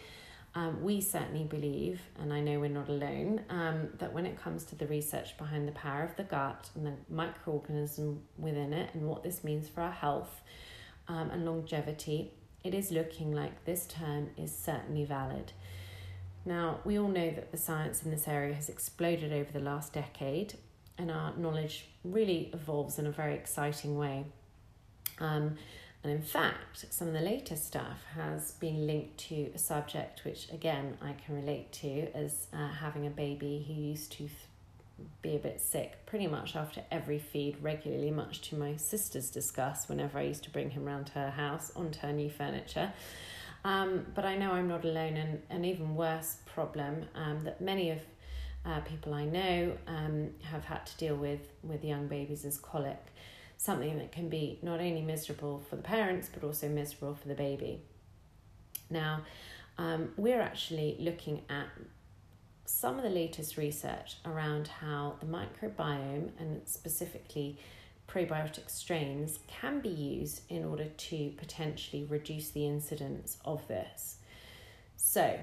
um, 0.56 0.84
we 0.84 1.01
certainly 1.01 1.45
believe, 1.45 1.99
and 2.20 2.32
I 2.32 2.39
know 2.39 2.60
we're 2.60 2.70
not 2.70 2.88
alone, 2.88 3.41
um, 3.49 3.89
that 3.97 4.14
when 4.14 4.26
it 4.26 4.39
comes 4.39 4.64
to 4.66 4.76
the 4.76 4.86
research 4.86 5.36
behind 5.38 5.68
the 5.68 5.72
power 5.72 6.04
of 6.04 6.16
the 6.16 6.24
gut 6.24 6.70
and 6.76 6.86
the 6.86 6.93
microorganism 7.12 8.20
within 8.38 8.72
it 8.72 8.93
and 8.93 9.08
what 9.08 9.24
this 9.24 9.43
means 9.43 9.68
for 9.68 9.82
our 9.82 9.91
health 9.91 10.41
um, 11.08 11.32
and 11.32 11.43
longevity, 11.43 12.32
it 12.64 12.76
is 12.76 12.91
looking 12.91 13.32
like 13.32 13.66
this 13.66 13.88
term 13.88 14.30
is 14.38 14.56
certainly 14.56 15.06
valid. 15.06 15.51
Now, 16.45 16.80
we 16.86 16.99
all 16.99 17.08
know 17.08 17.32
that 17.32 17.51
the 17.51 17.58
science 17.58 18.04
in 18.04 18.12
this 18.12 18.28
area 18.28 18.54
has 18.54 18.70
exploded 18.70 19.34
over 19.34 19.51
the 19.51 19.60
last 19.60 19.93
decade, 19.93 20.54
and 20.99 21.10
our 21.10 21.36
knowledge 21.36 21.88
really 22.04 22.51
evolves 22.54 22.99
in 22.99 23.08
a 23.08 23.12
very 23.12 23.34
exciting 23.34 23.97
way. 23.97 24.26
Um, 25.20 25.56
and 26.04 26.12
in 26.12 26.22
fact, 26.22 26.86
some 26.89 27.08
of 27.08 27.14
the 27.14 27.22
latest 27.22 27.66
stuff 27.66 28.04
has 28.16 28.51
been 28.51 28.86
linked 28.86 29.18
to 29.30 29.51
a 29.56 29.58
subject 29.58 30.26
which, 30.26 30.51
again, 30.51 30.97
I 31.01 31.14
can 31.14 31.36
relate 31.36 31.72
to 31.74 32.12
as 32.14 32.47
uh, 32.54 32.68
having 32.68 33.08
a 33.08 33.10
baby 33.10 33.64
who 33.66 33.74
used 33.74 34.12
to 34.14 34.18
th- 34.18 34.32
be 35.22 35.36
a 35.36 35.39
bit 35.39 35.62
sick 35.62 36.06
pretty 36.06 36.28
much 36.28 36.58
after 36.58 36.82
every 36.91 37.20
feed 37.20 37.58
regularly, 37.62 38.12
much 38.12 38.41
to 38.49 38.58
my 38.58 38.76
sister's 38.76 39.30
disgust 39.30 39.88
whenever 39.88 40.20
I 40.20 40.24
used 40.24 40.43
to 40.43 40.49
bring 40.49 40.72
him 40.72 40.84
round 40.84 41.08
to 41.08 41.14
her 41.14 41.32
house 41.32 41.72
onto 41.76 41.99
her 41.99 42.12
new 42.12 42.30
furniture. 42.30 42.91
Um, 43.64 44.06
but 44.14 44.26
I 44.26 44.36
know 44.36 44.51
I'm 44.51 44.68
not 44.68 44.84
alone, 44.84 45.16
and 45.16 45.41
an 45.49 45.64
even 45.64 45.95
worse 45.95 46.38
problem 46.45 47.06
um, 47.16 47.45
that 47.45 47.62
many 47.62 47.91
of 47.91 47.99
uh, 48.66 48.82
people 48.82 49.14
I 49.14 49.24
know 49.26 49.78
um, 49.88 50.32
have 50.43 50.66
had 50.66 50.86
to 50.86 50.97
deal 50.97 51.16
with 51.16 51.41
with 51.64 51.84
young 51.84 52.08
babies 52.08 52.43
is 52.43 52.58
colic, 52.58 53.01
something 53.64 53.97
that 53.97 54.11
can 54.11 54.28
be 54.28 54.59
not 54.61 54.80
only 54.80 55.01
miserable 55.01 55.64
for 55.70 55.78
the 55.78 55.82
parents 55.82 56.30
but 56.34 56.43
also 56.43 56.68
miserable 56.68 57.16
for 57.16 57.28
the 57.30 57.36
baby. 57.36 57.82
Now, 58.89 59.22
um, 59.78 60.11
we're 60.18 60.41
actually 60.41 60.97
looking 60.99 61.41
at 61.49 61.68
some 62.66 62.97
of 62.97 63.03
the 63.03 63.09
latest 63.09 63.55
research 63.55 64.18
around 64.26 64.68
how 64.68 65.16
the 65.20 65.26
microbiome 65.26 66.32
and 66.39 66.61
specifically 66.66 67.57
probiotic 68.07 68.70
strains 68.70 69.39
can 69.47 69.80
be 69.80 69.89
used 69.89 70.41
in 70.49 70.66
order 70.66 70.86
to 70.86 71.32
potentially 71.38 72.03
reduce 72.03 72.49
the 72.49 72.68
incidence 72.68 73.38
of 73.45 73.66
this. 73.68 74.18
So, 74.97 75.39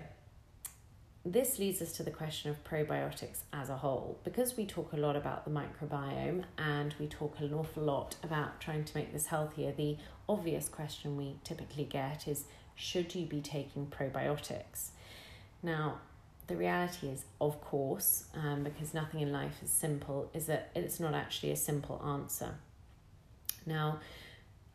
this 1.25 1.59
leads 1.59 1.83
us 1.83 1.93
to 1.93 2.03
the 2.03 2.11
question 2.11 2.51
of 2.51 2.65
probiotics 2.65 3.41
as 3.53 3.69
a 3.69 3.77
whole. 3.77 4.19
Because 4.25 4.57
we 4.57 4.65
talk 4.65 4.93
a 4.93 4.97
lot 4.97 5.17
about 5.17 5.45
the 5.45 5.51
microbiome 5.51 6.45
and 6.57 6.95
we 6.99 7.07
talk 7.07 7.39
an 7.39 7.53
awful 7.53 7.83
lot 7.83 8.17
about 8.23 8.61
trying 8.61 8.85
to 8.85 8.97
make 8.97 9.13
this 9.13 9.27
healthier, 9.27 9.73
the 9.73 9.99
obvious 10.29 10.69
question 10.69 11.17
we 11.17 11.37
typically 11.45 11.85
get 11.85 12.27
is 12.27 12.45
should 12.75 13.15
you 13.15 13.27
be 13.27 13.43
taking 13.43 13.87
probiotics? 13.87 14.91
Now, 15.63 15.99
the 16.47 16.57
reality 16.57 17.09
is, 17.09 17.25
of 17.41 17.61
course, 17.61 18.25
um, 18.35 18.65
because 18.65 18.95
nothing 18.95 19.21
in 19.21 19.31
life 19.31 19.63
is 19.63 19.71
simple, 19.71 20.31
is 20.33 20.47
that 20.47 20.71
it's 20.75 20.99
not 20.99 21.15
actually 21.15 21.53
a 21.53 21.57
simple 21.57 22.03
answer. 22.05 22.55
Now, 23.67 24.01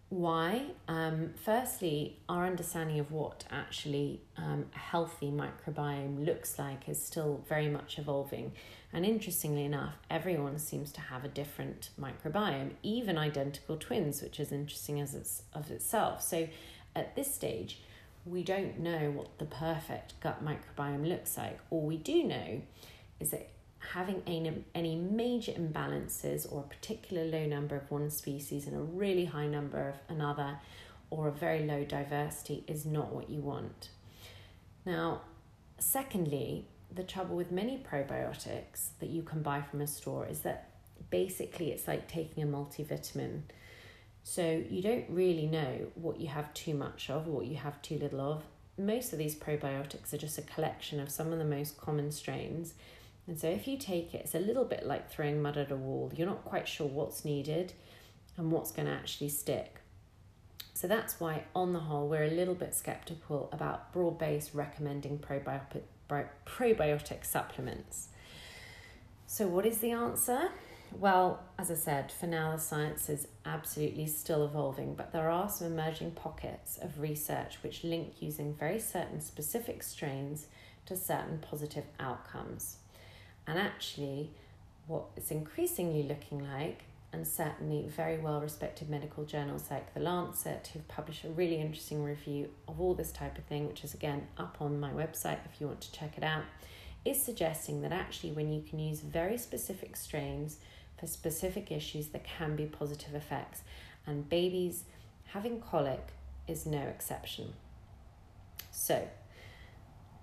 why? 0.09 0.67
Um, 0.87 1.33
firstly, 1.43 2.19
our 2.29 2.45
understanding 2.45 2.99
of 2.99 3.11
what 3.11 3.43
actually 3.49 4.21
um, 4.37 4.65
a 4.75 4.77
healthy 4.77 5.31
microbiome 5.31 6.25
looks 6.25 6.59
like 6.59 6.87
is 6.87 7.03
still 7.03 7.43
very 7.49 7.67
much 7.67 7.97
evolving. 7.97 8.51
And 8.93 9.05
interestingly 9.05 9.65
enough, 9.65 9.95
everyone 10.09 10.59
seems 10.59 10.91
to 10.93 11.01
have 11.01 11.25
a 11.25 11.27
different 11.27 11.89
microbiome, 11.99 12.71
even 12.83 13.17
identical 13.17 13.77
twins, 13.77 14.21
which 14.21 14.39
is 14.39 14.51
interesting 14.51 15.01
as 15.01 15.15
it's 15.15 15.43
of 15.53 15.71
itself. 15.71 16.21
So 16.21 16.47
at 16.95 17.15
this 17.15 17.33
stage, 17.33 17.81
we 18.25 18.43
don't 18.43 18.79
know 18.79 19.11
what 19.11 19.37
the 19.39 19.45
perfect 19.45 20.19
gut 20.19 20.43
microbiome 20.45 21.07
looks 21.07 21.35
like. 21.35 21.59
All 21.69 21.81
we 21.81 21.97
do 21.97 22.23
know 22.23 22.61
is 23.19 23.31
that 23.31 23.49
having 23.93 24.21
any, 24.25 24.63
any 24.73 24.95
major 24.95 25.51
imbalances 25.53 26.51
or 26.51 26.61
a 26.61 26.67
particular 26.67 27.25
low 27.25 27.45
number 27.45 27.75
of 27.75 27.89
one 27.91 28.09
species 28.09 28.67
and 28.67 28.75
a 28.75 28.79
really 28.79 29.25
high 29.25 29.47
number 29.47 29.89
of 29.89 29.95
another 30.15 30.57
or 31.09 31.27
a 31.27 31.31
very 31.31 31.65
low 31.65 31.83
diversity 31.83 32.63
is 32.67 32.85
not 32.85 33.13
what 33.13 33.29
you 33.29 33.39
want. 33.39 33.89
Now, 34.85 35.21
secondly, 35.79 36.67
the 36.93 37.03
trouble 37.03 37.35
with 37.35 37.51
many 37.51 37.77
probiotics 37.77 38.89
that 38.99 39.09
you 39.09 39.23
can 39.23 39.41
buy 39.41 39.61
from 39.61 39.81
a 39.81 39.87
store 39.87 40.25
is 40.25 40.39
that 40.41 40.69
basically 41.09 41.71
it's 41.71 41.87
like 41.87 42.07
taking 42.07 42.43
a 42.43 42.47
multivitamin. 42.47 43.41
So 44.23 44.63
you 44.69 44.81
don't 44.81 45.05
really 45.09 45.45
know 45.45 45.87
what 45.95 46.19
you 46.19 46.27
have 46.27 46.53
too 46.53 46.73
much 46.73 47.09
of, 47.09 47.27
or 47.27 47.31
what 47.31 47.45
you 47.45 47.57
have 47.57 47.81
too 47.81 47.97
little 47.97 48.21
of. 48.21 48.43
Most 48.77 49.13
of 49.13 49.19
these 49.19 49.35
probiotics 49.35 50.13
are 50.13 50.17
just 50.17 50.37
a 50.37 50.41
collection 50.41 50.99
of 50.99 51.09
some 51.09 51.31
of 51.31 51.39
the 51.39 51.45
most 51.45 51.77
common 51.77 52.11
strains. 52.11 52.73
And 53.27 53.39
so 53.39 53.47
if 53.47 53.67
you 53.67 53.77
take 53.77 54.13
it, 54.13 54.21
it's 54.21 54.35
a 54.35 54.39
little 54.39 54.65
bit 54.65 54.85
like 54.85 55.09
throwing 55.09 55.41
mud 55.41 55.57
at 55.57 55.71
a 55.71 55.75
wall. 55.75 56.11
You're 56.15 56.27
not 56.27 56.45
quite 56.45 56.67
sure 56.67 56.87
what's 56.87 57.25
needed 57.25 57.73
and 58.37 58.51
what's 58.51 58.71
going 58.71 58.87
to 58.87 58.93
actually 58.93 59.29
stick. 59.29 59.81
So 60.73 60.87
that's 60.87 61.19
why, 61.19 61.45
on 61.55 61.73
the 61.73 61.79
whole, 61.79 62.07
we're 62.07 62.25
a 62.25 62.29
little 62.29 62.53
bit 62.53 62.75
skeptical 62.75 63.49
about 63.51 63.93
broad 63.93 64.19
based 64.19 64.53
recommending 64.53 65.17
probiotic, 65.19 65.83
probiotic 66.45 67.25
supplements. 67.25 68.09
So, 69.25 69.47
what 69.47 69.65
is 69.65 69.77
the 69.79 69.91
answer? 69.91 70.49
Well, 70.91 71.43
as 71.57 71.71
I 71.71 71.75
said, 71.75 72.11
for 72.11 72.27
now 72.27 72.51
the 72.51 72.61
science 72.61 73.09
is 73.09 73.27
absolutely 73.45 74.07
still 74.07 74.45
evolving, 74.45 74.95
but 74.95 75.11
there 75.11 75.29
are 75.29 75.49
some 75.49 75.67
emerging 75.67 76.11
pockets 76.11 76.77
of 76.77 76.99
research 76.99 77.57
which 77.63 77.83
link 77.83 78.21
using 78.21 78.53
very 78.53 78.79
certain 78.79 79.21
specific 79.21 79.81
strains 79.81 80.47
to 80.85 80.95
certain 80.95 81.39
positive 81.39 81.85
outcomes. 81.99 82.77
And 83.47 83.59
actually, 83.59 84.31
what 84.87 85.05
it's 85.15 85.31
increasingly 85.31 86.03
looking 86.03 86.47
like, 86.51 86.83
and 87.13 87.25
certainly 87.25 87.85
very 87.87 88.17
well 88.17 88.41
respected 88.41 88.89
medical 88.89 89.23
journals 89.23 89.71
like 89.71 89.93
The 89.93 90.01
Lancet, 90.01 90.69
who've 90.73 90.87
published 90.87 91.23
a 91.23 91.29
really 91.29 91.61
interesting 91.61 92.03
review 92.03 92.49
of 92.67 92.81
all 92.81 92.93
this 92.93 93.11
type 93.11 93.37
of 93.37 93.45
thing, 93.45 93.67
which 93.67 93.83
is 93.83 93.93
again 93.93 94.27
up 94.37 94.57
on 94.59 94.79
my 94.79 94.91
website 94.91 95.39
if 95.45 95.61
you 95.61 95.67
want 95.67 95.81
to 95.81 95.91
check 95.91 96.17
it 96.17 96.23
out, 96.23 96.43
is 97.05 97.23
suggesting 97.23 97.81
that 97.81 97.91
actually, 97.91 98.31
when 98.31 98.51
you 98.51 98.61
can 98.61 98.79
use 98.79 98.99
very 98.99 99.37
specific 99.37 99.95
strains, 99.95 100.57
for 100.99 101.07
specific 101.07 101.71
issues 101.71 102.07
there 102.07 102.21
can 102.37 102.55
be 102.55 102.65
positive 102.65 103.15
effects, 103.15 103.61
and 104.07 104.27
babies 104.27 104.83
having 105.27 105.61
colic 105.61 106.09
is 106.47 106.65
no 106.65 106.81
exception. 106.81 107.53
So, 108.71 109.07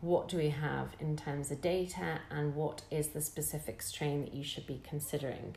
what 0.03 0.28
do 0.28 0.36
we 0.36 0.48
have 0.48 0.88
in 0.98 1.16
terms 1.16 1.53
of 1.53 1.61
data, 1.61 2.18
and 2.28 2.57
what 2.57 2.82
is 2.90 3.09
the 3.09 3.20
specific 3.20 3.80
strain 3.80 4.22
that 4.22 4.34
you 4.34 4.42
should 4.42 4.66
be 4.66 4.82
considering? 4.82 5.55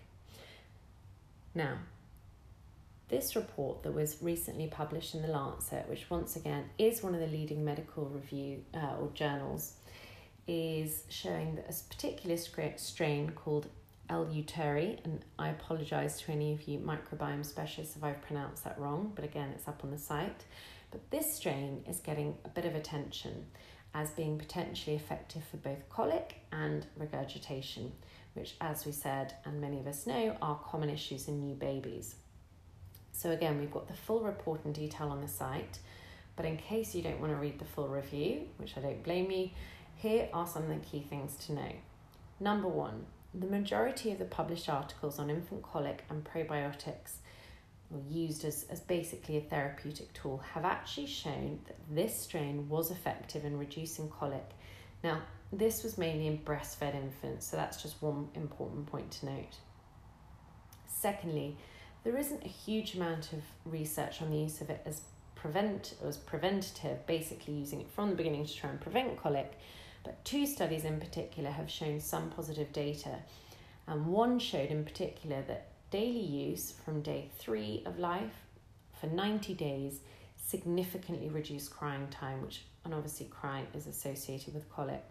Now, 1.55 1.79
this 3.09 3.35
report 3.35 3.81
that 3.83 3.93
was 3.93 4.17
recently 4.21 4.67
published 4.67 5.15
in 5.15 5.23
the 5.23 5.27
Lancet, 5.29 5.89
which 5.89 6.11
once 6.11 6.35
again 6.35 6.65
is 6.77 7.01
one 7.01 7.15
of 7.15 7.21
the 7.21 7.27
leading 7.27 7.65
medical 7.65 8.05
review 8.05 8.63
uh, 8.75 8.97
or 9.01 9.09
journals, 9.15 9.73
is 10.47 11.05
showing 11.09 11.55
that 11.55 11.67
a 11.67 11.89
particular 11.89 12.37
strain 12.77 13.31
called 13.31 13.67
L. 14.11 14.27
reuteri, 14.27 15.03
and 15.03 15.25
I 15.39 15.49
apologize 15.49 16.21
to 16.21 16.31
any 16.31 16.53
of 16.53 16.67
you 16.67 16.77
microbiome 16.77 17.43
specialists 17.43 17.95
if 17.95 18.03
I've 18.03 18.21
pronounced 18.21 18.63
that 18.63 18.79
wrong, 18.79 19.11
but 19.15 19.25
again, 19.25 19.49
it's 19.55 19.67
up 19.67 19.81
on 19.83 19.89
the 19.89 19.97
site. 19.97 20.45
But 20.91 21.09
this 21.09 21.33
strain 21.33 21.83
is 21.89 21.97
getting 21.97 22.37
a 22.45 22.49
bit 22.49 22.65
of 22.65 22.75
attention 22.75 23.47
as 23.95 24.11
being 24.11 24.37
potentially 24.37 24.95
effective 24.95 25.41
for 25.49 25.57
both 25.57 25.89
colic 25.89 26.35
and 26.51 26.85
regurgitation, 26.97 27.93
which, 28.33 28.55
as 28.59 28.85
we 28.85 28.91
said, 28.91 29.33
and 29.45 29.61
many 29.61 29.79
of 29.79 29.87
us 29.87 30.05
know, 30.05 30.35
are 30.41 30.59
common 30.65 30.89
issues 30.89 31.29
in 31.29 31.39
new 31.39 31.55
babies. 31.55 32.15
So, 33.13 33.31
again, 33.31 33.57
we've 33.57 33.71
got 33.71 33.87
the 33.87 33.93
full 33.93 34.19
report 34.19 34.65
and 34.65 34.75
detail 34.75 35.07
on 35.07 35.21
the 35.21 35.29
site, 35.29 35.79
but 36.35 36.45
in 36.45 36.57
case 36.57 36.93
you 36.93 37.01
don't 37.01 37.21
want 37.21 37.31
to 37.31 37.37
read 37.37 37.57
the 37.57 37.65
full 37.65 37.87
review, 37.87 38.41
which 38.57 38.75
I 38.75 38.81
don't 38.81 39.01
blame 39.01 39.31
you, 39.31 39.49
here 39.95 40.27
are 40.33 40.45
some 40.45 40.63
of 40.63 40.69
the 40.69 40.85
key 40.85 41.05
things 41.09 41.37
to 41.45 41.53
know. 41.53 41.71
Number 42.41 42.67
one, 42.67 43.05
the 43.33 43.47
majority 43.47 44.11
of 44.11 44.19
the 44.19 44.25
published 44.25 44.67
articles 44.67 45.19
on 45.19 45.29
infant 45.29 45.63
colic 45.63 46.03
and 46.09 46.25
probiotics 46.25 47.19
used 48.09 48.43
as, 48.45 48.65
as 48.69 48.79
basically 48.81 49.37
a 49.37 49.41
therapeutic 49.41 50.11
tool 50.13 50.37
have 50.53 50.65
actually 50.65 51.07
shown 51.07 51.59
that 51.67 51.77
this 51.89 52.19
strain 52.19 52.67
was 52.67 52.91
effective 52.91 53.45
in 53.45 53.57
reducing 53.57 54.09
colic. 54.09 54.49
Now, 55.03 55.21
this 55.53 55.83
was 55.83 55.97
mainly 55.97 56.27
in 56.27 56.39
breastfed 56.39 56.95
infants, 56.95 57.47
so 57.47 57.57
that's 57.57 57.81
just 57.81 58.01
one 58.01 58.27
important 58.33 58.87
point 58.87 59.11
to 59.11 59.27
note. 59.27 59.57
Secondly, 60.87 61.57
there 62.03 62.17
isn't 62.17 62.43
a 62.43 62.49
huge 62.49 62.95
amount 62.95 63.33
of 63.33 63.41
research 63.65 64.21
on 64.21 64.31
the 64.31 64.37
use 64.37 64.61
of 64.61 64.69
it 64.69 64.81
as 64.85 65.01
prevent 65.35 65.93
was 66.03 66.17
preventative, 66.17 67.05
basically 67.05 67.53
using 67.53 67.81
it 67.81 67.89
from 67.91 68.09
the 68.09 68.15
beginning 68.15 68.45
to 68.45 68.55
try 68.55 68.69
and 68.69 68.81
prevent 68.81 69.15
colic. 69.17 69.59
But 70.03 70.23
two 70.25 70.47
studies 70.47 70.85
in 70.85 70.99
particular 70.99 71.51
have 71.51 71.69
shown 71.69 71.99
some 71.99 72.31
positive 72.31 72.73
data. 72.73 73.19
And 73.87 74.07
one 74.07 74.39
showed 74.39 74.69
in 74.69 74.83
particular 74.83 75.43
that 75.47 75.67
daily 75.95 76.19
use 76.19 76.73
from 76.83 77.01
day 77.01 77.29
three 77.39 77.81
of 77.85 77.97
life 77.97 78.43
for 78.99 79.07
90 79.07 79.53
days 79.53 80.01
significantly 80.35 81.29
reduced 81.29 81.71
crying 81.71 82.05
time, 82.11 82.41
which, 82.41 82.63
and 82.83 82.93
obviously, 82.93 83.25
crying 83.27 83.65
is 83.73 83.87
associated 83.87 84.53
with 84.53 84.69
colic. 84.69 85.05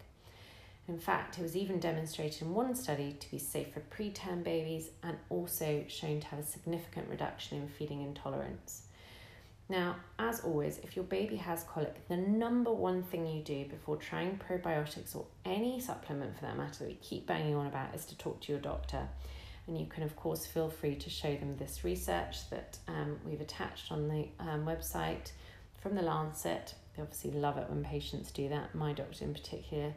In 0.87 0.99
fact, 0.99 1.39
it 1.39 1.41
was 1.41 1.55
even 1.55 1.79
demonstrated 1.79 2.43
in 2.43 2.53
one 2.53 2.75
study 2.75 3.15
to 3.19 3.31
be 3.31 3.39
safe 3.39 3.73
for 3.73 3.79
preterm 3.79 4.43
babies 4.43 4.91
and 5.01 5.17
also 5.29 5.83
shown 5.87 6.19
to 6.19 6.27
have 6.27 6.37
a 6.37 6.43
significant 6.43 7.09
reduction 7.09 7.57
in 7.57 7.67
feeding 7.67 8.03
intolerance. 8.03 8.83
Now, 9.67 9.95
as 10.19 10.41
always, 10.41 10.77
if 10.83 10.95
your 10.95 11.05
baby 11.05 11.37
has 11.37 11.63
colic, 11.63 12.07
the 12.09 12.17
number 12.17 12.71
one 12.71 13.01
thing 13.01 13.25
you 13.25 13.41
do 13.41 13.65
before 13.65 13.97
trying 13.97 14.37
probiotics 14.37 15.15
or 15.15 15.25
any 15.45 15.79
supplement 15.79 16.35
for 16.35 16.43
that 16.43 16.57
matter 16.57 16.83
that 16.83 16.89
we 16.89 16.99
keep 17.01 17.25
banging 17.25 17.55
on 17.55 17.65
about 17.65 17.95
is 17.95 18.05
to 18.05 18.17
talk 18.19 18.41
to 18.41 18.51
your 18.51 18.61
doctor. 18.61 19.07
And 19.67 19.77
you 19.77 19.87
can, 19.87 20.03
of 20.03 20.15
course, 20.15 20.45
feel 20.45 20.69
free 20.69 20.95
to 20.95 21.09
show 21.09 21.35
them 21.35 21.57
this 21.57 21.83
research 21.83 22.49
that 22.51 22.77
um, 22.87 23.19
we've 23.25 23.41
attached 23.41 23.91
on 23.91 24.07
the 24.07 24.27
um, 24.39 24.65
website 24.65 25.31
from 25.81 25.95
the 25.95 26.03
Lancet. 26.03 26.75
They 26.95 27.01
obviously 27.01 27.31
love 27.31 27.57
it 27.57 27.69
when 27.69 27.83
patients 27.83 28.31
do 28.31 28.47
that. 28.49 28.75
My 28.75 28.93
doctor, 28.93 29.25
in 29.25 29.33
particular, 29.33 29.93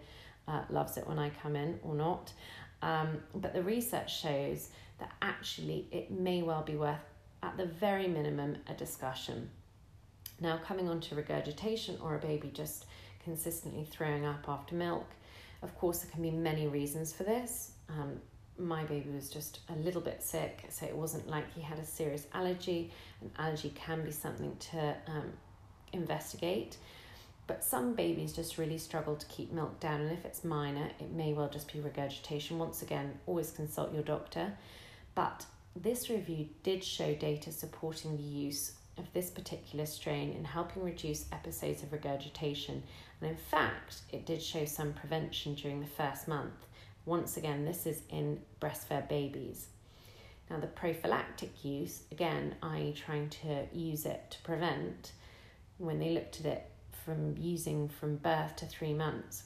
uh, 0.47 0.63
loves 0.71 0.97
it 0.97 1.07
when 1.07 1.19
I 1.19 1.31
come 1.31 1.55
in 1.55 1.79
or 1.83 1.95
not. 1.95 2.33
Um, 2.81 3.19
but 3.35 3.53
the 3.53 3.63
research 3.63 4.21
shows 4.21 4.71
that 4.99 5.13
actually 5.21 5.87
it 5.91 6.11
may 6.11 6.43
well 6.43 6.63
be 6.63 6.77
worth, 6.77 6.99
at 7.43 7.57
the 7.57 7.67
very 7.67 8.09
minimum, 8.09 8.57
a 8.69 8.75
discussion. 8.75 9.51
Now, 10.41 10.59
coming 10.59 10.89
on 10.89 11.01
to 11.03 11.15
regurgitation 11.15 11.99
or 12.03 12.17
a 12.17 12.19
baby 12.19 12.51
just 12.53 12.87
consistently 13.23 13.85
throwing 13.85 14.25
up 14.25 14.49
after 14.49 14.75
milk, 14.75 15.07
of 15.63 15.77
course, 15.77 15.99
there 15.99 16.11
can 16.11 16.23
be 16.23 16.31
many 16.31 16.69
reasons 16.69 17.13
for 17.13 17.25
this. 17.25 17.73
Um, 17.89 18.21
my 18.59 18.85
baby 18.85 19.11
was 19.11 19.31
just 19.31 19.61
a 19.69 19.77
little 19.77 20.01
bit 20.01 20.23
sick, 20.23 20.65
so 20.71 20.87
it 20.87 20.97
wasn't 20.97 21.29
like 21.29 21.53
he 21.55 21.61
had 21.61 21.79
a 21.79 21.85
serious 21.85 22.27
allergy. 22.33 22.91
An 23.21 23.31
allergy 23.39 23.73
can 23.75 24.05
be 24.05 24.11
something 24.11 24.57
to 24.73 24.97
um, 25.07 25.33
investigate. 25.93 26.77
But 27.47 27.65
some 27.65 27.95
babies 27.95 28.35
just 28.35 28.59
really 28.59 28.77
struggle 28.77 29.17
to 29.17 29.27
keep 29.27 29.53
milk 29.53 29.81
down, 29.81 30.03
and 30.03 30.13
if 30.13 30.25
it's 30.25 30.45
minor, 30.45 30.91
it 31.01 31.11
may 31.11 31.33
well 31.33 31.49
just 31.49 31.73
be 31.73 31.81
regurgitation. 31.81 32.59
Once 32.59 32.83
again, 32.83 33.19
always 33.27 33.51
consult 33.51 33.95
your 33.95 34.03
doctor. 34.03 34.53
But 35.15 35.47
this 35.75 36.11
review 36.11 36.49
did 36.63 36.85
show 36.85 37.15
data 37.15 37.51
supporting 37.51 38.17
the 38.17 38.23
use 38.23 38.73
of 38.99 39.11
this 39.15 39.31
particular 39.31 39.87
strain 39.87 40.33
in 40.33 40.45
helping 40.45 40.83
reduce 40.83 41.25
episodes 41.33 41.83
of 41.83 41.93
regurgitation, 41.93 42.83
and 43.21 43.31
in 43.31 43.37
fact, 43.37 44.01
it 44.13 44.27
did 44.27 44.43
show 44.43 44.65
some 44.65 44.93
prevention 44.93 45.55
during 45.55 45.81
the 45.81 45.87
first 45.87 46.29
month. 46.29 46.67
Once 47.09 47.39
again, 47.39 47.65
this 47.65 47.87
is 47.87 48.03
in 48.11 48.39
breastfed 48.61 49.09
babies. 49.09 49.69
Now, 50.51 50.59
the 50.59 50.67
prophylactic 50.67 51.65
use, 51.65 52.03
again, 52.13 52.55
i.e., 52.63 52.93
trying 52.93 53.31
to 53.31 53.67
use 53.73 54.05
it 54.05 54.31
to 54.31 54.43
prevent, 54.43 55.13
when 55.79 55.99
they 55.99 56.11
looked 56.11 56.41
at 56.41 56.47
it 56.47 56.71
from 57.05 57.35
using 57.39 57.89
from 57.89 58.17
birth 58.17 58.57
to 58.57 58.67
three 58.67 58.93
months 58.93 59.45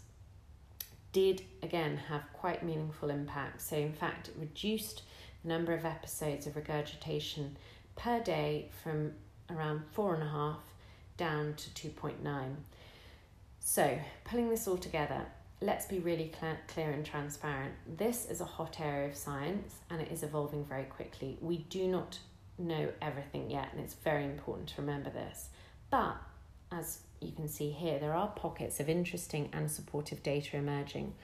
did 1.13 1.43
again 1.63 1.99
have 2.09 2.23
quite 2.33 2.65
meaningful 2.65 3.11
impact. 3.11 3.61
So, 3.61 3.77
in 3.77 3.93
fact, 3.93 4.29
it 4.29 4.35
reduced 4.39 5.03
the 5.43 5.49
number 5.49 5.73
of 5.73 5.85
episodes 5.85 6.47
of 6.47 6.57
regurgitation 6.57 7.57
per 7.95 8.21
day 8.21 8.71
from 8.83 9.13
around 9.51 9.83
four 9.93 10.15
and 10.15 10.23
a 10.23 10.29
half 10.29 10.63
down 11.17 11.55
to 11.55 11.91
2.9. 11.91 12.57
So, 13.61 13.99
pulling 14.25 14.49
this 14.49 14.67
all 14.67 14.79
together, 14.79 15.27
let's 15.63 15.87
be 15.87 16.01
really 16.01 16.33
clear, 16.39 16.59
clear 16.67 16.91
and 16.91 17.07
transparent. 17.07 17.73
This 17.97 18.27
is 18.27 18.41
a 18.41 18.45
hot 18.45 18.81
area 18.81 19.09
of 19.09 19.17
science 19.17 19.77
and 19.91 20.01
it 20.01 20.11
is 20.11 20.23
evolving 20.23 20.65
very 20.65 20.85
quickly. 20.85 21.39
We 21.41 21.59
do 21.59 21.87
not 21.87 22.19
know 22.59 22.89
everything 23.01 23.51
yet, 23.51 23.69
and 23.73 23.81
it's 23.81 23.95
very 23.95 24.25
important 24.25 24.69
to 24.69 24.81
remember 24.81 25.11
this. 25.11 25.49
But 25.91 26.17
as 26.71 27.01
you 27.21 27.33
can 27.33 27.49
see 27.49 27.71
here, 27.71 27.99
there 27.99 28.15
are 28.15 28.29
pockets 28.29 28.81
of 28.81 28.89
interesting 28.89 29.49
and 29.53 29.71
supportive 29.71 30.23
data 30.23 30.57
emerging. 30.57 31.15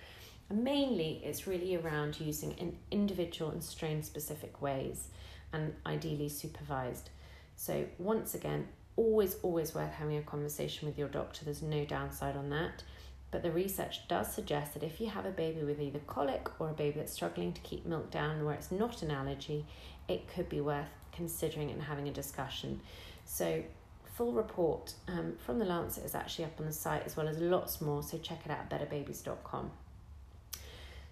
And 0.49 0.65
mainly, 0.65 1.21
it's 1.25 1.47
really 1.47 1.77
around 1.77 2.21
using 2.21 2.53
in 2.53 2.77
individual 2.91 3.51
and 3.51 3.63
strain 3.63 4.03
specific 4.03 4.63
ways 4.63 5.09
and 5.53 5.75
ideally 5.85 6.29
supervised. 6.29 7.11
So, 7.57 7.87
once 7.99 8.35
again, 8.35 8.69
always, 8.97 9.37
always 9.43 9.75
worth 9.75 9.93
having 9.93 10.17
a 10.17 10.23
conversation 10.23 10.89
with 10.89 10.99
your 10.99 11.09
doctor. 11.09 11.45
There's 11.45 11.63
no 11.63 11.85
downside 11.85 12.37
on 12.37 12.51
that. 12.51 12.83
But 13.31 13.43
the 13.43 13.51
research 13.51 14.09
does 14.09 14.33
suggest 14.33 14.75
that 14.75 14.83
if 14.83 15.01
you 15.01 15.09
have 15.09 15.27
a 15.27 15.31
baby 15.31 15.63
with 15.63 15.81
either 15.81 15.99
colic 16.01 16.49
or 16.59 16.71
a 16.71 16.75
baby 16.75 16.99
that's 16.99 17.13
struggling 17.13 17.53
to 17.53 17.61
keep 17.61 17.85
milk 17.85 18.11
down 18.11 18.45
where 18.45 18.55
it's 18.55 18.73
not 18.73 19.03
an 19.03 19.11
allergy, 19.11 19.67
it 20.09 20.29
could 20.29 20.49
be 20.49 20.61
worth 20.61 20.89
considering 21.13 21.71
and 21.71 21.83
having 21.83 22.09
a 22.09 22.13
discussion. 22.13 22.81
So, 23.27 23.63
full 24.17 24.33
report 24.33 24.95
um, 25.07 25.35
from 25.39 25.59
the 25.59 25.65
Lancet 25.65 26.05
is 26.05 26.15
actually 26.15 26.47
up 26.47 26.59
on 26.59 26.67
the 26.67 26.73
site 26.73 27.05
as 27.05 27.17
well 27.17 27.29
as 27.29 27.39
lots 27.39 27.81
more, 27.81 28.03
so 28.03 28.19
check 28.19 28.41
it 28.47 28.51
out 28.51 28.71
betterbabies.com. 28.71 29.71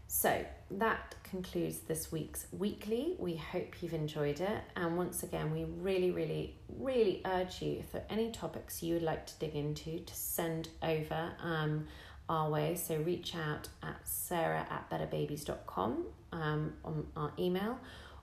So 0.09 0.45
that 0.71 1.14
concludes 1.25 1.79
this 1.81 2.12
week's 2.12 2.47
weekly. 2.53 3.17
We 3.19 3.37
hope 3.37 3.83
you've 3.83 3.93
enjoyed 3.93 4.41
it. 4.41 4.62
And 4.77 4.97
once 4.97 5.23
again, 5.23 5.53
we 5.53 5.64
really, 5.64 6.11
really, 6.11 6.55
really 6.79 7.23
urge 7.27 7.61
you 7.61 7.79
if 7.81 7.93
there 7.93 8.03
are 8.03 8.12
any 8.12 8.31
topics 8.31 8.83
you 8.83 8.95
would 8.95 9.03
like 9.03 9.27
to 9.27 9.35
dig 9.39 9.55
into 9.55 9.99
to 9.99 10.14
send 10.14 10.69
over 10.83 11.33
um, 11.43 11.87
our 12.29 12.51
way. 12.51 12.74
So 12.74 12.97
reach 12.97 13.35
out 13.35 13.68
at 13.83 14.07
sarah 14.07 14.66
at 14.70 14.91
betterbabies.com 14.91 16.05
um, 16.33 16.72
on 16.85 17.07
our 17.16 17.33
email 17.39 17.79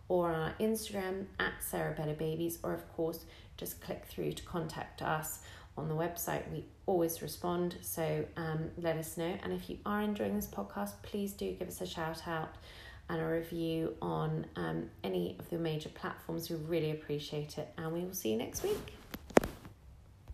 or 0.09 0.31
on 0.31 0.39
our 0.39 0.53
Instagram 0.59 1.25
at 1.39 1.53
Sarah 1.61 1.95
Better 1.95 2.13
Babies, 2.13 2.59
or 2.63 2.73
of 2.73 2.91
course, 2.93 3.25
just 3.57 3.81
click 3.81 4.05
through 4.05 4.33
to 4.33 4.43
contact 4.43 5.01
us 5.01 5.39
on 5.77 5.87
the 5.87 5.95
website. 5.95 6.49
We 6.51 6.65
always 6.85 7.21
respond, 7.21 7.77
so 7.81 8.25
um, 8.37 8.71
let 8.77 8.97
us 8.97 9.17
know. 9.17 9.37
And 9.43 9.53
if 9.53 9.69
you 9.69 9.79
are 9.85 10.01
enjoying 10.01 10.35
this 10.35 10.47
podcast, 10.47 10.93
please 11.01 11.33
do 11.33 11.51
give 11.53 11.67
us 11.67 11.81
a 11.81 11.87
shout 11.87 12.27
out 12.27 12.55
and 13.09 13.21
a 13.21 13.25
review 13.25 13.95
on 14.01 14.45
um, 14.55 14.89
any 15.03 15.35
of 15.39 15.49
the 15.49 15.57
major 15.57 15.89
platforms. 15.89 16.49
We 16.49 16.57
really 16.57 16.91
appreciate 16.91 17.57
it, 17.57 17.69
and 17.77 17.91
we 17.91 18.01
will 18.01 18.13
see 18.13 18.31
you 18.31 18.37
next 18.37 18.63
week. 18.63 19.02